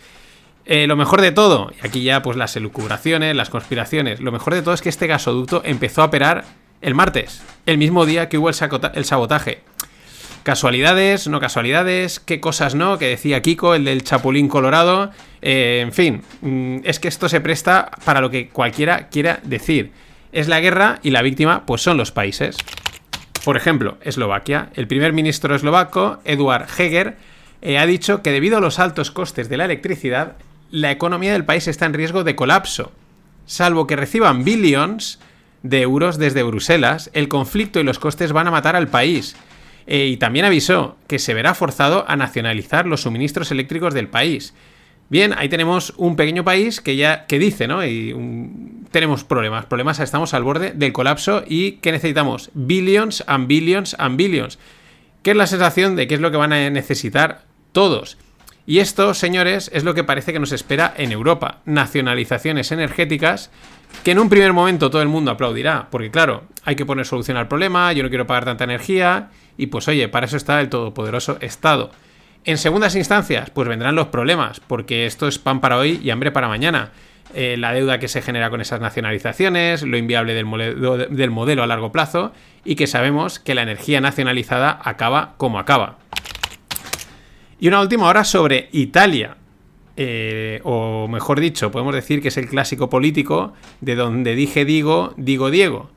Eh, 0.66 0.88
lo 0.88 0.96
mejor 0.96 1.22
de 1.22 1.32
todo, 1.32 1.72
y 1.80 1.86
aquí 1.86 2.02
ya 2.02 2.24
pues 2.24 2.38
las 2.38 2.56
elucubraciones, 2.56 3.36
las 3.36 3.52
conspiraciones, 3.52 4.20
lo 4.20 4.32
mejor 4.32 4.56
de 4.56 4.64
todo 4.64 4.74
es 4.74 4.82
que 4.82 4.90
este 4.90 5.06
gasoducto 5.06 5.62
empezó 5.64 6.02
a 6.02 6.06
operar 6.06 6.44
el 6.82 6.96
martes, 6.96 7.44
el 7.68 7.78
mismo 7.78 8.08
día 8.08 8.30
que 8.30 8.40
hubo 8.40 8.50
el, 8.50 9.06
sabotaje. 9.06 9.60
Casualidades, 10.42 11.28
no 11.28 11.40
casualidades, 11.40 12.20
qué 12.20 12.40
cosas 12.40 12.74
no, 12.74 12.98
que 12.98 13.10
decía 13.10 13.44
Kiko, 13.44 13.76
el 13.76 13.86
del 13.86 14.04
Chapulín 14.04 14.48
Colorado. 14.48 15.12
Eh, 15.44 15.82
en 15.84 15.94
fin, 15.94 16.24
mm, 16.42 16.78
es 16.84 17.00
que 17.00 17.10
esto 17.10 17.30
se 17.30 17.42
presta 17.42 17.92
para 18.06 18.22
lo 18.22 18.32
que 18.32 18.50
cualquiera 18.50 19.08
quiera 19.10 19.40
decir. 19.44 19.92
Es 20.36 20.50
la 20.50 20.60
guerra 20.60 21.00
y 21.02 21.12
la 21.12 21.22
víctima 21.22 21.66
pues 21.66 21.82
son 21.82 21.96
los 21.96 22.12
países. 22.12 22.58
Por 23.46 23.56
ejemplo, 23.56 23.98
Eslovaquia. 24.02 24.70
El 24.76 24.86
primer 24.86 25.14
ministro 25.14 25.56
eslovaco, 25.56 26.20
Eduard 26.26 26.68
Heger, 26.78 27.16
eh, 27.62 27.78
ha 27.78 27.86
dicho 27.86 28.22
que 28.22 28.34
debido 28.34 28.58
a 28.58 28.60
los 28.60 28.78
altos 28.78 29.12
costes 29.12 29.48
de 29.48 29.56
la 29.56 29.64
electricidad, 29.64 30.36
la 30.72 30.92
economía 30.92 31.32
del 31.32 31.46
país 31.46 31.70
está 31.70 31.86
en 31.86 31.94
riesgo 31.94 32.26
de 32.26 32.36
colapso. 32.36 32.92
Salvo 33.46 33.88
que 33.88 33.96
reciban 33.96 34.44
billions, 34.44 35.20
de 35.64 35.82
euros 35.82 36.18
desde 36.18 36.44
Bruselas, 36.44 37.10
el 37.14 37.30
conflicto 37.30 37.80
y 37.80 37.84
los 37.86 37.98
costes 37.98 38.34
van 38.34 38.48
a 38.48 38.52
matar 38.52 38.76
al 38.76 38.90
país. 38.90 39.38
Eh, 39.88 40.08
y 40.08 40.18
también 40.18 40.44
avisó 40.44 40.98
que 41.08 41.18
se 41.18 41.34
verá 41.34 41.54
forzado 41.54 42.04
a 42.10 42.18
nacionalizar 42.18 42.88
los 42.88 43.04
suministros 43.04 43.52
eléctricos 43.52 43.94
del 43.94 44.10
país. 44.10 44.54
Bien, 45.08 45.34
ahí 45.38 45.48
tenemos 45.48 45.94
un 45.96 46.18
pequeño 46.18 46.44
país 46.44 46.82
que 46.82 46.98
ya 46.98 47.26
que 47.26 47.40
dice, 47.40 47.68
¿no? 47.68 47.84
Tenemos 48.96 49.26
problemas, 49.26 49.66
problemas, 49.66 50.00
estamos 50.00 50.34
al 50.34 50.44
borde 50.44 50.72
del 50.72 50.94
colapso 50.94 51.44
y 51.46 51.74
que 51.74 51.92
necesitamos 51.92 52.50
billions 52.54 53.26
and 53.28 53.46
billions 53.46 53.94
and 54.00 54.16
billions. 54.16 54.58
Que 55.22 55.32
es 55.32 55.36
la 55.36 55.48
sensación 55.48 55.98
de 55.98 56.08
que 56.08 56.16
es 56.16 56.22
lo 56.22 56.32
que 56.32 56.38
van 56.38 56.54
a 56.54 56.70
necesitar 56.70 57.42
todos. 57.74 58.18
Y 58.66 58.80
esto, 58.80 59.14
señores, 59.14 59.70
es 59.74 59.84
lo 59.84 59.96
que 59.96 60.06
parece 60.06 60.32
que 60.32 60.40
nos 60.40 60.54
espera 60.54 60.94
en 60.96 61.12
Europa. 61.12 61.60
Nacionalizaciones 61.66 62.72
energéticas 62.72 63.52
que 64.06 64.12
en 64.12 64.20
un 64.20 64.30
primer 64.30 64.54
momento 64.54 64.90
todo 64.90 65.02
el 65.02 65.10
mundo 65.10 65.32
aplaudirá, 65.32 65.90
porque 65.92 66.10
claro, 66.10 66.46
hay 66.64 66.78
que 66.78 66.86
poner 66.86 67.06
solución 67.06 67.36
al 67.36 67.50
problema, 67.50 67.92
yo 67.92 68.02
no 68.02 68.08
quiero 68.08 68.26
pagar 68.26 68.46
tanta 68.46 68.64
energía, 68.64 69.28
y 69.58 69.68
pues 69.68 69.90
oye, 69.90 70.08
para 70.08 70.26
eso 70.26 70.38
está 70.38 70.62
el 70.62 70.70
todopoderoso 70.70 71.38
Estado. 71.42 71.92
En 72.46 72.58
segundas 72.58 72.96
instancias, 72.96 73.50
pues 73.50 73.68
vendrán 73.68 73.96
los 73.96 74.08
problemas, 74.08 74.62
porque 74.62 75.06
esto 75.06 75.28
es 75.28 75.38
pan 75.38 75.60
para 75.60 75.76
hoy 75.76 76.00
y 76.02 76.12
hambre 76.12 76.32
para 76.32 76.48
mañana. 76.48 76.92
Eh, 77.34 77.58
la 77.58 77.74
deuda 77.74 78.00
que 78.00 78.08
se 78.08 78.22
genera 78.22 78.50
con 78.50 78.62
esas 78.62 78.80
nacionalizaciones, 78.80 79.82
lo 79.82 79.98
inviable 79.98 80.34
del 80.34 80.46
del 81.10 81.32
modelo 81.32 81.64
a 81.64 81.68
largo 81.68 81.92
plazo, 81.92 82.32
y 82.64 82.76
que 82.76 82.88
sabemos 82.88 83.40
que 83.40 83.56
la 83.56 83.64
energía 83.64 84.00
nacionalizada 84.00 84.80
acaba 84.84 85.34
como 85.38 85.60
acaba. 85.60 85.98
Y 87.60 87.68
una 87.68 87.82
última 87.82 88.08
hora 88.08 88.24
sobre 88.24 88.70
Italia. 88.72 89.38
Eh, 89.98 90.60
o 90.64 91.08
mejor 91.08 91.40
dicho, 91.40 91.72
podemos 91.72 91.96
decir 91.96 92.22
que 92.22 92.28
es 92.28 92.38
el 92.38 92.48
clásico 92.48 92.90
político 92.90 93.54
de 93.80 93.96
donde 93.96 94.36
dije 94.36 94.66
digo, 94.66 95.14
digo 95.18 95.50
Diego. 95.50 95.90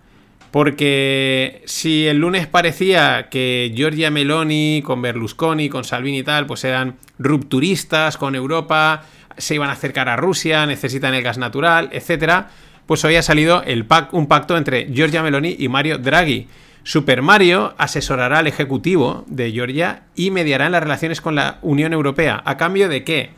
Porque 0.51 1.63
si 1.67 2.07
el 2.07 2.19
lunes 2.19 2.47
parecía 2.47 3.29
que 3.29 3.71
Giorgia 3.75 4.11
Meloni 4.11 4.83
con 4.85 5.03
Berlusconi, 5.03 5.69
con 5.69 5.85
Salvini 5.85 6.21
y 6.21 6.23
tal, 6.23 6.47
pues 6.47 6.65
eran 6.65 6.97
rupturistas 7.19 8.17
con 8.17 8.35
Europa, 8.35 9.05
se 9.39 9.55
iban 9.55 9.71
a 9.71 9.73
acercar 9.73 10.09
a 10.09 10.17
Rusia, 10.17 10.67
necesitan 10.67 11.15
el 11.15 11.23
gas 11.23 11.39
natural, 11.39 11.89
etc., 11.93 12.47
pues 12.87 13.05
hoy 13.05 13.17
ha 13.17 13.23
salido 13.23 13.63
el 13.65 13.87
un 14.13 14.27
pacto 14.29 14.57
entre 14.57 14.87
Giorgia 14.87 15.23
Meloni 15.23 15.57
y 15.59 15.69
Mario 15.69 15.99
Draghi 15.99 16.49
Super 16.89 17.21
Mario 17.21 17.75
asesorará 17.77 18.39
al 18.39 18.47
Ejecutivo 18.47 19.27
de 19.27 19.53
Georgia 19.53 20.05
y 20.15 20.31
mediará 20.31 20.65
en 20.65 20.73
las 20.73 20.83
relaciones 20.83 21.21
con 21.21 21.35
la 21.35 21.59
Unión 21.61 21.93
Europea. 21.93 22.41
¿A 22.47 22.57
cambio 22.57 22.89
de 22.89 23.05
qué? 23.05 23.29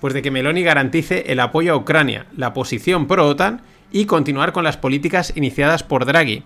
Pues 0.00 0.14
de 0.14 0.22
que 0.22 0.30
Meloni 0.30 0.62
garantice 0.62 1.24
el 1.26 1.40
apoyo 1.40 1.72
a 1.72 1.76
Ucrania, 1.76 2.26
la 2.36 2.54
posición 2.54 3.08
pro-OTAN 3.08 3.62
y 3.90 4.04
continuar 4.04 4.52
con 4.52 4.62
las 4.62 4.76
políticas 4.76 5.32
iniciadas 5.34 5.82
por 5.82 6.04
Draghi. 6.04 6.44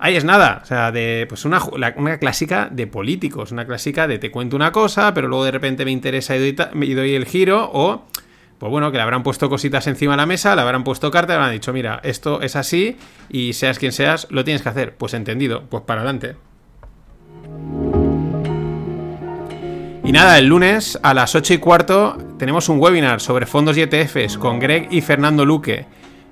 Ahí 0.00 0.14
es 0.14 0.24
nada, 0.24 0.60
o 0.62 0.66
sea, 0.66 0.92
de 0.92 1.26
pues 1.28 1.44
una, 1.44 1.60
una, 1.96 2.18
clásica 2.18 2.68
de 2.70 2.86
políticos, 2.86 3.50
una 3.50 3.66
clásica 3.66 4.06
de 4.06 4.20
te 4.20 4.30
cuento 4.30 4.54
una 4.54 4.70
cosa, 4.70 5.12
pero 5.12 5.26
luego 5.26 5.44
de 5.44 5.50
repente 5.50 5.84
me 5.84 5.90
interesa 5.90 6.36
y 6.36 6.52
doy, 6.52 7.14
el 7.14 7.26
giro, 7.26 7.68
o 7.72 8.06
pues 8.58 8.70
bueno, 8.70 8.92
que 8.92 8.96
le 8.96 9.02
habrán 9.02 9.24
puesto 9.24 9.48
cositas 9.48 9.88
encima 9.88 10.12
de 10.12 10.18
la 10.18 10.26
mesa, 10.26 10.54
le 10.54 10.62
habrán 10.62 10.84
puesto 10.84 11.10
cartas, 11.10 11.30
le 11.30 11.34
habrán 11.34 11.52
dicho, 11.52 11.72
mira, 11.72 12.00
esto 12.04 12.42
es 12.42 12.54
así 12.54 12.96
y 13.28 13.54
seas 13.54 13.80
quien 13.80 13.90
seas, 13.90 14.28
lo 14.30 14.44
tienes 14.44 14.62
que 14.62 14.68
hacer. 14.68 14.94
Pues 14.94 15.14
entendido, 15.14 15.64
pues 15.68 15.82
para 15.82 16.02
adelante. 16.02 16.36
Y 20.04 20.12
nada, 20.12 20.38
el 20.38 20.46
lunes 20.46 20.98
a 21.02 21.12
las 21.12 21.34
8 21.34 21.54
y 21.54 21.58
cuarto 21.58 22.16
tenemos 22.38 22.68
un 22.68 22.80
webinar 22.80 23.20
sobre 23.20 23.46
fondos 23.46 23.76
y 23.76 23.82
ETFs 23.82 24.38
con 24.38 24.58
Greg 24.58 24.88
y 24.90 25.00
Fernando 25.00 25.44
Luque. 25.44 25.86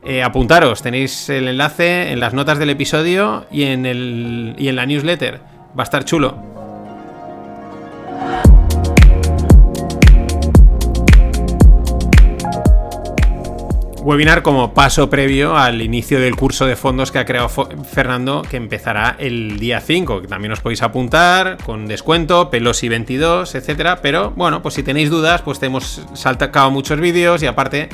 Eh, 0.08 0.22
apuntaros, 0.22 0.82
tenéis 0.82 1.28
el 1.30 1.48
enlace 1.48 2.12
en 2.12 2.20
las 2.20 2.32
notas 2.32 2.60
del 2.60 2.70
episodio 2.70 3.44
y 3.50 3.64
en, 3.64 3.84
el, 3.86 4.54
y 4.56 4.68
en 4.68 4.76
la 4.76 4.86
newsletter. 4.86 5.40
Va 5.76 5.82
a 5.82 5.84
estar 5.84 6.04
chulo. 6.04 6.56
webinar 14.06 14.42
como 14.42 14.72
paso 14.72 15.10
previo 15.10 15.56
al 15.56 15.82
inicio 15.82 16.20
del 16.20 16.36
curso 16.36 16.64
de 16.64 16.76
fondos 16.76 17.10
que 17.10 17.18
ha 17.18 17.24
creado 17.24 17.48
Fernando, 17.48 18.42
que 18.48 18.56
empezará 18.56 19.16
el 19.18 19.58
día 19.58 19.80
5, 19.80 20.22
que 20.22 20.28
también 20.28 20.52
os 20.52 20.60
podéis 20.60 20.82
apuntar 20.82 21.58
con 21.66 21.88
descuento, 21.88 22.48
Pelosi 22.48 22.88
22, 22.88 23.56
etcétera. 23.56 23.98
Pero 24.02 24.30
bueno, 24.36 24.62
pues 24.62 24.74
si 24.74 24.84
tenéis 24.84 25.10
dudas, 25.10 25.42
pues 25.42 25.58
te 25.58 25.66
hemos 25.66 26.06
saltado 26.14 26.70
muchos 26.70 27.00
vídeos 27.00 27.42
y 27.42 27.46
aparte, 27.46 27.88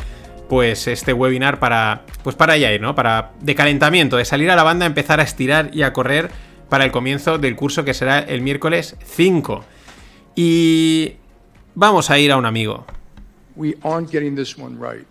pues 0.52 0.86
este 0.86 1.14
webinar 1.14 1.58
para, 1.58 2.04
pues 2.22 2.36
para 2.36 2.52
allá 2.52 2.74
ir, 2.74 2.82
¿no? 2.82 2.94
Para 2.94 3.32
de 3.40 3.54
calentamiento, 3.54 4.18
de 4.18 4.26
salir 4.26 4.50
a 4.50 4.54
la 4.54 4.62
banda, 4.62 4.84
empezar 4.84 5.18
a 5.18 5.22
estirar 5.22 5.70
y 5.72 5.80
a 5.80 5.94
correr 5.94 6.30
para 6.68 6.84
el 6.84 6.92
comienzo 6.92 7.38
del 7.38 7.56
curso 7.56 7.86
que 7.86 7.94
será 7.94 8.18
el 8.18 8.42
miércoles 8.42 8.94
5. 9.02 9.64
Y 10.34 11.14
vamos 11.74 12.10
a 12.10 12.18
ir 12.18 12.30
a 12.32 12.36
un 12.36 12.44
amigo. 12.44 12.84
We 13.56 13.76
aren't 13.82 14.10
getting 14.10 14.36
this 14.36 14.58
one 14.58 14.76
right. 14.78 15.06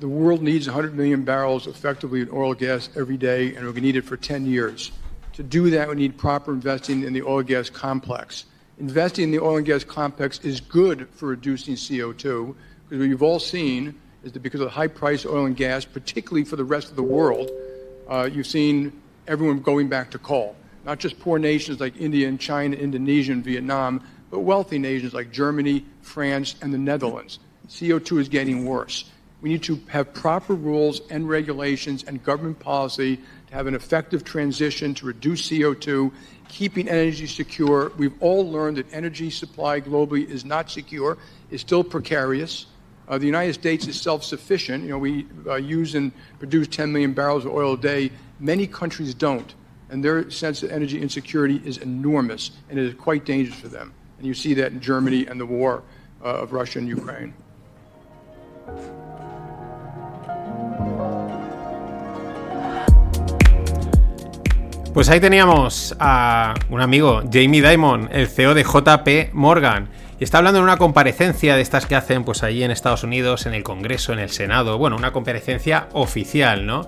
The 0.00 0.08
world 0.08 0.40
needs 0.40 0.66
100 0.66 0.96
million 0.96 1.22
barrels 1.22 1.66
effectively 1.66 2.22
in 2.22 2.30
oil 2.32 2.54
gas 2.54 2.88
every 2.96 3.18
day, 3.18 3.48
and 3.48 3.66
we're 3.66 3.72
going 3.72 3.82
to 3.82 3.92
need 3.92 3.96
it 3.96 4.06
for 4.06 4.16
10 4.16 4.46
years. 4.46 4.90
To 5.34 5.42
do 5.42 5.68
that, 5.68 5.86
we 5.86 5.96
need 5.96 6.16
proper 6.16 6.54
investing 6.54 7.04
in 7.04 7.12
the 7.12 7.20
oil 7.20 7.42
gas 7.42 7.68
complex. 7.68 8.46
Investing 8.78 9.24
in 9.24 9.32
the 9.32 9.40
oil 9.40 9.58
and 9.58 9.66
gas 9.66 9.84
complex 9.84 10.40
is 10.42 10.62
good 10.62 11.08
for 11.10 11.28
reducing 11.28 11.74
CO2, 11.74 12.54
because 12.88 13.06
you've 13.06 13.22
all 13.22 13.38
seen 13.38 13.96
is 14.22 14.32
that 14.32 14.40
because 14.40 14.60
of 14.60 14.66
the 14.66 14.72
high 14.72 14.88
price 14.88 15.24
of 15.24 15.32
oil 15.32 15.46
and 15.46 15.56
gas, 15.56 15.84
particularly 15.84 16.44
for 16.44 16.56
the 16.56 16.64
rest 16.64 16.90
of 16.90 16.96
the 16.96 17.02
world, 17.02 17.50
uh, 18.08 18.28
you've 18.30 18.46
seen 18.46 18.92
everyone 19.26 19.60
going 19.60 19.88
back 19.88 20.10
to 20.10 20.18
coal. 20.18 20.56
Not 20.84 20.98
just 20.98 21.20
poor 21.20 21.38
nations 21.38 21.80
like 21.80 21.96
India 22.00 22.28
and 22.28 22.40
China, 22.40 22.76
Indonesia 22.76 23.32
and 23.32 23.44
Vietnam, 23.44 24.02
but 24.30 24.40
wealthy 24.40 24.78
nations 24.78 25.14
like 25.14 25.30
Germany, 25.30 25.84
France, 26.02 26.54
and 26.62 26.72
the 26.72 26.78
Netherlands. 26.78 27.38
CO2 27.68 28.20
is 28.20 28.28
getting 28.28 28.64
worse. 28.64 29.04
We 29.40 29.48
need 29.48 29.62
to 29.64 29.80
have 29.88 30.12
proper 30.12 30.54
rules 30.54 31.00
and 31.10 31.28
regulations 31.28 32.04
and 32.04 32.22
government 32.22 32.58
policy 32.58 33.16
to 33.48 33.54
have 33.54 33.66
an 33.66 33.74
effective 33.74 34.24
transition 34.24 34.94
to 34.94 35.06
reduce 35.06 35.48
CO2, 35.48 36.12
keeping 36.48 36.88
energy 36.88 37.26
secure. 37.26 37.92
We've 37.96 38.20
all 38.20 38.50
learned 38.50 38.76
that 38.76 38.92
energy 38.92 39.30
supply 39.30 39.80
globally 39.80 40.28
is 40.28 40.44
not 40.44 40.70
secure, 40.70 41.16
is 41.50 41.60
still 41.60 41.82
precarious. 41.82 42.66
Uh, 43.10 43.18
the 43.18 43.26
United 43.26 43.52
States 43.54 43.88
is 43.88 44.00
self-sufficient. 44.00 44.84
You 44.84 44.90
know, 44.90 44.98
we 44.98 45.26
uh, 45.48 45.56
use 45.56 45.96
and 45.96 46.12
produce 46.38 46.68
10 46.68 46.92
million 46.92 47.12
barrels 47.12 47.44
of 47.44 47.52
oil 47.52 47.74
a 47.74 47.76
day. 47.76 48.12
Many 48.38 48.68
countries 48.68 49.14
don't, 49.14 49.52
and 49.90 50.02
their 50.02 50.30
sense 50.30 50.62
of 50.62 50.70
energy 50.70 51.02
insecurity 51.02 51.60
is 51.64 51.78
enormous, 51.78 52.52
and 52.68 52.78
it 52.78 52.84
is 52.86 52.94
quite 52.94 53.24
dangerous 53.24 53.58
for 53.58 53.66
them. 53.66 53.92
And 54.18 54.28
you 54.28 54.32
see 54.32 54.54
that 54.54 54.70
in 54.70 54.80
Germany 54.80 55.26
and 55.26 55.40
the 55.40 55.46
war 55.46 55.82
uh, 56.22 56.42
of 56.42 56.52
Russia 56.52 56.78
and 56.78 56.88
Ukraine. 56.88 57.34
Pues 64.94 65.08
ahí 65.08 65.18
teníamos 65.18 65.96
a 65.98 66.54
un 66.70 66.80
amigo, 66.80 67.22
Jamie 67.28 67.60
Dimon, 67.60 68.08
el 68.12 68.28
CEO 68.28 68.54
de 68.54 68.62
JP 68.62 69.32
Morgan. 69.32 69.88
Y 70.20 70.24
está 70.24 70.36
hablando 70.36 70.58
en 70.58 70.64
una 70.64 70.76
comparecencia 70.76 71.56
de 71.56 71.62
estas 71.62 71.86
que 71.86 71.96
hacen 71.96 72.24
pues 72.24 72.42
ahí 72.42 72.62
en 72.62 72.70
Estados 72.70 73.04
Unidos, 73.04 73.46
en 73.46 73.54
el 73.54 73.62
Congreso, 73.62 74.12
en 74.12 74.18
el 74.18 74.28
Senado. 74.28 74.76
Bueno, 74.76 74.96
una 74.96 75.12
comparecencia 75.12 75.88
oficial, 75.94 76.66
¿no? 76.66 76.86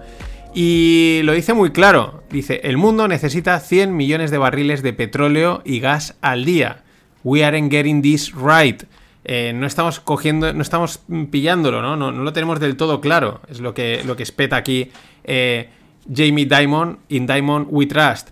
Y 0.55 1.23
lo 1.25 1.33
dice 1.33 1.55
muy 1.55 1.73
claro. 1.73 2.25
Dice, 2.29 2.61
el 2.65 2.77
mundo 2.77 3.09
necesita 3.09 3.59
100 3.59 3.97
millones 3.97 4.31
de 4.31 4.37
barriles 4.37 4.83
de 4.83 4.93
petróleo 4.93 5.63
y 5.65 5.81
gas 5.81 6.15
al 6.21 6.45
día. 6.45 6.83
We 7.25 7.43
aren't 7.43 7.73
getting 7.73 8.03
this 8.03 8.35
right. 8.35 8.83
Eh, 9.25 9.55
no 9.55 9.67
estamos 9.67 9.99
cogiendo, 10.01 10.53
no 10.53 10.61
estamos 10.61 11.01
pillándolo, 11.31 11.81
¿no? 11.81 11.97
¿no? 11.97 12.13
No, 12.13 12.23
lo 12.23 12.35
tenemos 12.35 12.61
del 12.61 12.77
todo 12.77 13.01
claro. 13.01 13.41
Es 13.49 13.61
lo 13.61 13.73
que, 13.73 14.03
lo 14.05 14.15
que 14.15 14.25
espeta 14.25 14.57
aquí. 14.57 14.91
Eh, 15.25 15.71
Jamie 16.07 16.45
Dimon 16.45 16.99
in 17.09 17.27
Diamond 17.27 17.69
We 17.71 17.87
Trust 17.87 18.29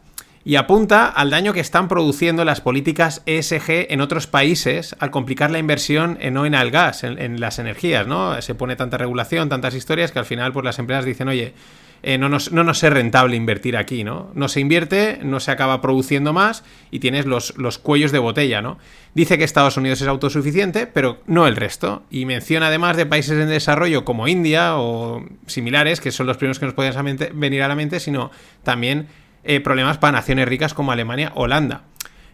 y 0.50 0.56
apunta 0.56 1.06
al 1.06 1.30
daño 1.30 1.52
que 1.52 1.60
están 1.60 1.86
produciendo 1.86 2.44
las 2.44 2.60
políticas 2.60 3.22
ESG 3.24 3.86
en 3.88 4.00
otros 4.00 4.26
países 4.26 4.96
al 4.98 5.12
complicar 5.12 5.52
la 5.52 5.60
inversión 5.60 6.18
en 6.20 6.34
no 6.34 6.44
en 6.44 6.54
el 6.54 6.72
gas, 6.72 7.04
en, 7.04 7.38
las 7.38 7.60
energías, 7.60 8.08
¿no? 8.08 8.42
Se 8.42 8.56
pone 8.56 8.74
tanta 8.74 8.98
regulación, 8.98 9.48
tantas 9.48 9.76
historias 9.76 10.10
que 10.10 10.18
al 10.18 10.24
final 10.24 10.52
pues 10.52 10.64
las 10.64 10.80
empresas 10.80 11.04
dicen, 11.04 11.28
oye, 11.28 11.54
eh, 12.02 12.18
no, 12.18 12.28
nos, 12.28 12.50
no, 12.50 12.68
es 12.68 12.82
rentable 12.82 13.36
invertir 13.36 13.76
aquí, 13.76 14.02
¿no? 14.02 14.32
No 14.34 14.48
se 14.48 14.58
invierte, 14.58 15.20
no 15.22 15.38
se 15.38 15.52
acaba 15.52 15.80
produciendo 15.80 16.32
más 16.32 16.64
y 16.90 16.98
tienes 16.98 17.26
los, 17.26 17.56
los 17.56 17.78
cuellos 17.78 18.10
de 18.10 18.18
botella, 18.18 18.60
¿no? 18.60 18.76
Dice 19.14 19.38
que 19.38 19.44
Estados 19.44 19.76
Unidos 19.76 20.00
es 20.00 20.08
autosuficiente, 20.08 20.88
pero 20.88 21.20
no 21.28 21.46
el 21.46 21.54
resto. 21.54 22.02
Y 22.10 22.24
menciona 22.24 22.66
además 22.66 22.96
de 22.96 23.06
países 23.06 23.38
en 23.38 23.48
desarrollo 23.48 24.04
como 24.04 24.26
India 24.26 24.78
o 24.78 25.24
similares, 25.46 26.00
que 26.00 26.10
son 26.10 26.26
los 26.26 26.38
primeros 26.38 26.58
que 26.58 26.66
nos 26.66 26.74
pueden 26.74 27.18
venir 27.34 27.62
a 27.62 27.68
la 27.68 27.76
mente, 27.76 28.00
sino 28.00 28.32
también 28.64 29.06
eh, 29.42 29.60
problemas 29.60 29.96
para 29.96 30.12
naciones 30.12 30.46
ricas 30.48 30.74
como 30.74 30.92
Alemania, 30.92 31.32
Holanda. 31.34 31.82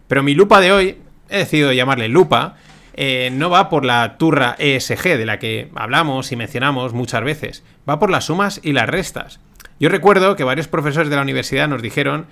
Pero 0.09 0.25
mi 0.25 0.35
lupa 0.35 0.61
de 0.61 0.73
hoy, 0.73 0.99
he 1.29 1.39
decidido 1.39 1.73
llamarle 1.73 2.09
lupa, 2.09 2.57
eh, 2.95 3.31
no 3.33 3.49
va 3.49 3.69
por 3.69 3.85
la 3.85 4.17
turra 4.19 4.57
ESG 4.59 5.17
de 5.17 5.27
la 5.27 5.39
que 5.39 5.71
hablamos 5.77 6.33
y 6.33 6.37
mencionamos 6.37 6.95
muchas 6.95 7.23
veces, 7.23 7.63
va 7.89 8.01
por 8.01 8.11
las 8.11 8.25
sumas 8.25 8.61
y 8.63 8.73
las 8.73 8.89
restas. 8.89 9.39
Yo 9.79 9.89
recuerdo 9.89 10.35
que 10.35 10.43
varios 10.43 10.67
profesores 10.67 11.09
de 11.09 11.17
la 11.17 11.23
universidad 11.23 11.69
nos 11.69 11.83
dijeron 11.83 12.27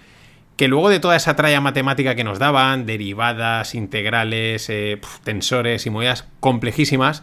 que 0.57 0.67
luego 0.67 0.89
de 0.89 0.99
toda 0.99 1.17
esa 1.17 1.37
tralla 1.37 1.61
matemática 1.61 2.17
que 2.17 2.25
nos 2.25 2.39
daban, 2.39 2.87
derivadas, 2.87 3.75
integrales, 3.75 4.69
eh, 4.71 5.01
tensores 5.23 5.87
y 5.87 5.91
movidas 5.91 6.27
complejísimas, 6.41 7.23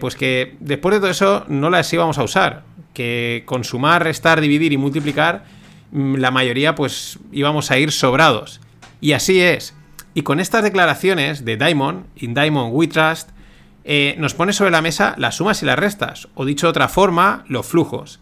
pues 0.00 0.16
que 0.16 0.56
después 0.60 0.94
de 0.94 1.00
todo 1.00 1.10
eso 1.10 1.44
no 1.48 1.68
las 1.68 1.92
íbamos 1.92 2.16
a 2.16 2.22
usar. 2.22 2.62
Que 2.94 3.42
con 3.44 3.62
sumar, 3.62 4.02
restar, 4.02 4.40
dividir 4.40 4.72
y 4.72 4.78
multiplicar, 4.78 5.44
la 5.92 6.30
mayoría 6.30 6.74
pues 6.74 7.18
íbamos 7.32 7.70
a 7.70 7.78
ir 7.78 7.92
sobrados. 7.92 8.60
Y 9.00 9.12
así 9.12 9.40
es. 9.40 9.74
Y 10.14 10.22
con 10.22 10.40
estas 10.40 10.62
declaraciones 10.62 11.44
de 11.44 11.56
Diamond, 11.56 12.06
In 12.16 12.34
Diamond 12.34 12.70
We 12.72 12.88
Trust, 12.88 13.30
eh, 13.84 14.16
nos 14.18 14.34
pone 14.34 14.52
sobre 14.52 14.70
la 14.70 14.82
mesa 14.82 15.14
las 15.18 15.36
sumas 15.36 15.62
y 15.62 15.66
las 15.66 15.78
restas, 15.78 16.28
o 16.34 16.44
dicho 16.44 16.66
de 16.66 16.70
otra 16.70 16.88
forma, 16.88 17.44
los 17.48 17.66
flujos. 17.66 18.20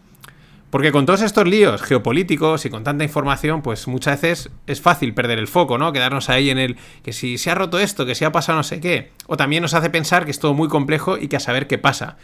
Porque 0.74 0.90
con 0.90 1.06
todos 1.06 1.22
estos 1.22 1.46
líos 1.46 1.82
geopolíticos 1.82 2.66
y 2.66 2.70
con 2.70 2.82
tanta 2.82 3.04
información, 3.04 3.62
pues 3.62 3.86
muchas 3.86 4.20
veces 4.20 4.50
es 4.66 4.80
fácil 4.80 5.14
perder 5.14 5.38
el 5.38 5.46
foco, 5.46 5.78
¿no? 5.78 5.92
Quedarnos 5.92 6.28
ahí 6.28 6.50
en 6.50 6.58
el 6.58 6.76
que 7.04 7.12
si 7.12 7.38
se 7.38 7.52
ha 7.52 7.54
roto 7.54 7.78
esto, 7.78 8.04
que 8.04 8.16
si 8.16 8.24
ha 8.24 8.32
pasado 8.32 8.58
no 8.58 8.64
sé 8.64 8.80
qué. 8.80 9.12
O 9.28 9.36
también 9.36 9.62
nos 9.62 9.72
hace 9.72 9.88
pensar 9.88 10.24
que 10.24 10.32
es 10.32 10.40
todo 10.40 10.52
muy 10.52 10.68
complejo 10.68 11.16
y 11.16 11.28
que 11.28 11.36
a 11.36 11.40
saber 11.40 11.68
qué 11.68 11.78
pasa. 11.78 12.16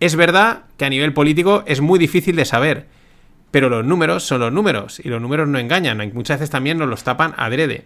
Es 0.00 0.16
verdad 0.16 0.64
que 0.78 0.84
a 0.84 0.90
nivel 0.90 1.12
político 1.12 1.62
es 1.66 1.80
muy 1.80 2.00
difícil 2.00 2.34
de 2.34 2.44
saber, 2.44 2.88
pero 3.52 3.68
los 3.68 3.84
números 3.84 4.24
son 4.24 4.40
los 4.40 4.52
números 4.52 4.98
y 4.98 5.08
los 5.08 5.22
números 5.22 5.46
no 5.46 5.58
engañan, 5.58 5.98
muchas 6.14 6.40
veces 6.40 6.50
también 6.50 6.78
nos 6.78 6.88
los 6.88 7.04
tapan 7.04 7.34
adrede. 7.36 7.84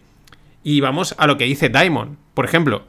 Y 0.62 0.80
vamos 0.80 1.14
a 1.18 1.26
lo 1.26 1.36
que 1.36 1.44
dice 1.44 1.68
Diamond. 1.68 2.16
Por 2.32 2.44
ejemplo, 2.44 2.86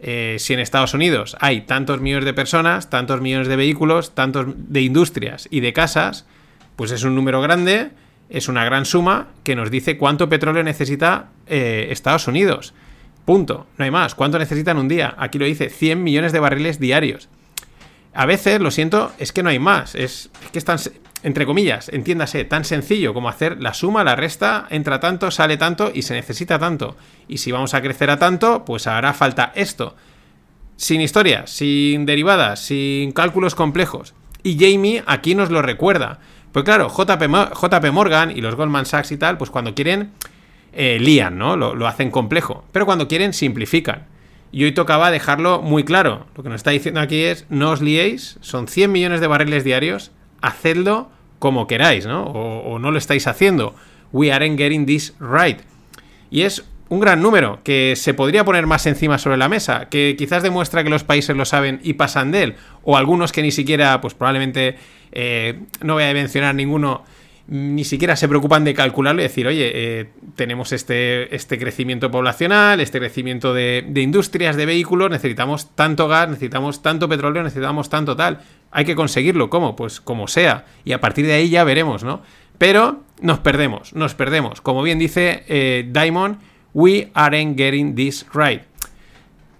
eh, 0.00 0.36
si 0.38 0.54
en 0.54 0.60
Estados 0.60 0.94
Unidos 0.94 1.36
hay 1.40 1.62
tantos 1.62 2.00
millones 2.00 2.24
de 2.24 2.32
personas, 2.32 2.90
tantos 2.90 3.20
millones 3.20 3.48
de 3.48 3.56
vehículos, 3.56 4.14
tantos 4.14 4.46
de 4.56 4.82
industrias 4.82 5.48
y 5.50 5.60
de 5.60 5.72
casas, 5.72 6.26
pues 6.76 6.90
es 6.92 7.02
un 7.04 7.14
número 7.14 7.40
grande, 7.40 7.90
es 8.30 8.48
una 8.48 8.64
gran 8.64 8.86
suma 8.86 9.28
que 9.44 9.54
nos 9.56 9.70
dice 9.70 9.98
cuánto 9.98 10.28
petróleo 10.28 10.62
necesita 10.62 11.28
eh, 11.46 11.88
Estados 11.90 12.28
Unidos. 12.28 12.72
Punto, 13.24 13.66
no 13.78 13.84
hay 13.84 13.90
más. 13.90 14.14
¿Cuánto 14.14 14.38
necesitan 14.38 14.78
un 14.78 14.88
día? 14.88 15.14
Aquí 15.18 15.38
lo 15.38 15.44
dice, 15.44 15.70
100 15.70 16.02
millones 16.02 16.32
de 16.32 16.40
barriles 16.40 16.80
diarios. 16.80 17.28
A 18.14 18.26
veces, 18.26 18.60
lo 18.60 18.70
siento, 18.70 19.12
es 19.18 19.32
que 19.32 19.42
no 19.42 19.48
hay 19.48 19.58
más. 19.58 19.94
Es, 19.94 20.30
que 20.52 20.58
es 20.58 20.64
tan, 20.64 20.78
entre 21.22 21.46
comillas, 21.46 21.88
entiéndase, 21.88 22.44
tan 22.44 22.64
sencillo 22.64 23.14
como 23.14 23.28
hacer 23.28 23.62
la 23.62 23.74
suma, 23.74 24.02
la 24.02 24.16
resta, 24.16 24.66
entra 24.70 24.98
tanto, 24.98 25.30
sale 25.30 25.56
tanto 25.56 25.90
y 25.94 26.02
se 26.02 26.14
necesita 26.14 26.58
tanto. 26.58 26.96
Y 27.28 27.38
si 27.38 27.52
vamos 27.52 27.74
a 27.74 27.82
crecer 27.82 28.10
a 28.10 28.18
tanto, 28.18 28.64
pues 28.64 28.86
hará 28.86 29.12
falta 29.12 29.52
esto. 29.54 29.94
Sin 30.76 31.00
historias, 31.00 31.50
sin 31.50 32.06
derivadas, 32.06 32.60
sin 32.60 33.12
cálculos 33.12 33.54
complejos. 33.54 34.14
Y 34.42 34.58
Jamie 34.58 35.04
aquí 35.06 35.34
nos 35.34 35.50
lo 35.50 35.62
recuerda. 35.62 36.18
Pues 36.50 36.64
claro, 36.64 36.88
JP, 36.88 37.92
Morgan 37.92 38.30
y 38.30 38.40
los 38.40 38.56
Goldman 38.56 38.86
Sachs 38.86 39.12
y 39.12 39.16
tal, 39.16 39.38
pues 39.38 39.50
cuando 39.50 39.74
quieren, 39.74 40.10
eh, 40.72 40.98
lían, 41.00 41.38
¿no? 41.38 41.56
Lo, 41.56 41.86
hacen 41.86 42.10
complejo. 42.10 42.64
Pero 42.72 42.84
cuando 42.84 43.06
quieren, 43.06 43.32
simplifican. 43.32 44.06
Y 44.50 44.64
hoy 44.64 44.72
tocaba 44.72 45.10
dejarlo 45.10 45.62
muy 45.62 45.84
claro. 45.84 46.26
Lo 46.36 46.42
que 46.42 46.48
nos 46.48 46.56
está 46.56 46.72
diciendo 46.72 47.00
aquí 47.00 47.22
es, 47.22 47.46
no 47.48 47.70
os 47.70 47.80
liéis, 47.80 48.38
son 48.40 48.66
100 48.66 48.90
millones 48.90 49.20
de 49.20 49.28
barriles 49.28 49.64
diarios, 49.64 50.10
hacedlo 50.42 51.10
como 51.38 51.66
queráis, 51.66 52.06
¿no? 52.06 52.24
O, 52.24 52.78
no 52.78 52.90
lo 52.90 52.98
estáis 52.98 53.26
haciendo. 53.26 53.74
We 54.12 54.32
aren't 54.32 54.58
getting 54.58 54.86
this 54.86 55.14
right. 55.18 55.58
Y 56.30 56.42
es 56.42 56.64
un 56.88 57.00
gran 57.00 57.22
número 57.22 57.60
que 57.64 57.94
se 57.96 58.14
podría 58.14 58.44
poner 58.44 58.66
más 58.66 58.86
encima 58.86 59.18
sobre 59.18 59.38
la 59.38 59.48
mesa, 59.48 59.88
que 59.88 60.14
quizás 60.16 60.42
demuestra 60.42 60.84
que 60.84 60.90
los 60.90 61.04
países 61.04 61.34
lo 61.34 61.44
saben 61.44 61.80
y 61.82 61.94
pasan 61.94 62.30
de 62.30 62.42
él, 62.42 62.54
o 62.84 62.96
algunos 62.96 63.32
que 63.32 63.42
ni 63.42 63.50
siquiera, 63.50 64.00
pues 64.00 64.14
probablemente 64.14 64.76
eh, 65.10 65.58
no 65.80 65.94
voy 65.94 66.04
a 66.04 66.12
mencionar 66.12 66.54
ninguno, 66.54 67.04
ni 67.48 67.84
siquiera 67.84 68.16
se 68.16 68.28
preocupan 68.28 68.64
de 68.64 68.74
calcularlo 68.74 69.20
y 69.20 69.24
decir, 69.24 69.46
oye, 69.46 69.70
eh, 69.74 70.08
tenemos 70.36 70.72
este, 70.72 71.34
este 71.34 71.58
crecimiento 71.58 72.10
poblacional, 72.10 72.80
este 72.80 72.98
crecimiento 72.98 73.52
de, 73.52 73.84
industrias, 73.96 74.56
de 74.56 74.66
vehículos, 74.66 75.10
necesitamos 75.10 75.74
tanto 75.74 76.08
gas, 76.08 76.28
necesitamos 76.28 76.82
tanto 76.82 77.08
petróleo, 77.08 77.42
necesitamos 77.42 77.88
tanto 77.90 78.16
tal. 78.16 78.40
Hay 78.70 78.84
que 78.84 78.94
conseguirlo, 78.94 79.50
¿cómo? 79.50 79.76
Pues 79.76 80.00
como 80.00 80.28
sea. 80.28 80.66
Y 80.84 80.92
a 80.92 81.00
partir 81.00 81.26
de 81.26 81.34
ahí 81.34 81.50
ya 81.50 81.64
veremos, 81.64 82.04
¿no? 82.04 82.22
Pero 82.58 83.02
nos 83.20 83.40
perdemos, 83.40 83.92
nos 83.94 84.14
perdemos. 84.14 84.60
Como 84.60 84.82
bien 84.82 84.98
dice 84.98 85.44
eh, 85.48 85.88
Diamond, 85.90 86.38
we 86.72 87.10
aren't 87.14 87.58
getting 87.58 87.94
this 87.94 88.24
right. 88.32 88.62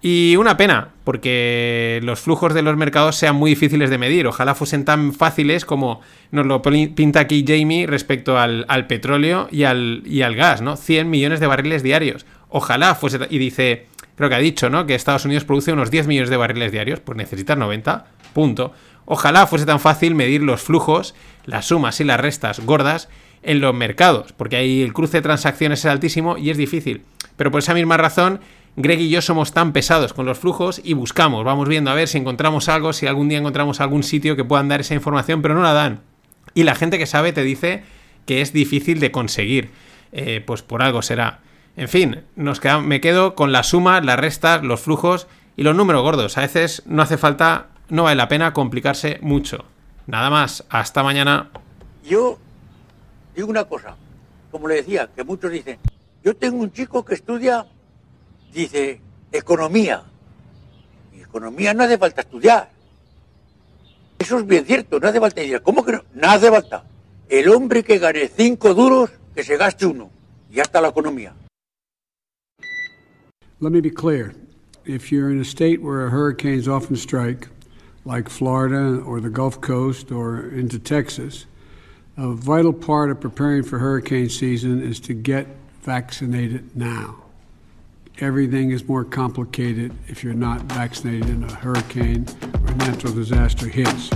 Y 0.05 0.35
una 0.35 0.57
pena, 0.57 0.89
porque 1.05 2.01
los 2.03 2.19
flujos 2.19 2.53
de 2.53 2.61
los 2.61 2.75
mercados 2.75 3.15
sean 3.15 3.37
muy 3.37 3.51
difíciles 3.51 3.89
de 3.89 3.97
medir. 3.97 4.27
Ojalá 4.27 4.53
fuesen 4.53 4.83
tan 4.83 5.13
fáciles 5.13 5.63
como 5.63 6.01
nos 6.29 6.45
lo 6.45 6.61
pinta 6.61 7.21
aquí 7.21 7.45
Jamie 7.47 7.87
respecto 7.87 8.37
al, 8.37 8.85
petróleo 8.87 9.47
y 9.49 9.63
al, 9.63 10.03
y 10.05 10.23
al, 10.23 10.35
gas, 10.35 10.61
¿no? 10.61 10.75
100 10.75 11.09
millones 11.09 11.39
de 11.39 11.47
barriles 11.47 11.83
diarios. 11.83 12.25
Ojalá 12.49 12.95
fuese... 12.95 13.17
Y 13.29 13.37
dice, 13.37 13.87
creo 14.17 14.27
que 14.27 14.35
ha 14.35 14.39
dicho, 14.39 14.69
¿no? 14.69 14.85
Que 14.85 14.93
Estados 14.93 15.23
Unidos 15.23 15.45
produce 15.45 15.71
unos 15.71 15.89
10 15.89 16.07
millones 16.07 16.29
de 16.29 16.35
barriles 16.35 16.73
diarios, 16.73 16.99
pues 16.99 17.17
necesitas 17.17 17.57
90, 17.57 18.05
punto. 18.33 18.73
Ojalá 19.05 19.47
fuese 19.47 19.65
tan 19.65 19.79
fácil 19.79 20.15
medir 20.15 20.43
los 20.43 20.63
flujos, 20.63 21.15
las 21.45 21.67
sumas 21.67 22.01
y 22.01 22.03
las 22.03 22.19
restas 22.19 22.59
gordas 22.59 23.07
en 23.41 23.61
los 23.61 23.73
mercados, 23.73 24.33
porque 24.33 24.57
ahí 24.57 24.81
el 24.81 24.91
cruce 24.91 25.19
de 25.19 25.21
transacciones 25.21 25.79
es 25.79 25.85
altísimo 25.85 26.37
y 26.37 26.49
es 26.49 26.57
difícil. 26.57 27.03
Pero 27.37 27.51
por 27.51 27.59
esa 27.59 27.73
misma 27.73 27.95
razón 27.95 28.41
Greg 28.75 28.99
y 29.01 29.09
yo 29.09 29.21
somos 29.21 29.53
tan 29.53 29.71
pesados 29.71 30.13
con 30.13 30.25
los 30.25 30.39
flujos 30.39 30.81
y 30.83 30.93
buscamos, 30.93 31.43
vamos 31.45 31.67
viendo 31.67 31.91
a 31.91 31.93
ver 31.93 32.07
si 32.07 32.17
encontramos 32.17 32.69
algo, 32.69 32.91
si 32.93 33.05
algún 33.05 33.29
día 33.29 33.37
encontramos 33.37 33.79
algún 33.81 34.03
sitio 34.03 34.35
que 34.35 34.43
puedan 34.43 34.67
dar 34.67 34.81
esa 34.81 34.95
información, 34.95 35.41
pero 35.41 35.53
no 35.53 35.61
la 35.61 35.73
dan. 35.73 36.01
Y 36.55 36.63
la 36.63 36.75
gente 36.75 36.97
que 36.97 37.05
sabe 37.05 37.33
te 37.33 37.43
dice 37.43 37.83
que 38.25 38.41
es 38.41 38.53
difícil 38.53 38.99
de 38.99 39.11
conseguir. 39.11 39.71
Eh, 40.11 40.43
pues 40.45 40.61
por 40.61 40.83
algo 40.83 41.01
será. 41.01 41.39
En 41.75 41.89
fin, 41.89 42.21
nos 42.35 42.61
me 42.83 43.01
quedo 43.01 43.33
con 43.33 43.51
la 43.51 43.63
suma, 43.63 43.99
las 44.01 44.19
restas, 44.19 44.63
los 44.63 44.79
flujos 44.79 45.27
y 45.57 45.63
los 45.63 45.75
números 45.75 46.03
gordos. 46.03 46.37
A 46.37 46.41
veces 46.41 46.83
no 46.85 47.01
hace 47.01 47.17
falta, 47.17 47.67
no 47.89 48.03
vale 48.03 48.15
la 48.15 48.27
pena 48.27 48.53
complicarse 48.53 49.17
mucho. 49.21 49.65
Nada 50.05 50.29
más, 50.29 50.65
hasta 50.69 51.01
mañana. 51.01 51.49
Yo 52.03 52.37
digo 53.35 53.49
una 53.49 53.63
cosa, 53.63 53.95
como 54.51 54.67
le 54.67 54.75
decía, 54.75 55.09
que 55.15 55.23
muchos 55.23 55.51
dicen, 55.51 55.79
yo 56.23 56.35
tengo 56.35 56.57
un 56.57 56.71
chico 56.71 57.03
que 57.03 57.15
estudia 57.15 57.65
dice 58.53 59.01
economía. 59.31 60.03
Economía 61.19 61.73
no 61.73 61.83
hace 61.83 61.97
falta 61.97 62.21
estudiar. 62.21 62.69
Eso 64.19 64.39
es 64.39 64.47
bien 64.47 64.65
cierto, 64.65 64.99
no 64.99 65.07
hace 65.07 65.19
falta 65.19 65.41
decir, 65.41 65.61
¿cómo 65.61 65.83
que 65.83 65.93
no? 65.93 66.03
No 66.13 66.29
hace 66.29 66.49
falta. 66.49 66.85
El 67.27 67.49
hombre 67.49 67.83
que 67.83 67.97
gane 67.97 68.29
cinco 68.29 68.73
duros, 68.73 69.09
que 69.35 69.43
se 69.43 69.57
gaste 69.57 69.85
uno. 69.85 70.09
Y 70.49 70.55
ya 70.55 70.63
está 70.63 70.79
la 70.79 70.89
economía. 70.89 71.33
Let 73.59 73.71
me 73.71 73.81
be 73.81 73.89
clear. 73.89 74.35
If 74.85 75.11
you're 75.11 75.31
in 75.31 75.39
a 75.39 75.45
state 75.45 75.81
where 75.81 76.09
hurricanes 76.09 76.67
often 76.67 76.97
strike, 76.97 77.47
like 78.05 78.29
Florida 78.29 79.01
or 79.01 79.21
the 79.21 79.29
Gulf 79.29 79.61
Coast 79.61 80.11
or 80.11 80.49
into 80.49 80.77
Texas, 80.77 81.45
a 82.17 82.33
vital 82.33 82.73
part 82.73 83.09
of 83.09 83.19
preparing 83.19 83.63
for 83.63 83.79
hurricane 83.79 84.29
season 84.29 84.81
is 84.81 84.99
to 84.99 85.13
get 85.13 85.47
vaccinated 85.81 86.75
now. 86.75 87.22
Everything 88.19 88.71
is 88.71 88.87
more 88.87 89.03
complicated 89.03 89.91
if 90.07 90.23
you're 90.23 90.33
not 90.33 90.61
vaccinated 90.73 91.29
in 91.29 91.43
a 91.43 91.53
hurricane 91.53 92.25
or 92.67 92.73
natural 92.75 93.13
disaster 93.13 93.67
hits. 93.67 94.09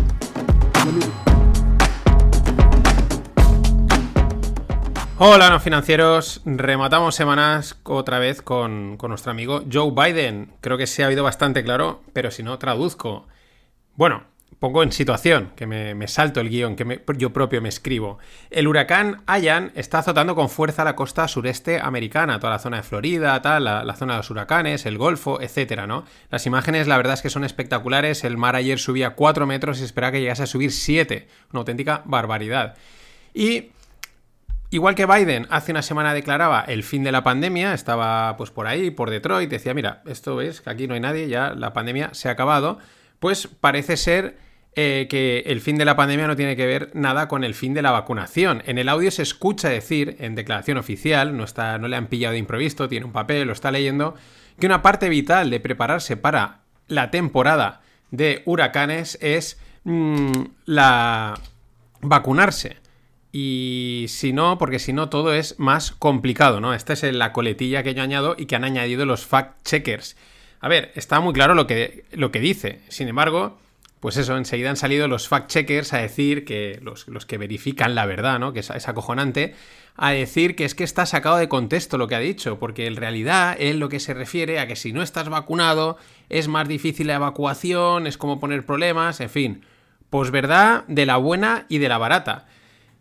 Hola, 5.19 5.49
no 5.49 5.59
financieros. 5.59 6.41
Rematamos 6.45 7.15
semanas 7.15 7.75
otra 7.83 8.19
vez 8.19 8.41
con, 8.43 8.97
con, 8.97 9.09
nuestro 9.09 9.31
amigo 9.31 9.63
Joe 9.71 9.91
Biden. 9.91 10.53
Creo 10.61 10.77
que 10.77 10.85
se 10.85 11.03
ha 11.03 11.07
oído 11.07 11.23
bastante 11.23 11.63
claro, 11.63 12.03
pero 12.13 12.29
si 12.29 12.43
no, 12.43 12.59
traduzco. 12.59 13.25
Bueno, 13.95 14.25
pongo 14.59 14.81
en 14.81 14.91
situación, 14.91 15.51
que 15.55 15.67
me, 15.67 16.07
salto 16.07 16.41
el 16.41 16.49
guion, 16.49 16.75
que 16.75 17.01
yo 17.17 17.31
propio 17.31 17.61
me 17.61 17.69
escribo. 17.69 18.17
El 18.49 18.67
huracán 18.67 19.21
Ayan 19.27 19.71
está 19.75 19.99
azotando 19.99 20.35
con 20.35 20.49
fuerza 20.49 20.83
la 20.83 20.95
costa 20.95 21.27
sureste 21.27 21.79
americana, 21.79 22.39
toda 22.39 22.53
la 22.53 22.59
zona 22.59 22.77
de 22.77 22.83
Florida, 22.83 23.39
tal, 23.41 23.65
la, 23.65 23.95
zona 23.95 24.13
de 24.13 24.17
los 24.17 24.29
huracanes, 24.31 24.85
el 24.85 24.97
Golfo, 24.97 25.41
etcétera, 25.41 25.85
¿no? 25.85 26.05
Las 26.31 26.45
imágenes, 26.45 26.87
la 26.87 26.97
verdad 26.97 27.13
es 27.13 27.21
que 27.21 27.29
son 27.29 27.43
espectaculares. 27.43 28.23
El 28.23 28.37
mar 28.37 28.55
ayer 28.55 28.79
subía 28.79 29.11
4 29.11 29.45
metros 29.45 29.79
y 29.79 29.83
esperaba 29.83 30.11
que 30.11 30.21
llegase 30.21 30.43
a 30.43 30.47
subir 30.47 30.71
7. 30.71 31.27
Una 31.51 31.59
auténtica 31.59 32.01
barbaridad. 32.05 32.75
Y 33.33 33.71
Igual 34.69 34.95
que 34.95 35.05
Biden 35.05 35.47
hace 35.49 35.71
una 35.71 35.81
semana 35.81 36.13
declaraba 36.13 36.59
el 36.59 36.83
fin 36.83 37.01
de 37.01 37.13
la 37.13 37.23
pandemia, 37.23 37.73
estaba 37.73 38.35
pues 38.35 38.51
por 38.51 38.67
ahí, 38.67 38.91
por 38.91 39.09
Detroit, 39.09 39.49
decía, 39.49 39.73
mira, 39.73 40.01
esto 40.05 40.41
es 40.41 40.59
que 40.59 40.69
aquí 40.69 40.87
no 40.87 40.93
hay 40.93 40.99
nadie, 40.99 41.29
ya 41.29 41.51
la 41.51 41.71
pandemia 41.71 42.09
se 42.13 42.27
ha 42.27 42.33
acabado, 42.33 42.77
pues 43.19 43.47
parece 43.47 43.95
ser 43.95 44.37
eh, 44.79 45.07
que 45.09 45.39
el 45.47 45.59
fin 45.59 45.75
de 45.79 45.85
la 45.85 45.95
pandemia 45.95 46.27
no 46.27 46.35
tiene 46.35 46.55
que 46.55 46.67
ver 46.67 46.91
nada 46.93 47.27
con 47.27 47.43
el 47.43 47.55
fin 47.55 47.73
de 47.73 47.81
la 47.81 47.89
vacunación. 47.89 48.61
En 48.67 48.77
el 48.77 48.89
audio 48.89 49.09
se 49.09 49.23
escucha 49.23 49.69
decir, 49.69 50.17
en 50.19 50.35
declaración 50.35 50.77
oficial, 50.77 51.35
no, 51.35 51.45
está, 51.45 51.79
no 51.79 51.87
le 51.87 51.95
han 51.95 52.05
pillado 52.05 52.33
de 52.33 52.37
improviso, 52.37 52.87
tiene 52.87 53.07
un 53.07 53.11
papel, 53.11 53.47
lo 53.47 53.53
está 53.53 53.71
leyendo, 53.71 54.13
que 54.59 54.67
una 54.67 54.83
parte 54.83 55.09
vital 55.09 55.49
de 55.49 55.59
prepararse 55.59 56.15
para 56.15 56.59
la 56.87 57.09
temporada 57.09 57.81
de 58.11 58.43
huracanes 58.45 59.17
es 59.19 59.59
mm, 59.83 60.43
la 60.65 61.39
vacunarse. 62.01 62.77
y 63.31 64.05
si 64.09 64.31
no, 64.31 64.59
porque 64.59 64.77
si 64.77 64.93
no 64.93 65.09
todo 65.09 65.33
es 65.33 65.57
más 65.57 65.91
complicado, 65.91 66.61
¿no? 66.61 66.75
Esta 66.75 66.93
es 66.93 67.01
la 67.01 67.33
coletilla 67.33 67.81
que 67.81 67.95
yo 67.95 68.03
añado 68.03 68.35
y 68.37 68.45
que 68.45 68.55
han 68.55 68.63
añadido 68.63 69.07
los 69.07 69.27
fact-checkers. 69.27 70.15
A 70.59 70.67
ver, 70.67 70.91
está 70.93 71.19
muy 71.19 71.33
claro 71.33 71.55
lo 71.55 71.65
que, 71.65 72.05
lo 72.11 72.31
que 72.31 72.39
dice. 72.39 72.81
Sin 72.89 73.07
embargo, 73.07 73.57
pues 73.99 74.17
eso, 74.17 74.37
enseguida 74.37 74.69
han 74.69 74.77
salido 74.77 75.07
los 75.07 75.29
fact-checkers 75.29 75.93
a 75.93 75.97
decir 75.97 76.45
que 76.45 76.79
los, 76.81 77.05
que 77.25 77.37
verifican 77.37 77.95
la 77.95 78.05
verdad, 78.05 78.39
¿no? 78.39 78.53
Que 78.53 78.59
es, 78.59 78.87
acojonante, 78.87 79.55
a 79.95 80.11
decir 80.11 80.55
que 80.55 80.65
es 80.65 80.75
que 80.75 80.83
está 80.83 81.05
sacado 81.05 81.37
de 81.37 81.49
contexto 81.49 81.97
lo 81.97 82.07
que 82.07 82.15
ha 82.15 82.19
dicho, 82.19 82.59
porque 82.59 82.85
en 82.85 82.95
realidad 82.95 83.55
él 83.59 83.79
lo 83.79 83.89
que 83.89 83.99
se 83.99 84.13
refiere 84.13 84.59
a 84.59 84.67
que 84.67 84.75
si 84.75 84.93
no 84.93 85.01
estás 85.01 85.29
vacunado 85.29 85.97
es 86.29 86.47
más 86.47 86.67
difícil 86.67 87.07
la 87.07 87.15
evacuación, 87.15 88.05
es 88.05 88.17
como 88.17 88.39
poner 88.39 88.65
problemas, 88.65 89.19
en 89.19 89.29
fin. 89.29 89.65
Pues 90.09 90.31
verdad 90.31 90.85
de 90.87 91.05
la 91.05 91.17
buena 91.17 91.65
y 91.67 91.79
de 91.79 91.89
la 91.89 91.97
barata. 91.97 92.45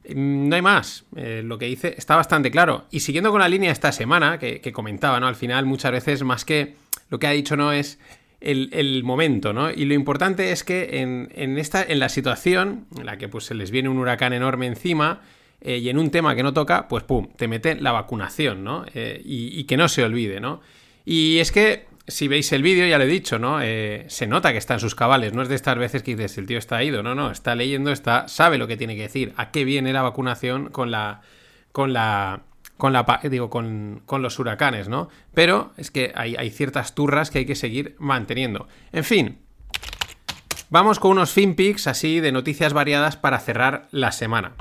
Mm, 0.08 0.48
no 0.48 0.56
hay 0.56 0.62
más. 0.62 1.04
Eh, 1.16 1.42
lo 1.44 1.58
que 1.58 1.66
dice 1.66 1.94
está 1.96 2.16
bastante 2.16 2.50
claro. 2.50 2.86
Y 2.90 3.00
siguiendo 3.00 3.30
con 3.30 3.40
la 3.40 3.48
línea 3.48 3.70
esta 3.70 3.92
semana, 3.92 4.38
que, 4.38 4.72
comentaba, 4.72 5.20
¿no? 5.20 5.26
Al 5.26 5.36
final, 5.36 5.66
muchas 5.66 5.92
veces, 5.92 6.22
más 6.22 6.44
que 6.44 6.76
lo 7.10 7.18
que 7.18 7.26
ha 7.26 7.32
dicho, 7.32 7.56
no 7.56 7.72
es 7.72 7.98
el, 8.40 9.02
momento, 9.04 9.52
¿no? 9.52 9.70
Y 9.70 9.84
lo 9.84 9.94
importante 9.94 10.52
es 10.52 10.64
que 10.64 11.00
en, 11.00 11.58
esta, 11.58 11.82
en 11.82 11.98
la 11.98 12.08
situación 12.08 12.86
en 12.98 13.06
la 13.06 13.18
que 13.18 13.28
pues, 13.28 13.44
se 13.44 13.54
les 13.54 13.70
viene 13.70 13.88
un 13.88 13.98
huracán 13.98 14.32
enorme 14.32 14.66
encima. 14.66 15.20
Eh, 15.62 15.78
y 15.78 15.88
en 15.88 15.98
un 15.98 16.10
tema 16.10 16.36
que 16.36 16.42
no 16.42 16.52
toca, 16.52 16.86
pues 16.86 17.02
pum, 17.02 17.28
te 17.34 17.48
mete 17.48 17.76
la 17.76 17.90
vacunación, 17.90 18.62
¿no? 18.62 18.84
Eh, 18.94 19.22
y, 19.24 19.58
y 19.58 19.64
que 19.64 19.78
no 19.78 19.88
se 19.88 20.04
olvide, 20.04 20.38
¿no? 20.38 20.60
Y 21.06 21.38
es 21.38 21.50
que 21.50 21.86
si 22.08 22.28
veis 22.28 22.52
el 22.52 22.62
vídeo, 22.62 22.86
ya 22.86 22.98
lo 22.98 23.04
he 23.04 23.08
dicho, 23.08 23.38
¿no? 23.38 23.60
Eh, 23.60 24.04
se 24.08 24.26
nota 24.26 24.52
que 24.52 24.58
está 24.58 24.74
en 24.74 24.80
sus 24.80 24.94
cabales, 24.94 25.32
no 25.32 25.42
es 25.42 25.48
de 25.48 25.56
estas 25.56 25.76
veces 25.76 26.02
que 26.02 26.14
dices, 26.14 26.38
el 26.38 26.46
tío 26.46 26.58
está 26.58 26.82
ido, 26.82 27.02
no, 27.02 27.14
no, 27.14 27.30
está 27.30 27.54
leyendo, 27.54 27.90
está, 27.90 28.28
sabe 28.28 28.58
lo 28.58 28.66
que 28.66 28.76
tiene 28.76 28.94
que 28.94 29.02
decir, 29.02 29.32
a 29.36 29.50
qué 29.50 29.64
viene 29.64 29.92
la 29.92 30.02
vacunación 30.02 30.68
con 30.70 30.90
la, 30.90 31.22
con 31.72 31.92
la, 31.92 32.42
con 32.76 32.92
la, 32.92 33.20
digo, 33.24 33.50
con, 33.50 34.02
con 34.06 34.22
los 34.22 34.38
huracanes, 34.38 34.88
¿no? 34.88 35.08
Pero 35.34 35.72
es 35.76 35.90
que 35.90 36.12
hay, 36.14 36.36
hay 36.36 36.50
ciertas 36.50 36.94
turras 36.94 37.30
que 37.30 37.38
hay 37.38 37.46
que 37.46 37.54
seguir 37.54 37.96
manteniendo. 37.98 38.68
En 38.92 39.04
fin, 39.04 39.38
vamos 40.68 40.98
con 40.98 41.12
unos 41.12 41.30
finpics 41.30 41.86
así 41.86 42.20
de 42.20 42.32
noticias 42.32 42.72
variadas 42.72 43.16
para 43.16 43.38
cerrar 43.38 43.88
la 43.90 44.12
semana. 44.12 44.52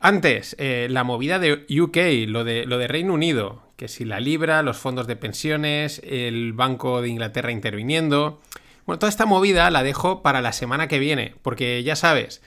Antes, 0.00 0.54
eh, 0.58 0.88
la 0.90 1.04
movida 1.04 1.38
de 1.38 1.66
UK, 1.80 2.28
lo 2.28 2.44
de, 2.44 2.66
lo 2.66 2.78
de 2.78 2.86
Reino 2.86 3.14
Unido, 3.14 3.62
que 3.76 3.88
si 3.88 4.04
la 4.04 4.20
libra, 4.20 4.62
los 4.62 4.76
fondos 4.76 5.06
de 5.06 5.16
pensiones, 5.16 6.00
el 6.04 6.52
Banco 6.52 7.00
de 7.00 7.08
Inglaterra 7.08 7.50
interviniendo. 7.50 8.40
Bueno, 8.84 8.98
toda 8.98 9.10
esta 9.10 9.26
movida 9.26 9.70
la 9.70 9.82
dejo 9.82 10.22
para 10.22 10.42
la 10.42 10.52
semana 10.52 10.86
que 10.86 10.98
viene, 10.98 11.34
porque 11.42 11.82
ya 11.82 11.96
sabes, 11.96 12.42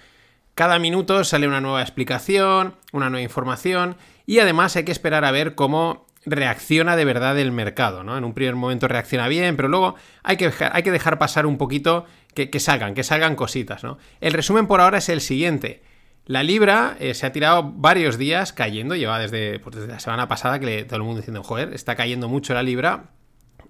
cada 0.55 0.79
minuto 0.79 1.23
sale 1.23 1.47
una 1.47 1.61
nueva 1.61 1.81
explicación, 1.81 2.75
una 2.91 3.09
nueva 3.09 3.23
información, 3.23 3.97
y 4.29 4.37
además 4.37 4.75
hay 4.75 4.83
que 4.83 4.91
esperar 4.91 5.25
a 5.25 5.31
ver 5.31 5.55
cómo 5.55 6.05
reacciona 6.23 6.95
de 6.95 7.03
verdad 7.03 7.39
el 7.39 7.51
mercado, 7.51 8.03
¿no? 8.03 8.15
En 8.15 8.23
un 8.23 8.35
primer 8.35 8.55
momento 8.55 8.87
reacciona 8.87 9.27
bien, 9.27 9.55
pero 9.55 9.69
luego 9.69 9.95
hay 10.21 10.37
que, 10.37 10.51
hay 10.71 10.83
que 10.83 10.91
dejar 10.91 11.17
pasar 11.17 11.47
un 11.47 11.57
poquito 11.57 12.05
que, 12.35 12.51
que 12.51 12.59
salgan, 12.59 12.93
que 12.93 13.01
salgan 13.01 13.35
cositas, 13.35 13.83
¿no? 13.83 13.97
El 14.21 14.33
resumen 14.33 14.67
por 14.67 14.81
ahora 14.81 14.99
es 14.99 15.09
el 15.09 15.21
siguiente. 15.21 15.81
La 16.25 16.43
libra 16.43 16.95
eh, 16.99 17.15
se 17.15 17.25
ha 17.25 17.31
tirado 17.31 17.71
varios 17.75 18.19
días 18.19 18.53
cayendo, 18.53 18.95
lleva 18.95 19.17
desde, 19.17 19.57
pues, 19.57 19.77
desde 19.77 19.87
la 19.87 19.99
semana 19.99 20.27
pasada 20.27 20.59
que 20.59 20.83
todo 20.83 20.97
el 20.97 21.01
mundo 21.01 21.21
diciendo, 21.21 21.41
joder, 21.41 21.73
está 21.73 21.95
cayendo 21.95 22.29
mucho 22.29 22.53
la 22.53 22.61
libra. 22.61 23.05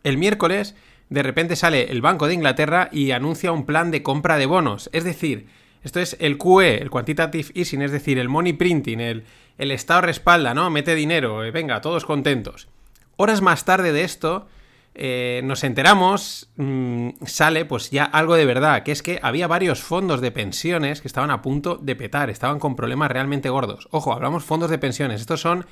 El 0.03 0.17
miércoles, 0.17 0.75
de 1.07 1.23
repente 1.23 1.55
sale 1.55 1.89
el 1.89 2.01
Banco 2.01 2.27
de 2.27 2.33
Inglaterra 2.33 2.89
y 2.91 3.11
anuncia 3.11 3.53
un 3.53 3.65
plan 3.65 3.91
de 3.91 4.03
compra 4.03 4.35
de 4.35 4.45
bonos. 4.45 4.89
Es 4.91 5.05
decir, 5.05 5.47
esto 5.83 6.01
es 6.01 6.17
el 6.19 6.37
QE, 6.37 6.81
el 6.81 6.89
Quantitative 6.89 7.47
Easing, 7.53 7.81
es 7.81 7.93
decir, 7.93 8.19
el 8.19 8.27
money 8.27 8.51
printing, 8.51 8.99
el, 8.99 9.23
el 9.59 9.71
Estado 9.71 10.01
respalda, 10.01 10.53
¿no? 10.55 10.69
Mete 10.71 10.95
dinero, 10.95 11.43
eh, 11.43 11.51
venga, 11.51 11.81
todos 11.81 12.05
contentos. 12.05 12.69
Horas 13.17 13.41
más 13.41 13.65
tarde 13.65 13.91
de 13.91 14.03
esto, 14.03 14.47
eh, 14.95 15.41
nos 15.43 15.65
enteramos, 15.65 16.49
mm, 16.55 17.09
sale 17.25 17.65
pues 17.65 17.91
ya 17.91 18.05
algo 18.05 18.35
de 18.35 18.45
verdad, 18.45 18.83
que 18.83 18.93
es 18.93 19.03
que 19.03 19.19
había 19.21 19.47
varios 19.47 19.81
fondos 19.81 20.21
de 20.21 20.31
pensiones 20.31 21.01
que 21.01 21.09
estaban 21.09 21.29
a 21.29 21.41
punto 21.41 21.75
de 21.75 21.95
petar, 21.97 22.29
estaban 22.29 22.57
con 22.57 22.77
problemas 22.77 23.11
realmente 23.11 23.49
gordos. 23.49 23.89
Ojo, 23.91 24.13
hablamos 24.13 24.45
fondos 24.45 24.71
de 24.71 24.77
pensiones, 24.77 25.19
estos 25.19 25.41
son 25.41 25.65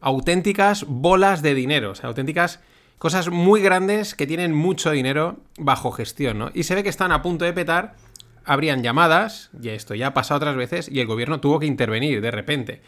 auténticas 0.00 0.84
bolas 0.86 1.42
de 1.42 1.54
dinero, 1.54 1.90
o 1.90 1.94
sea, 1.96 2.08
auténticas 2.08 2.60
cosas 2.98 3.28
muy 3.28 3.60
grandes 3.60 4.14
que 4.14 4.28
tienen 4.28 4.54
mucho 4.54 4.92
dinero 4.92 5.38
bajo 5.58 5.90
gestión, 5.90 6.38
¿no? 6.38 6.50
Y 6.54 6.62
se 6.62 6.76
ve 6.76 6.84
que 6.84 6.88
están 6.88 7.10
a 7.10 7.22
punto 7.22 7.44
de 7.44 7.52
petar, 7.52 7.96
habrían 8.44 8.84
llamadas, 8.84 9.50
y 9.60 9.70
esto 9.70 9.96
ya 9.96 10.08
ha 10.08 10.14
pasado 10.14 10.38
otras 10.38 10.54
veces, 10.54 10.88
y 10.88 11.00
el 11.00 11.08
gobierno 11.08 11.40
tuvo 11.40 11.58
que 11.58 11.66
intervenir 11.66 12.20
de 12.20 12.30
repente. 12.30 12.82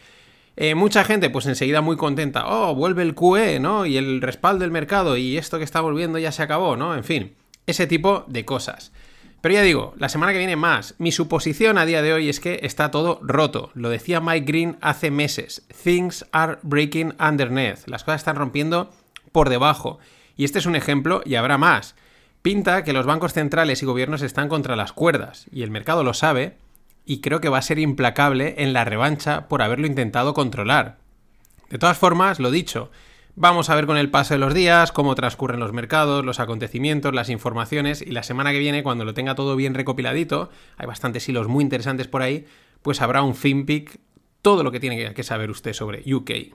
Eh, 0.55 0.75
mucha 0.75 1.03
gente, 1.03 1.29
pues 1.29 1.45
enseguida 1.45 1.81
muy 1.81 1.95
contenta. 1.95 2.47
Oh, 2.47 2.75
vuelve 2.75 3.03
el 3.03 3.15
QE, 3.15 3.59
¿no? 3.59 3.85
Y 3.85 3.97
el 3.97 4.21
respaldo 4.21 4.61
del 4.61 4.71
mercado 4.71 5.15
y 5.17 5.37
esto 5.37 5.57
que 5.57 5.63
está 5.63 5.81
volviendo 5.81 6.19
ya 6.19 6.31
se 6.31 6.43
acabó, 6.43 6.75
¿no? 6.75 6.95
En 6.95 7.03
fin, 7.03 7.35
ese 7.65 7.87
tipo 7.87 8.25
de 8.27 8.45
cosas. 8.45 8.91
Pero 9.41 9.53
ya 9.53 9.61
digo, 9.61 9.93
la 9.97 10.09
semana 10.09 10.33
que 10.33 10.37
viene 10.37 10.57
más. 10.57 10.95
Mi 10.97 11.13
suposición 11.13 11.77
a 11.77 11.85
día 11.85 12.01
de 12.01 12.11
hoy 12.11 12.27
es 12.27 12.41
que 12.41 12.59
está 12.63 12.91
todo 12.91 13.19
roto. 13.23 13.71
Lo 13.73 13.89
decía 13.89 14.19
Mike 14.19 14.45
Green 14.45 14.77
hace 14.81 15.11
meses. 15.11 15.65
Things 15.83 16.25
are 16.33 16.57
breaking 16.61 17.13
underneath. 17.19 17.87
Las 17.87 18.03
cosas 18.03 18.21
están 18.21 18.35
rompiendo 18.35 18.91
por 19.31 19.49
debajo. 19.49 19.99
Y 20.35 20.43
este 20.43 20.59
es 20.59 20.65
un 20.65 20.75
ejemplo 20.75 21.21
y 21.25 21.35
habrá 21.35 21.57
más. 21.57 21.95
Pinta 22.41 22.83
que 22.83 22.93
los 22.93 23.05
bancos 23.05 23.33
centrales 23.33 23.81
y 23.81 23.85
gobiernos 23.85 24.21
están 24.23 24.49
contra 24.49 24.75
las 24.75 24.91
cuerdas. 24.91 25.45
Y 25.53 25.63
el 25.63 25.71
mercado 25.71 26.03
lo 26.03 26.13
sabe 26.13 26.57
y 27.09 27.21
creo 27.21 27.41
que 27.41 27.49
va 27.49 27.57
a 27.57 27.63
ser 27.63 27.79
implacable 27.79 28.53
en 28.59 28.71
la 28.71 28.85
revancha 28.85 29.47
por 29.47 29.63
haberlo 29.63 29.87
intentado 29.87 30.35
controlar. 30.35 30.99
De 31.71 31.79
todas 31.79 31.97
formas, 31.97 32.39
lo 32.39 32.51
dicho, 32.51 32.91
vamos 33.35 33.71
a 33.71 33.75
ver 33.75 33.87
con 33.87 33.97
el 33.97 34.11
paso 34.11 34.35
de 34.35 34.37
los 34.37 34.53
días 34.53 34.91
cómo 34.91 35.15
transcurren 35.15 35.59
los 35.59 35.73
mercados, 35.73 36.23
los 36.23 36.39
acontecimientos, 36.39 37.15
las 37.15 37.29
informaciones 37.29 38.03
y 38.03 38.11
la 38.11 38.21
semana 38.21 38.51
que 38.51 38.59
viene, 38.59 38.83
cuando 38.83 39.05
lo 39.05 39.15
tenga 39.15 39.33
todo 39.33 39.55
bien 39.55 39.73
recopiladito, 39.73 40.51
hay 40.77 40.85
bastantes 40.85 41.27
hilos 41.27 41.47
muy 41.47 41.63
interesantes 41.63 42.07
por 42.07 42.21
ahí, 42.21 42.45
pues 42.83 43.01
habrá 43.01 43.23
un 43.23 43.33
FinPic, 43.33 43.99
todo 44.43 44.61
lo 44.61 44.71
que 44.71 44.79
tiene 44.79 45.11
que 45.11 45.23
saber 45.23 45.49
usted 45.49 45.73
sobre 45.73 46.03
UK. 46.13 46.29
Y 46.29 46.53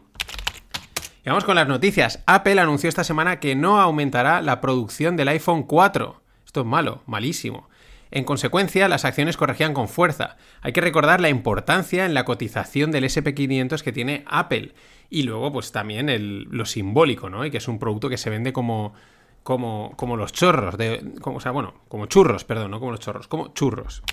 vamos 1.26 1.42
con 1.42 1.56
las 1.56 1.66
noticias. 1.66 2.22
Apple 2.26 2.60
anunció 2.60 2.88
esta 2.88 3.02
semana 3.02 3.40
que 3.40 3.56
no 3.56 3.80
aumentará 3.80 4.40
la 4.40 4.60
producción 4.60 5.16
del 5.16 5.26
iPhone 5.26 5.64
4. 5.64 6.22
Esto 6.46 6.60
es 6.60 6.66
malo, 6.66 7.02
malísimo. 7.06 7.68
En 8.14 8.22
consecuencia, 8.22 8.86
las 8.86 9.04
acciones 9.04 9.36
corregían 9.36 9.74
con 9.74 9.88
fuerza. 9.88 10.36
Hay 10.62 10.72
que 10.72 10.80
recordar 10.80 11.20
la 11.20 11.30
importancia 11.30 12.06
en 12.06 12.14
la 12.14 12.24
cotización 12.24 12.92
del 12.92 13.02
SP500 13.02 13.82
que 13.82 13.90
tiene 13.90 14.22
Apple. 14.28 14.72
Y 15.10 15.24
luego, 15.24 15.52
pues 15.52 15.72
también 15.72 16.06
lo 16.48 16.64
simbólico, 16.64 17.28
¿no? 17.28 17.44
Y 17.44 17.50
que 17.50 17.56
es 17.56 17.66
un 17.66 17.80
producto 17.80 18.08
que 18.08 18.16
se 18.16 18.30
vende 18.30 18.52
como, 18.52 18.94
como, 19.42 19.94
como 19.96 20.16
los 20.16 20.32
chorros, 20.32 20.78
de, 20.78 21.02
como, 21.20 21.38
o 21.38 21.40
sea, 21.40 21.50
bueno, 21.50 21.74
como 21.88 22.06
churros, 22.06 22.44
perdón, 22.44 22.70
no 22.70 22.78
como 22.78 22.92
los 22.92 23.00
chorros, 23.00 23.26
como 23.26 23.52
churros. 23.52 24.04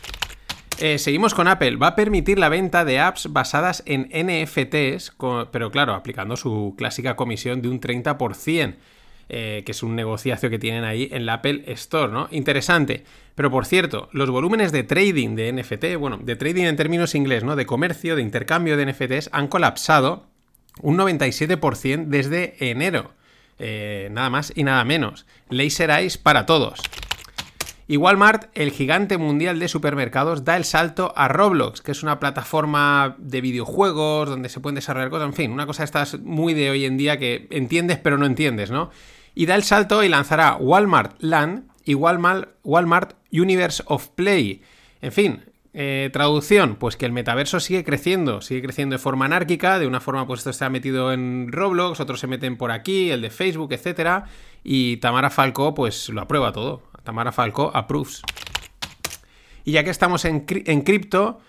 Eh, 0.79 0.97
seguimos 0.97 1.35
con 1.35 1.47
Apple. 1.47 1.75
Va 1.75 1.89
a 1.89 1.95
permitir 1.95 2.39
la 2.39 2.49
venta 2.49 2.83
de 2.83 2.99
apps 2.99 3.31
basadas 3.31 3.83
en 3.85 4.09
NFTs, 4.11 5.15
pero 5.51 5.69
claro, 5.69 5.93
aplicando 5.93 6.37
su 6.37 6.73
clásica 6.75 7.15
comisión 7.15 7.61
de 7.61 7.69
un 7.69 7.79
30%. 7.79 8.77
Eh, 9.34 9.63
que 9.65 9.71
es 9.71 9.82
un 9.82 9.95
negociacio 9.95 10.49
que 10.49 10.59
tienen 10.59 10.84
ahí 10.84 11.07
en 11.09 11.25
la 11.25 11.36
Apple 11.36 11.63
Store, 11.67 12.11
¿no? 12.11 12.27
Interesante. 12.32 13.05
Pero 13.34 13.49
por 13.49 13.65
cierto, 13.65 14.09
los 14.11 14.29
volúmenes 14.29 14.73
de 14.73 14.84
trading 14.84 15.38
de 15.38 15.53
NFT, 15.53 15.95
bueno, 15.97 16.17
de 16.21 16.36
trading 16.36 16.65
en 16.65 16.75
términos 16.75 17.15
inglés, 17.15 17.41
¿no? 17.45 17.55
De 17.55 17.65
comercio, 17.65 18.17
de 18.17 18.23
intercambio 18.23 18.75
de 18.75 18.91
NFTs, 18.91 19.29
han 19.32 19.47
colapsado 19.47 20.27
un 20.82 20.97
97% 20.97 22.07
desde 22.07 22.57
enero. 22.59 23.13
Eh, 23.57 24.09
nada 24.11 24.29
más 24.29 24.51
y 24.53 24.65
nada 24.65 24.84
menos. 24.84 25.25
Laser 25.47 25.91
Eyes 25.91 26.17
para 26.17 26.45
todos. 26.45 26.82
Y 27.88 27.95
Walmart, 27.95 28.49
el 28.53 28.71
gigante 28.71 29.17
mundial 29.17 29.59
de 29.59 29.69
supermercados, 29.69 30.43
da 30.43 30.57
el 30.57 30.65
salto 30.65 31.13
a 31.15 31.29
Roblox, 31.29 31.79
que 31.82 31.93
es 31.93 32.03
una 32.03 32.19
plataforma 32.19 33.15
de 33.17 33.39
videojuegos 33.39 34.27
donde 34.27 34.49
se 34.49 34.59
pueden 34.59 34.75
desarrollar 34.75 35.09
cosas, 35.09 35.27
en 35.27 35.34
fin, 35.34 35.51
una 35.51 35.65
cosa 35.65 35.86
esta 35.86 36.05
muy 36.21 36.53
de 36.53 36.69
hoy 36.69 36.84
en 36.84 36.97
día 36.97 37.17
que 37.17 37.47
entiendes 37.49 37.97
pero 37.97 38.17
no 38.17 38.25
entiendes, 38.25 38.71
¿no? 38.71 38.91
Y 39.36 39.45
da 39.45 39.55
el 39.55 39.63
salto 39.63 40.03
y 40.03 40.09
lanzará 40.09 40.55
Walmart 40.55 41.21
Land 41.21 41.69
y 41.86 41.95
Walmart, 41.95 42.49
Walmart 42.63 43.15
Universe 43.32 43.84
of 43.88 44.09
Play. 44.09 44.61
En 45.01 45.11
fin, 45.11 45.43
eh, 45.73 46.09
traducción, 46.11 46.75
pues 46.75 46.97
que 46.97 47.05
el 47.05 47.11
metaverso 47.11 47.59
sigue 47.59 47.84
creciendo, 47.84 48.41
sigue 48.41 48.61
creciendo 48.61 48.95
de 48.95 48.99
forma 48.99 49.25
anárquica, 49.25 49.79
de 49.79 49.88
una 49.88 50.01
forma 50.01 50.27
pues 50.27 50.41
esto 50.41 50.49
está 50.49 50.69
metido 50.69 51.13
en 51.13 51.51
Roblox, 51.51 51.99
otros 51.99 52.19
se 52.19 52.27
meten 52.27 52.57
por 52.57 52.71
aquí, 52.71 53.09
el 53.09 53.21
de 53.21 53.29
Facebook, 53.29 53.71
etcétera, 53.73 54.25
y 54.63 54.97
Tamara 54.97 55.29
Falco 55.29 55.73
pues 55.73 56.09
lo 56.09 56.21
aprueba 56.21 56.51
todo. 56.51 56.84
Tamara 57.03 57.32
Falco 57.32 57.71
approves. 57.73 58.21
Y 59.63 59.71
ya 59.71 59.84
que 59.84 59.89
estamos 59.89 60.25
en 60.25 60.41
cripto, 60.41 61.39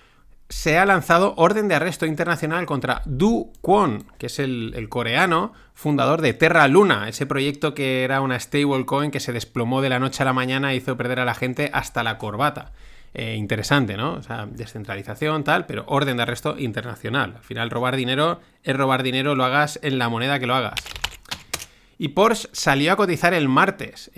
se 0.53 0.77
ha 0.77 0.85
lanzado 0.85 1.33
orden 1.39 1.67
de 1.67 1.75
arresto 1.75 2.05
internacional 2.05 2.67
contra 2.67 3.01
Du 3.07 3.51
Kwon, 3.63 4.05
que 4.19 4.27
es 4.27 4.39
el, 4.39 4.87
coreano 4.91 5.55
fundador 5.73 6.21
de 6.21 6.35
Terra 6.35 6.69
Luna, 6.69 7.09
ese 7.09 7.25
proyecto 7.25 7.73
que 7.73 8.05
era 8.05 8.21
una 8.21 8.39
stablecoin 8.39 9.11
que 9.11 9.19
se 9.19 9.33
desplomó 9.33 9.81
de 9.81 9.89
la 9.89 9.99
noche 9.99 10.23
a 10.23 10.27
la 10.27 10.35
mañana 10.35 10.73
e 10.73 10.77
hizo 10.77 10.99
perder 10.99 11.21
a 11.21 11.25
la 11.25 11.35
gente 11.35 11.71
hasta 11.73 12.03
la 12.03 12.19
corbata. 12.19 12.73
eh, 13.15 13.35
interesante, 13.37 13.97
¿no? 13.97 14.13
O 14.13 14.23
sea, 14.23 14.47
descentralización, 14.47 15.43
tal, 15.43 15.65
pero 15.65 15.85
orden 15.87 16.19
de 16.19 16.25
arresto 16.25 16.59
internacional. 16.59 17.35
Al 17.37 17.43
final, 17.43 17.71
robar 17.71 17.97
dinero 17.97 18.41
es 18.63 18.77
robar 18.77 19.03
dinero, 19.03 19.35
lo 19.35 19.45
hagas 19.45 19.81
en 19.83 19.99
la 19.99 20.11
moneda 20.11 20.39
que 20.39 20.47
lo 20.47 20.55
hagas. 20.55 20.75
Y 22.03 22.09
Porsche 22.09 22.49
salió 22.51 22.93
a 22.93 22.97
cotizar 22.97 23.33
el 23.33 23.49
martes 23.49 24.11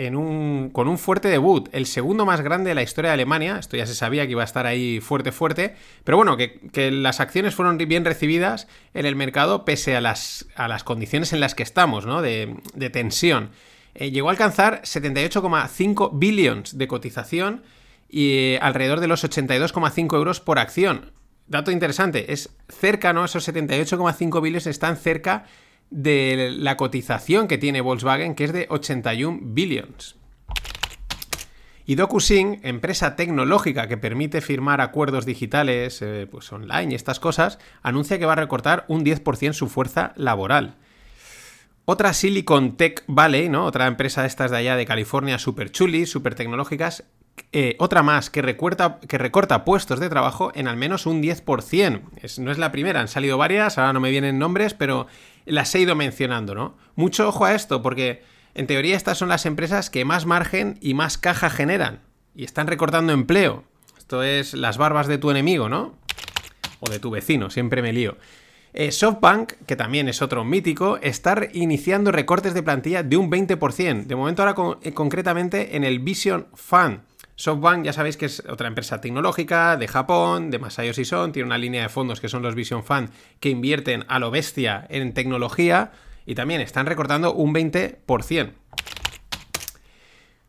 con 0.73 0.89
un 0.89 0.97
fuerte 0.99 1.29
debut, 1.29 1.69
el 1.73 1.85
segundo 1.85 2.25
más 2.25 2.41
grande 2.41 2.71
de 2.71 2.75
la 2.75 2.83
historia 2.83 3.11
de 3.11 3.13
Alemania. 3.17 3.59
Esto 3.59 3.77
ya 3.77 3.85
se 3.87 3.95
sabía 3.95 4.25
que 4.25 4.31
iba 4.31 4.41
a 4.41 4.47
estar 4.47 4.65
ahí 4.65 5.01
fuerte, 5.01 5.33
fuerte. 5.33 5.77
Pero 6.03 6.17
bueno, 6.17 6.39
que, 6.39 6.91
las 6.91 7.21
acciones 7.21 7.55
fueron 7.55 7.77
bien 7.77 8.07
recibidas 8.07 8.69
en 8.95 9.05
el 9.05 9.17
mercado 9.17 9.67
pese 9.67 9.97
a 9.97 10.01
las, 10.01 10.47
a 10.57 10.67
las 10.67 10.83
condiciones 10.83 11.35
en 11.35 11.41
las 11.41 11.55
que 11.55 11.63
estamos, 11.63 12.07
¿no? 12.07 12.23
De, 12.23 12.57
tensión. 12.91 13.51
Eh, 13.95 14.11
llegó 14.11 14.29
a 14.29 14.31
alcanzar 14.31 14.81
78,5 14.85 16.09
billions 16.15 16.79
de 16.79 16.89
cotización 16.89 17.65
y 18.09 18.55
eh, 18.55 18.59
alrededor 18.63 19.01
de 19.01 19.09
los 19.09 19.25
82,5 19.25 20.17
euros 20.17 20.41
por 20.41 20.59
acción. 20.59 21.13
Dato 21.49 21.71
interesante, 21.71 22.33
es 22.33 22.49
cerca, 22.71 23.13
¿no? 23.13 23.27
Esos 23.27 23.47
78,5 23.47 24.41
billions 24.41 24.67
están 24.67 24.97
cerca 24.97 25.45
de 25.91 26.53
la 26.57 26.77
cotización 26.77 27.49
que 27.49 27.59
tiene 27.59 27.81
Volkswagen, 27.81 28.35
que 28.35 28.45
es 28.45 28.53
de 28.53 28.67
81 28.71 29.41
billions. 29.43 30.17
Y 31.87 31.97
DocuSync, 31.97 32.65
empresa 32.65 33.15
tecnológica 33.15 33.89
que 33.89 33.99
permite 33.99 34.41
firmar 34.41 34.81
acuerdos 34.81 35.27
digitales 35.27 36.01
eh, 36.01 36.27
pues 36.31 36.51
online 36.51 36.93
y 36.93 36.95
estas 36.95 37.21
cosas, 37.21 37.59
anuncia 37.83 38.19
que 38.19 38.25
va 38.25 38.33
a 38.33 38.37
recortar 38.37 38.87
un 38.89 39.05
10% 39.05 39.53
su 39.53 39.69
fuerza 39.69 40.15
laboral. 40.17 40.77
Otra 41.85 42.15
Silicon 42.15 42.79
Tech 42.79 43.05
Valley, 43.07 43.51
¿no? 43.51 43.67
Otra 43.67 43.87
empresa 43.87 44.23
de 44.23 44.29
estas 44.29 44.51
de 44.51 44.57
allá 44.57 44.77
de 44.77 44.87
California, 44.87 45.39
super 45.39 45.71
chulis, 45.71 46.11
super 46.11 46.35
tecnológicas, 46.35 47.05
eh, 47.53 47.77
otra 47.79 48.03
más 48.03 48.31
que, 48.31 48.41
recorta, 48.41 49.01
que 49.07 49.19
recorta 49.19 49.65
puestos 49.65 50.01
de 50.01 50.09
trabajo 50.09 50.53
en 50.55 50.67
al 50.69 50.79
menos 50.79 51.05
un 51.05 51.23
10%. 51.23 52.39
no 52.39 52.51
es 52.51 52.59
la 52.59 52.73
primera, 52.73 53.01
han 53.01 53.09
salido 53.09 53.37
varias, 53.37 53.77
ahora 53.77 53.93
no 53.93 54.01
me 54.01 54.11
vienen 54.11 54.39
nombres, 54.39 54.73
pero 54.73 55.07
las 55.45 55.75
he 55.75 55.81
ido 55.81 55.95
mencionando, 55.95 56.55
¿no? 56.55 56.77
Mucho 56.95 57.29
ojo 57.29 57.45
a 57.45 57.55
esto, 57.55 57.83
porque 57.83 58.23
en 58.55 58.67
teoría 58.67 58.97
estas 58.97 59.19
son 59.19 59.29
las 59.29 59.47
empresas 59.47 59.91
que 59.91 60.05
más 60.05 60.27
margen 60.27 60.79
y 60.81 60.95
más 60.95 61.19
caja 61.19 61.51
generan. 61.51 62.01
Y 62.35 62.45
están 62.45 62.67
recortando 62.67 63.13
empleo. 63.13 63.65
Esto 63.99 64.23
es 64.23 64.55
las 64.55 64.79
barbas 64.79 65.07
de 65.07 65.19
tu 65.19 65.31
enemigo, 65.31 65.69
¿no? 65.69 65.95
O 66.81 66.91
de 66.91 66.99
tu 66.99 67.11
vecino, 67.11 67.51
siempre 67.51 67.83
me 67.83 67.93
lío. 67.93 68.17
Eh, 68.73 68.91
SoftBank, 68.91 69.53
que 69.67 69.77
también 69.77 70.09
es 70.09 70.21
otro 70.21 70.45
mítico, 70.45 70.99
está 71.01 71.49
iniciando 71.53 72.11
recortes 72.11 72.55
de 72.55 72.63
plantilla 72.63 73.05
de 73.05 73.17
un 73.17 73.31
20%. 73.31 74.05
De 74.05 74.17
momento 74.17 74.43
ahora 74.43 74.79
eh, 74.83 74.93
concretamente 74.93 75.77
en 75.77 75.85
el 75.85 76.01
Vision 76.01 76.49
Fund. 76.55 77.01
SoftBank 77.37 77.85
ya 77.85 77.93
sabéis 77.93 78.17
que 78.17 78.27
es 78.27 78.43
otra 78.49 78.69
empresa 78.69 79.01
tecnológica 79.01 79.77
de 79.77 79.89
Japón, 79.89 80.51
de 80.51 80.59
Masayoshi 80.59 81.05
Son, 81.05 81.33
tiene 81.33 81.47
una 81.47 81.59
línea 81.59 81.83
de 81.83 81.89
fondos 81.89 82.21
que 82.21 82.29
son 82.29 82.43
los 82.43 82.55
Vision 82.55 82.85
Fund 82.85 83.11
que 83.41 83.49
invierten 83.49 84.05
a 84.09 84.19
lo 84.19 84.31
bestia 84.31 84.87
en 84.89 85.13
tecnología 85.15 85.93
y 86.27 86.35
también 86.35 86.61
están 86.61 86.87
recortando 86.87 87.35
un 87.35 87.53
20%. 87.53 88.53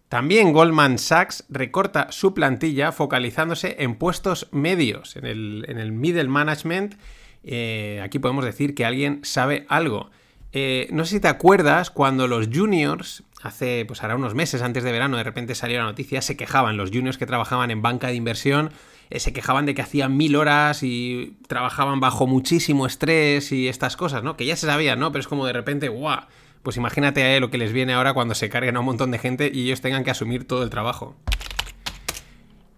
También 0.09 0.53
Goldman 0.53 0.99
Sachs 0.99 1.43
recorta 1.49 2.11
su 2.11 2.33
plantilla 2.33 2.91
focalizándose 2.91 3.77
en 3.79 3.95
puestos 3.95 4.47
medios, 4.51 5.15
en 5.15 5.25
el, 5.25 5.91
middle 5.91 6.29
management. 6.29 6.95
Eh, 7.43 7.99
aquí 8.03 8.19
podemos 8.19 8.45
decir 8.45 8.75
que 8.75 8.85
alguien 8.85 9.19
sabe 9.23 9.65
algo. 9.67 10.11
Eh, 10.53 10.87
no 10.91 11.03
sé 11.03 11.15
si 11.15 11.19
te 11.19 11.27
acuerdas 11.27 11.89
cuando 11.89 12.27
los 12.27 12.47
juniors, 12.47 13.23
hace, 13.45 13.85
pues 13.85 14.01
ahora 14.01 14.15
unos 14.15 14.33
meses 14.33 14.61
antes 14.61 14.83
de 14.83 14.91
verano, 14.91 15.17
de 15.17 15.23
repente 15.23 15.53
salió 15.53 15.77
la 15.77 15.85
noticia, 15.85 16.21
se 16.21 16.35
quejaban, 16.35 16.77
los 16.77 16.89
juniors 16.89 17.17
que 17.17 17.25
trabajaban 17.25 17.69
en 17.69 17.81
banca 17.81 18.07
de 18.07 18.15
inversión, 18.15 18.71
eh, 19.11 19.19
se 19.19 19.33
quejaban 19.33 19.65
de 19.65 19.75
que 19.75 19.83
hacían 19.83 20.17
mil 20.17 20.35
horas 20.35 20.81
y 20.81 21.37
trabajaban 21.47 21.99
bajo 21.99 22.25
muchísimo 22.25 22.87
estrés 22.87 23.51
y 23.51 23.67
estas 23.67 23.97
cosas, 23.97 24.23
¿no? 24.23 24.35
Que 24.35 24.45
ya 24.45 24.55
se 24.55 24.65
sabían, 24.65 24.99
¿no? 24.99 25.11
Pero 25.11 25.21
es 25.21 25.27
como 25.27 25.45
de 25.45 25.53
repente, 25.53 25.89
¡guau! 25.89 26.21
Pues 26.63 26.77
imagínate 26.77 27.39
lo 27.39 27.51
que 27.51 27.59
les 27.59 27.71
viene 27.71 27.93
ahora 27.93 28.15
cuando 28.15 28.33
se 28.33 28.49
carguen 28.49 28.75
a 28.75 28.79
un 28.79 28.87
montón 28.87 29.11
de 29.11 29.19
gente 29.19 29.51
y 29.53 29.65
ellos 29.65 29.81
tengan 29.81 30.03
que 30.03 30.09
asumir 30.09 30.47
todo 30.47 30.63
el 30.63 30.71
trabajo. 30.71 31.15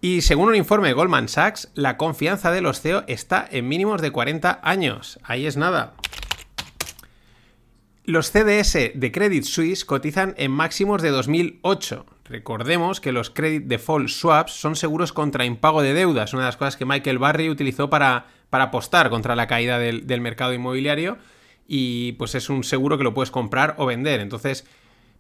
Y 0.02 0.22
según 0.22 0.50
un 0.50 0.56
informe 0.56 0.90
de 0.90 0.94
Goldman 0.94 1.30
Sachs, 1.30 1.70
la 1.74 1.96
confianza 1.96 2.52
de 2.52 2.62
los 2.62 2.82
CEO 2.82 3.06
está 3.08 3.48
en 3.50 3.70
mínimos 3.70 4.02
de 4.02 4.12
40 4.12 4.60
años. 4.62 5.20
Ahí 5.24 5.48
es 5.48 5.56
nada. 5.56 5.94
Los 8.08 8.32
CDS 8.32 8.92
de 8.94 9.12
Credit 9.12 9.44
Suisse 9.44 9.84
cotizan 9.84 10.34
en 10.38 10.50
máximos 10.50 11.02
de 11.02 11.10
2008. 11.10 12.06
Recordemos 12.24 13.02
que 13.02 13.12
los 13.12 13.30
Credit 13.30 13.66
Default 13.66 14.08
Swaps 14.08 14.54
son 14.54 14.78
seguros 14.78 15.12
contra 15.12 15.44
impago 15.44 15.82
de 15.82 15.94
deudas, 15.94 16.32
una 16.32 16.44
de 16.44 16.48
las 16.48 16.56
cosas 16.56 16.78
que 16.78 16.86
Michael 16.86 17.20
Barry 17.20 17.50
utilizó 17.50 17.90
para, 17.90 18.28
para 18.50 18.64
apostar 18.64 19.10
contra 19.10 19.36
la 19.36 19.48
caída 19.48 19.78
del, 19.78 20.08
del 20.08 20.22
mercado 20.22 20.54
inmobiliario 20.54 21.18
y 21.68 22.14
pues 22.14 22.34
es 22.36 22.50
un 22.50 22.64
seguro 22.64 22.98
que 22.98 23.04
lo 23.04 23.14
puedes 23.14 23.30
comprar 23.30 23.76
o 23.78 23.86
vender. 23.86 24.22
Entonces, 24.22 24.66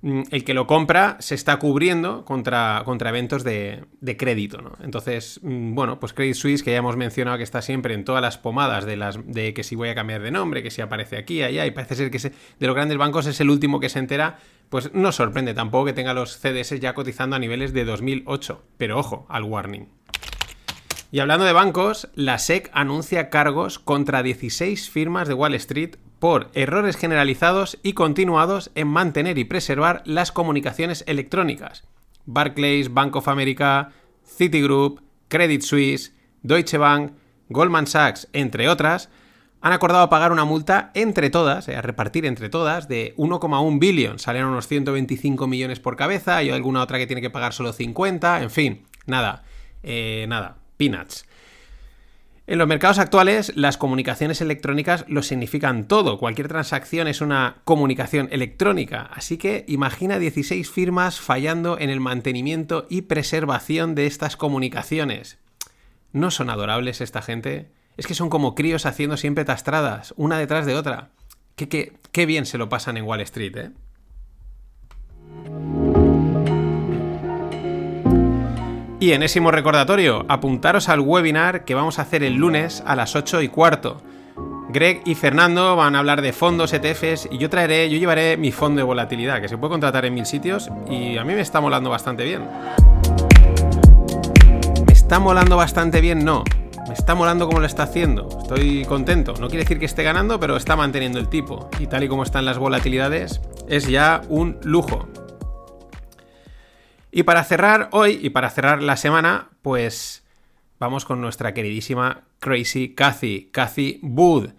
el 0.04 0.44
que 0.44 0.54
lo 0.54 0.68
compra 0.68 1.18
se 1.20 1.34
está 1.34 1.58
cubriendo 1.58 2.24
contra, 2.24 2.84
contra 2.86 3.10
eventos 3.10 3.44
de, 3.44 3.86
crédito, 4.18 4.62
¿no? 4.62 4.74
Entonces, 4.84 5.40
mm, 5.42 5.74
bueno, 5.74 6.00
pues 6.00 6.14
Credit 6.14 6.36
Suisse, 6.36 6.64
que 6.64 6.72
ya 6.72 6.78
hemos 6.78 6.98
mencionado 6.98 7.38
que 7.38 7.44
está 7.44 7.62
siempre 7.62 7.94
en 7.94 8.06
todas 8.06 8.22
las 8.22 8.38
pomadas 8.38 8.86
de, 8.86 8.96
las, 8.96 9.18
de 9.26 9.54
que 9.54 9.64
si 9.64 9.76
voy 9.76 9.90
a 9.90 9.96
cambiar 9.96 10.22
de 10.22 10.32
nombre, 10.32 10.62
que 10.62 10.72
si 10.72 10.82
aparece 10.82 11.18
aquí, 11.18 11.42
allá, 11.42 11.66
y 11.66 11.72
parece 11.72 11.96
ser 11.96 12.12
que 12.12 12.20
de 12.20 12.68
los 12.68 12.76
grandes 12.76 12.98
bancos 12.98 13.26
es 13.26 13.40
el 13.42 13.50
último 13.50 13.80
que 13.80 13.90
se 13.90 14.00
entera, 14.00 14.38
pues 14.70 14.94
no 14.94 15.12
sorprende 15.12 15.54
tampoco 15.54 15.86
que 15.86 15.94
tenga 15.94 16.14
los 16.14 16.38
CDS 16.40 16.80
ya 16.80 16.94
cotizando 16.94 17.36
a 17.36 17.40
niveles 17.40 17.74
de 17.74 17.86
2008. 17.86 18.64
Pero 18.78 19.00
ojo, 19.00 19.26
al 19.30 19.44
warning. 19.44 19.88
Y 21.10 21.20
hablando 21.20 21.46
de 21.46 21.54
bancos, 21.54 22.10
la 22.16 22.38
SEC 22.38 22.70
anuncia 22.74 23.30
cargos 23.30 23.80
contra 23.80 24.24
16 24.24 24.90
firmas 24.90 25.28
de 25.28 25.34
Wall 25.34 25.54
Street 25.54 25.96
por 26.20 26.50
errores 26.54 26.98
generalizados 26.98 27.78
y 27.82 27.94
continuados 27.94 28.72
en 28.76 28.88
mantener 28.88 29.38
y 29.38 29.46
preservar 29.46 30.02
las 30.06 30.32
comunicaciones 30.32 31.06
electrónicas. 31.08 31.86
Barclays, 32.26 32.94
Bank 32.94 33.16
of 33.16 33.30
America, 33.30 33.92
Citigroup, 34.26 35.02
Credit 35.30 35.62
Suisse, 35.62 36.14
Deutsche 36.42 36.78
Bank, 36.78 37.14
Goldman 37.50 37.88
Sachs, 37.88 38.28
entre 38.34 38.68
otras, 38.68 39.10
han 39.62 39.74
acordado 39.74 40.10
pagar 40.10 40.32
una 40.32 40.46
multa 40.46 40.92
entre 40.94 41.30
todas, 41.30 41.68
eh, 41.68 41.76
a 41.76 41.82
repartir 41.82 42.26
entre 42.26 42.50
todas, 42.50 42.88
de 42.88 43.14
1,1 43.18 43.80
billón. 43.80 44.20
Salieron 44.20 44.52
unos 44.52 44.68
125 44.68 45.48
millones 45.48 45.80
por 45.80 45.96
cabeza, 45.96 46.44
y 46.44 46.50
alguna 46.50 46.84
otra 46.84 46.98
que 46.98 47.08
tiene 47.08 47.22
que 47.22 47.30
pagar 47.30 47.54
solo 47.54 47.74
50, 47.74 48.44
en 48.44 48.52
fin, 48.52 48.86
nada, 49.06 49.44
eh, 49.84 50.26
nada, 50.28 50.57
peanuts. 50.78 51.26
En 52.50 52.60
los 52.60 52.68
mercados 52.70 52.98
actuales, 52.98 53.52
las 53.58 53.76
comunicaciones 53.76 54.40
electrónicas 54.40 55.04
lo 55.10 55.22
significan 55.22 55.86
todo. 55.86 56.18
Cualquier 56.18 56.48
transacción 56.48 57.10
es 57.10 57.20
una 57.20 57.58
comunicación 57.66 58.30
electrónica. 58.32 59.10
Así 59.14 59.38
que 59.38 59.66
imagina 59.68 60.18
16 60.18 60.72
firmas 60.72 61.20
fallando 61.20 61.78
en 61.78 61.90
el 61.90 62.00
mantenimiento 62.00 62.88
y 62.90 63.02
preservación 63.02 63.96
de 63.96 64.08
estas 64.08 64.38
comunicaciones. 64.38 65.40
¿No 66.14 66.32
son 66.32 66.50
adorables 66.50 67.02
esta 67.02 67.22
gente? 67.22 67.70
Es 67.98 68.08
que 68.08 68.14
son 68.14 68.30
como 68.30 68.56
críos 68.56 68.86
haciendo 68.86 69.18
siempre 69.18 69.44
tastradas, 69.44 70.14
una 70.16 70.40
detrás 70.40 70.66
de 70.66 70.76
otra. 70.76 71.10
Qué, 71.58 71.68
qué, 71.68 71.98
qué 72.14 72.26
bien 72.26 72.46
se 72.46 72.58
lo 72.58 72.70
pasan 72.70 72.96
en 72.96 73.04
Wall 73.04 73.20
Street, 73.22 73.58
¿eh? 73.58 73.72
Y 79.00 79.12
enésimo 79.12 79.52
recordatorio, 79.52 80.26
apuntaros 80.28 80.90
al 80.90 81.02
webinar 81.02 81.66
que 81.66 81.76
vamos 81.76 82.00
a 82.00 82.02
hacer 82.02 82.24
el 82.24 82.34
lunes 82.34 82.82
a 82.84 82.96
las 82.96 83.16
8 83.16 83.44
y 83.44 83.48
cuarto. 83.48 84.02
Greg 84.70 85.02
y 85.06 85.14
Fernando 85.14 85.76
van 85.76 85.96
a 85.96 86.00
hablar 86.00 86.24
de 86.24 86.34
fondos, 86.34 86.74
ETFs 86.74 87.30
y 87.32 87.38
yo 87.38 87.48
traeré, 87.48 87.92
yo 87.92 87.98
llevaré 88.00 88.38
mi 88.38 88.52
fondo 88.52 88.80
de 88.80 88.84
volatilidad, 88.84 89.40
que 89.40 89.50
se 89.50 89.58
puede 89.58 89.70
contratar 89.70 90.06
en 90.06 90.16
mil 90.16 90.26
sitios 90.26 90.70
y 90.90 91.16
a 91.18 91.24
mí 91.24 91.36
me 91.36 91.42
está 91.42 91.62
molando 91.62 91.92
bastante 91.92 92.24
bien. 92.24 92.42
¿Me 94.88 94.94
está 94.94 95.20
molando 95.20 95.58
bastante 95.58 96.02
bien? 96.02 96.26
No. 96.26 96.44
Me 96.88 96.94
está 96.94 97.14
molando 97.14 97.46
como 97.48 97.60
lo 97.60 97.68
está 97.68 97.84
haciendo. 97.84 98.28
Estoy 98.42 98.84
contento. 98.86 99.34
No 99.40 99.48
quiere 99.48 99.64
decir 99.64 99.78
que 99.78 99.86
esté 99.86 100.02
ganando, 100.02 100.40
pero 100.40 100.58
está 100.58 100.76
manteniendo 100.76 101.20
el 101.20 101.28
tipo. 101.28 101.70
Y 101.80 101.86
tal 101.86 102.04
y 102.04 102.08
como 102.08 102.24
están 102.24 102.46
las 102.46 102.58
volatilidades, 102.58 103.42
es 103.68 103.88
ya 103.88 104.22
un 104.28 104.58
lujo. 104.64 105.08
Y 107.18 107.24
para 107.24 107.44
cerrar 107.44 107.90
hoy 107.94 108.20
y 108.22 108.30
para 108.30 108.52
cerrar 108.52 108.84
la 108.84 108.96
semana, 108.96 109.50
pues 109.64 110.24
vamos 110.80 111.04
con 111.04 111.20
nuestra 111.20 111.56
queridísima 111.56 112.26
Crazy 112.38 112.94
Cathy, 112.94 113.50
Cathy 113.52 114.00
Wood. 114.04 114.50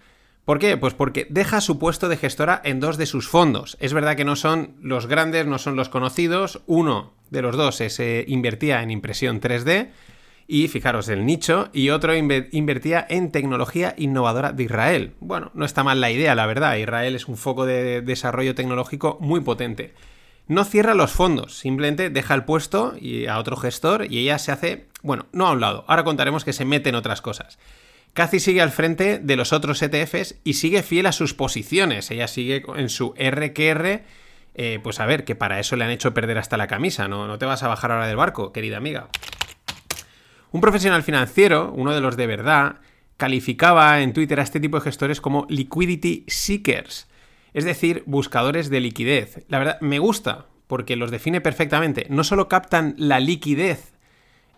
¿Por 0.44 0.58
qué? 0.58 0.76
Pues 0.76 0.92
porque 0.92 1.28
deja 1.30 1.60
su 1.60 1.78
puesto 1.78 2.08
de 2.08 2.16
gestora 2.16 2.60
en 2.64 2.80
dos 2.80 2.96
de 2.96 3.06
sus 3.06 3.28
fondos. 3.28 3.76
Es 3.78 3.92
verdad 3.92 4.16
que 4.16 4.24
no 4.24 4.34
son 4.34 4.74
los 4.82 5.06
grandes, 5.06 5.46
no 5.46 5.58
son 5.58 5.76
los 5.76 5.88
conocidos. 5.88 6.60
Uno 6.66 7.12
de 7.30 7.42
los 7.42 7.56
dos 7.56 7.76
se 7.76 8.24
invertía 8.26 8.82
en 8.82 8.90
impresión 8.90 9.40
3D 9.40 9.90
y 10.48 10.66
fijaros 10.66 11.08
el 11.10 11.26
nicho, 11.26 11.68
y 11.72 11.90
otro 11.90 12.16
invertía 12.16 13.06
en 13.08 13.30
tecnología 13.30 13.94
innovadora 13.98 14.50
de 14.50 14.64
Israel. 14.64 15.12
Bueno, 15.20 15.52
no 15.54 15.64
está 15.64 15.84
mal 15.84 16.00
la 16.00 16.10
idea, 16.10 16.34
la 16.34 16.46
verdad. 16.46 16.74
Israel 16.74 17.14
es 17.14 17.28
un 17.28 17.36
foco 17.36 17.66
de 17.66 18.00
desarrollo 18.00 18.56
tecnológico 18.56 19.16
muy 19.20 19.42
potente. 19.42 19.94
No 20.48 20.64
cierra 20.64 20.94
los 20.94 21.12
fondos, 21.12 21.58
simplemente 21.58 22.10
deja 22.10 22.34
el 22.34 22.44
puesto 22.44 22.94
y 22.98 23.26
a 23.26 23.38
otro 23.38 23.56
gestor 23.56 24.10
y 24.10 24.18
ella 24.18 24.38
se 24.38 24.50
hace, 24.50 24.88
bueno, 25.02 25.26
no 25.32 25.46
a 25.46 25.52
un 25.52 25.60
lado, 25.60 25.84
ahora 25.86 26.04
contaremos 26.04 26.44
que 26.44 26.54
se 26.54 26.64
mete 26.64 26.88
en 26.88 26.94
otras 26.94 27.20
cosas. 27.20 27.58
Cathy 28.14 28.40
sigue 28.40 28.62
al 28.62 28.70
frente 28.70 29.18
de 29.18 29.36
los 29.36 29.52
otros 29.52 29.80
ETFs 29.82 30.36
y 30.42 30.54
sigue 30.54 30.82
fiel 30.82 31.06
a 31.06 31.12
sus 31.12 31.34
posiciones, 31.34 32.10
ella 32.10 32.26
sigue 32.26 32.64
en 32.76 32.88
su 32.88 33.14
RQR, 33.14 34.02
eh, 34.54 34.80
pues 34.82 34.98
a 34.98 35.06
ver, 35.06 35.24
que 35.24 35.36
para 35.36 35.60
eso 35.60 35.76
le 35.76 35.84
han 35.84 35.90
hecho 35.90 36.14
perder 36.14 36.38
hasta 36.38 36.56
la 36.56 36.66
camisa, 36.66 37.06
¿no? 37.06 37.28
no 37.28 37.38
te 37.38 37.46
vas 37.46 37.62
a 37.62 37.68
bajar 37.68 37.92
ahora 37.92 38.08
del 38.08 38.16
barco, 38.16 38.52
querida 38.52 38.78
amiga. 38.78 39.08
Un 40.50 40.62
profesional 40.62 41.02
financiero, 41.02 41.72
uno 41.76 41.94
de 41.94 42.00
los 42.00 42.16
de 42.16 42.26
verdad, 42.26 42.76
calificaba 43.18 44.00
en 44.00 44.14
Twitter 44.14 44.40
a 44.40 44.44
este 44.44 44.60
tipo 44.60 44.78
de 44.78 44.84
gestores 44.84 45.20
como 45.20 45.46
liquidity 45.50 46.24
seekers, 46.26 47.06
es 47.54 47.64
decir, 47.64 48.02
buscadores 48.06 48.70
de 48.70 48.80
liquidez. 48.80 49.44
La 49.48 49.58
verdad, 49.58 49.80
me 49.80 49.98
gusta, 49.98 50.46
porque 50.66 50.96
los 50.96 51.10
define 51.10 51.40
perfectamente. 51.40 52.06
No 52.10 52.24
solo 52.24 52.48
captan 52.48 52.94
la 52.98 53.20
liquidez 53.20 53.92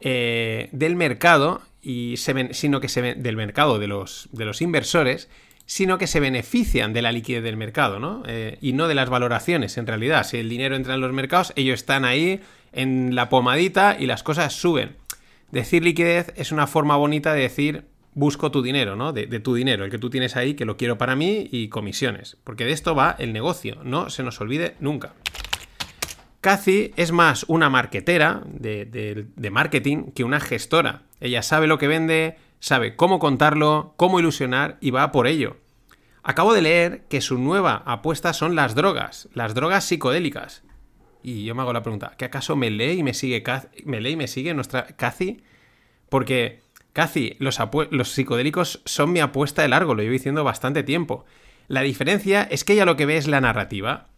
eh, 0.01 0.68
del 0.72 0.97
mercado, 0.97 1.62
y 1.82 2.16
se 2.16 2.53
sino 2.55 2.80
que 2.80 2.88
se 2.88 3.01
ven, 3.01 3.22
del 3.22 3.36
mercado 3.36 3.78
de 3.78 3.86
los, 3.86 4.28
de 4.32 4.45
los 4.45 4.61
inversores, 4.61 5.28
sino 5.66 5.99
que 5.99 6.07
se 6.07 6.20
benefician 6.20 6.93
de 6.93 7.01
la 7.01 7.12
liquidez 7.12 7.45
del 7.45 7.57
mercado, 7.57 8.01
¿no? 8.01 8.22
Eh, 8.26 8.59
y 8.61 8.72
no 8.72 8.88
de 8.88 8.97
las 8.97 9.09
valoraciones, 9.09 9.78
en 9.78 9.86
realidad. 9.86 10.24
Si 10.24 10.36
el 10.36 10.49
dinero 10.49 10.74
entra 10.74 10.95
en 10.95 11.01
los 11.01 11.12
mercados, 11.12 11.53
ellos 11.55 11.80
están 11.80 12.05
ahí 12.05 12.41
en 12.72 13.14
la 13.14 13.28
pomadita 13.28 13.97
y 13.99 14.07
las 14.07 14.22
cosas 14.22 14.53
suben. 14.53 14.97
Decir 15.53 15.84
liquidez 15.84 16.32
es 16.36 16.53
una 16.53 16.66
forma 16.66 16.97
bonita 16.97 17.32
de 17.34 17.43
decir 17.43 17.84
busco 18.14 18.50
tu 18.50 18.62
dinero, 18.62 18.96
¿no? 18.96 19.12
De, 19.12 19.26
tu 19.40 19.54
dinero, 19.54 19.84
el 19.84 19.90
que 19.90 19.98
tú 19.98 20.11
tienes 20.11 20.36
ahí, 20.36 20.54
que 20.54 20.64
lo 20.64 20.76
quiero 20.76 20.98
para 20.98 21.16
mí 21.16 21.48
y 21.50 21.68
comisiones. 21.68 22.36
Porque 22.44 22.64
de 22.64 22.72
esto 22.72 22.94
va 22.94 23.16
el 23.18 23.32
negocio, 23.32 23.78
no 23.84 24.11
se 24.11 24.22
nos 24.22 24.40
olvide 24.40 24.74
nunca. 24.80 25.14
Cathy 26.40 26.92
es 26.96 27.12
más 27.12 27.44
una 27.48 27.68
marketera 27.68 28.42
de, 28.46 29.26
marketing 29.50 30.12
que 30.12 30.24
una 30.24 30.40
gestora. 30.40 31.02
Ella 31.20 31.42
sabe 31.42 31.66
lo 31.66 31.78
que 31.78 31.88
vende, 31.88 32.36
sabe 32.61 32.96
cómo 32.96 33.18
contarlo, 33.18 33.94
cómo 33.96 34.20
ilusionar 34.20 34.78
y 34.80 34.90
va 34.90 35.12
por 35.12 35.26
ello. 35.26 35.58
Acabo 36.22 36.52
de 36.52 36.62
leer 36.62 37.04
que 37.08 37.20
su 37.20 37.38
nueva 37.38 37.82
apuesta 37.86 38.32
son 38.32 38.54
las 38.54 38.74
drogas, 38.74 39.28
las 39.34 39.54
drogas 39.54 39.84
psicodélicas. 39.84 40.62
Y 41.22 41.44
yo 41.44 41.54
me 41.54 41.62
hago 41.62 41.74
la 41.74 41.82
pregunta, 41.82 42.14
¿qué 42.16 42.24
acaso 42.24 42.56
me 42.56 42.70
lee 42.70 42.98
y 42.98 43.02
me 43.02 43.12
sigue, 43.12 43.42
me 43.84 44.00
lee 44.00 44.12
y 44.12 44.16
me 44.16 44.26
sigue 44.26 44.54
nuestra 44.54 44.86
Cathy? 44.96 45.42
Porque 46.08 46.62
Casi, 46.93 47.36
los, 47.38 47.59
psicodélicos 48.09 48.82
son 48.84 49.12
mi 49.12 49.20
apuesta 49.20 49.62
de 49.62 49.68
largo, 49.68 49.95
lo 49.95 50.03
llevo 50.03 50.12
diciendo 50.12 50.45
bastante 50.45 50.82
tiempo. 50.82 51.24
La 51.68 51.82
diferencia 51.82 52.43
es 52.43 52.64
que 52.64 52.72
ella 52.72 52.84
lo 52.84 52.97
que 52.97 53.07
ve 53.07 53.16
es 53.16 53.28
la 53.28 53.41
narrativa. 53.41 54.09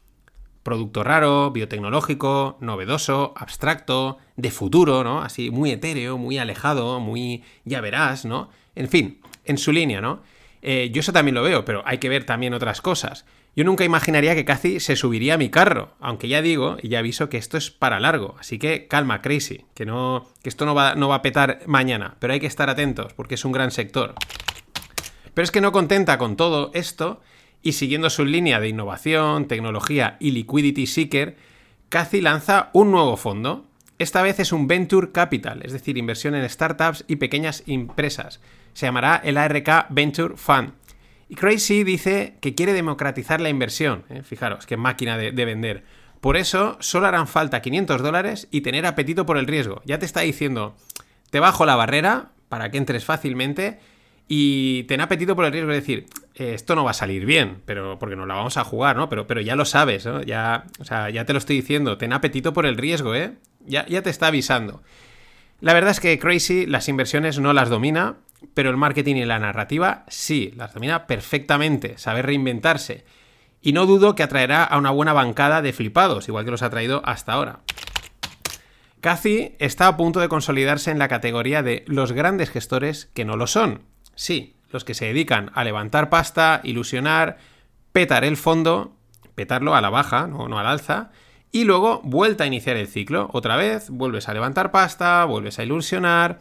Producto 0.62 1.04
raro, 1.04 1.50
biotecnológico, 1.50 2.56
novedoso, 2.60 3.34
abstracto, 3.36 4.18
de 4.36 4.50
futuro, 4.50 5.04
¿no? 5.04 5.20
Así 5.20 5.50
muy 5.50 5.70
etéreo, 5.70 6.16
muy 6.16 6.38
alejado, 6.38 6.98
muy 7.00 7.42
ya 7.64 7.80
verás, 7.80 8.24
¿no? 8.24 8.48
En 8.74 8.88
fin, 8.88 9.20
en 9.44 9.58
su 9.58 9.72
línea, 9.72 10.00
¿no? 10.00 10.22
Eh, 10.62 10.90
yo 10.92 11.00
eso 11.00 11.12
también 11.12 11.34
lo 11.34 11.42
veo, 11.42 11.64
pero 11.64 11.82
hay 11.84 11.98
que 11.98 12.08
ver 12.08 12.24
también 12.24 12.54
otras 12.54 12.80
cosas. 12.80 13.26
Yo 13.54 13.64
nunca 13.64 13.84
imaginaría 13.84 14.34
que 14.34 14.46
Cathy 14.46 14.80
se 14.80 14.96
subiría 14.96 15.34
a 15.34 15.38
mi 15.38 15.50
carro, 15.50 15.90
aunque 16.00 16.26
ya 16.26 16.40
digo 16.40 16.78
y 16.80 16.88
ya 16.88 17.00
aviso 17.00 17.28
que 17.28 17.36
esto 17.36 17.58
es 17.58 17.70
para 17.70 18.00
largo, 18.00 18.34
así 18.38 18.58
que 18.58 18.86
calma, 18.88 19.20
Crazy, 19.20 19.66
que, 19.74 19.84
no, 19.84 20.26
que 20.42 20.48
esto 20.48 20.64
no 20.64 20.74
va, 20.74 20.94
no 20.94 21.08
va 21.08 21.16
a 21.16 21.22
petar 21.22 21.60
mañana, 21.66 22.16
pero 22.18 22.32
hay 22.32 22.40
que 22.40 22.46
estar 22.46 22.70
atentos 22.70 23.12
porque 23.12 23.34
es 23.34 23.44
un 23.44 23.52
gran 23.52 23.70
sector. 23.70 24.14
Pero 25.34 25.44
es 25.44 25.50
que 25.50 25.60
no 25.60 25.70
contenta 25.70 26.16
con 26.16 26.36
todo 26.36 26.70
esto 26.72 27.20
y 27.62 27.72
siguiendo 27.72 28.08
su 28.08 28.24
línea 28.24 28.58
de 28.58 28.68
innovación, 28.68 29.48
tecnología 29.48 30.16
y 30.18 30.30
liquidity 30.30 30.86
seeker, 30.86 31.36
Cathy 31.90 32.22
lanza 32.22 32.70
un 32.72 32.90
nuevo 32.90 33.18
fondo. 33.18 33.66
Esta 33.98 34.22
vez 34.22 34.40
es 34.40 34.52
un 34.52 34.66
Venture 34.66 35.12
Capital, 35.12 35.60
es 35.62 35.72
decir, 35.72 35.98
inversión 35.98 36.34
en 36.34 36.48
startups 36.48 37.04
y 37.06 37.16
pequeñas 37.16 37.64
empresas. 37.66 38.40
Se 38.72 38.86
llamará 38.86 39.20
el 39.22 39.36
ARK 39.36 39.86
Venture 39.90 40.36
Fund 40.36 40.72
y 41.32 41.34
Crazy 41.34 41.82
dice 41.82 42.36
que 42.42 42.54
quiere 42.54 42.74
democratizar 42.74 43.40
la 43.40 43.48
inversión. 43.48 44.04
¿eh? 44.10 44.20
Fijaros, 44.22 44.66
qué 44.66 44.76
máquina 44.76 45.16
de, 45.16 45.44
vender. 45.46 45.82
Por 46.20 46.36
eso 46.36 46.76
solo 46.80 47.06
harán 47.06 47.26
falta 47.26 47.62
500 47.62 48.02
dólares 48.02 48.48
y 48.50 48.60
tener 48.60 48.84
apetito 48.84 49.24
por 49.24 49.38
el 49.38 49.46
riesgo. 49.46 49.80
Ya 49.86 49.98
te 49.98 50.04
está 50.04 50.20
diciendo, 50.20 50.76
te 51.30 51.40
bajo 51.40 51.64
la 51.64 51.74
barrera 51.74 52.32
para 52.50 52.70
que 52.70 52.76
entres 52.76 53.06
fácilmente 53.06 53.80
y 54.28 54.82
ten 54.82 55.00
apetito 55.00 55.34
por 55.34 55.46
el 55.46 55.52
riesgo. 55.52 55.70
Es 55.70 55.78
decir, 55.78 56.04
eh, 56.34 56.52
esto 56.52 56.76
no 56.76 56.84
va 56.84 56.90
a 56.90 56.94
salir 56.94 57.24
bien, 57.24 57.62
pero 57.64 57.98
porque 57.98 58.14
no 58.14 58.26
la 58.26 58.34
vamos 58.34 58.58
a 58.58 58.64
jugar, 58.64 58.96
¿no? 58.96 59.08
Pero, 59.08 59.26
pero 59.26 59.40
ya 59.40 59.56
lo 59.56 59.64
sabes, 59.64 60.04
¿no? 60.04 60.20
Ya, 60.22 60.64
o 60.80 60.84
sea, 60.84 61.08
ya 61.08 61.24
te 61.24 61.32
lo 61.32 61.38
estoy 61.38 61.56
diciendo. 61.56 61.96
Ten 61.96 62.12
apetito 62.12 62.52
por 62.52 62.66
el 62.66 62.76
riesgo, 62.76 63.14
¿eh? 63.14 63.32
Ya, 63.64 63.86
ya 63.86 64.02
te 64.02 64.10
está 64.10 64.26
avisando. 64.26 64.82
La 65.62 65.72
verdad 65.72 65.92
es 65.92 66.00
que 66.00 66.18
Crazy 66.18 66.66
las 66.66 66.90
inversiones 66.90 67.38
no 67.38 67.54
las 67.54 67.70
domina 67.70 68.16
pero 68.54 68.70
el 68.70 68.76
marketing 68.76 69.16
y 69.16 69.24
la 69.24 69.38
narrativa 69.38 70.04
sí, 70.08 70.52
las 70.56 70.74
domina 70.74 71.06
perfectamente, 71.06 71.98
sabe 71.98 72.22
reinventarse. 72.22 73.04
Y 73.60 73.72
no 73.72 73.86
dudo 73.86 74.14
que 74.14 74.22
atraerá 74.22 74.64
a 74.64 74.78
una 74.78 74.90
buena 74.90 75.12
bancada 75.12 75.62
de 75.62 75.72
flipados, 75.72 76.28
igual 76.28 76.44
que 76.44 76.50
los 76.50 76.62
ha 76.62 76.70
traído 76.70 77.02
hasta 77.04 77.32
ahora. 77.32 77.60
Cathy 79.00 79.56
está 79.58 79.88
a 79.88 79.96
punto 79.96 80.20
de 80.20 80.28
consolidarse 80.28 80.90
en 80.90 80.98
la 80.98 81.08
categoría 81.08 81.62
de 81.62 81.84
los 81.86 82.12
grandes 82.12 82.50
gestores 82.50 83.10
que 83.14 83.24
no 83.24 83.36
lo 83.36 83.46
son. 83.46 83.82
Sí, 84.14 84.56
los 84.70 84.84
que 84.84 84.94
se 84.94 85.06
dedican 85.06 85.50
a 85.54 85.64
levantar 85.64 86.08
pasta, 86.08 86.60
ilusionar, 86.62 87.38
petar 87.92 88.24
el 88.24 88.36
fondo, 88.36 88.96
petarlo 89.34 89.74
a 89.74 89.80
la 89.80 89.90
baja, 89.90 90.26
no, 90.26 90.48
no 90.48 90.58
al 90.58 90.66
alza, 90.66 91.10
y 91.50 91.64
luego 91.64 92.00
vuelta 92.02 92.44
a 92.44 92.46
iniciar 92.46 92.76
el 92.76 92.88
ciclo. 92.88 93.28
Otra 93.32 93.56
vez, 93.56 93.90
vuelves 93.90 94.28
a 94.28 94.34
levantar 94.34 94.70
pasta, 94.70 95.24
vuelves 95.24 95.58
a 95.58 95.64
ilusionar, 95.64 96.40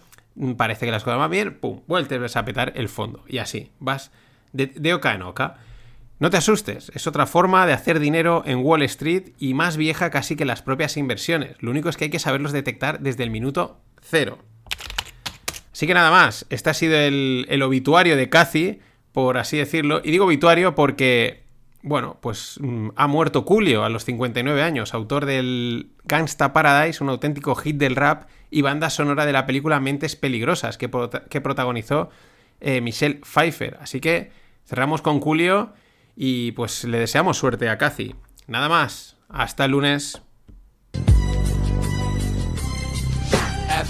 parece 0.58 0.86
que 0.86 0.92
las 0.92 1.04
cosas 1.04 1.20
van 1.20 1.32
bien, 1.32 1.58
pum, 1.60 1.82
vuelves 1.88 2.36
a 2.36 2.46
petar 2.46 2.74
el 2.76 2.90
fondo. 2.90 3.24
Y 3.28 3.40
así, 3.40 3.72
vas 3.80 4.12
de, 4.54 4.94
oca 4.94 5.14
en 5.14 5.22
oca. 5.22 5.58
No 6.20 6.30
te 6.30 6.38
asustes, 6.38 6.92
es 6.94 7.08
otra 7.08 7.26
forma 7.26 7.66
de 7.66 7.74
hacer 7.74 8.00
dinero 8.00 8.44
en 8.46 8.60
Wall 8.60 8.84
Street 8.84 9.30
y 9.40 9.56
más 9.56 9.76
vieja 9.76 10.12
casi 10.12 10.36
que 10.36 10.46
las 10.46 10.62
propias 10.62 10.98
inversiones. 10.98 11.56
Lo 11.60 11.72
único 11.72 11.90
es 11.90 11.98
que 11.98 12.06
hay 12.06 12.10
que 12.12 12.20
saberlos 12.20 12.52
detectar 12.52 13.00
desde 13.00 13.24
el 13.24 13.32
minuto 13.32 13.80
cero. 14.02 14.38
Así 15.72 15.88
que 15.88 15.96
nada 15.96 16.12
más, 16.12 16.46
este 16.50 16.70
ha 16.70 16.74
sido 16.76 16.96
el, 16.96 17.48
el 17.50 17.64
obituario 17.64 18.16
de 18.16 18.30
Cathy, 18.30 18.80
por 19.14 19.38
así 19.38 19.58
decirlo. 19.58 20.02
Y 20.04 20.12
digo 20.12 20.26
obituario 20.26 20.76
porque, 20.76 21.44
bueno, 21.82 22.18
pues 22.22 22.60
mm, 22.62 22.90
ha 22.96 23.08
muerto 23.08 23.42
Julio 23.42 23.84
a 23.84 23.90
los 23.90 24.06
59 24.06 24.62
años, 24.62 24.94
autor 24.94 25.26
del 25.26 25.90
Gangsta 26.04 26.54
Paradise, 26.54 27.04
un 27.04 27.10
auténtico 27.10 27.56
hit 27.56 27.78
del 27.78 27.96
rap 27.96 28.28
y 28.52 28.62
banda 28.62 28.90
sonora 28.90 29.26
de 29.26 29.32
la 29.32 29.48
película 29.48 29.80
Mentes 29.80 30.16
Peligrosas, 30.16 30.78
que, 30.78 30.92
que 31.30 31.42
protagonizó 31.42 32.10
eh, 32.60 32.82
Michelle 32.82 33.22
Pfeiffer. 33.22 33.78
Así 33.82 34.00
que 34.00 34.32
cerramos 34.66 35.02
con 35.02 35.20
Julio 35.22 35.74
y 36.16 36.52
pues 36.52 36.84
le 36.84 37.00
deseamos 37.00 37.38
suerte 37.38 37.70
a 37.70 37.78
Cathy. 37.78 38.16
Nada 38.48 38.70
más, 38.70 39.18
hasta 39.30 39.66
el 39.66 39.72
lunes. 39.72 40.22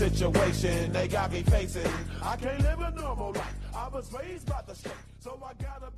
Situation 0.00 0.90
they 0.92 1.06
got 1.06 1.30
me 1.30 1.42
facing. 1.42 1.86
I 2.22 2.34
can't 2.36 2.62
live 2.62 2.80
a 2.80 2.90
normal 2.92 3.32
life. 3.32 3.54
I 3.76 3.86
was 3.88 4.10
raised 4.14 4.48
by 4.48 4.62
the 4.66 4.74
state, 4.74 4.94
so 5.18 5.38
I 5.44 5.52
gotta 5.62 5.90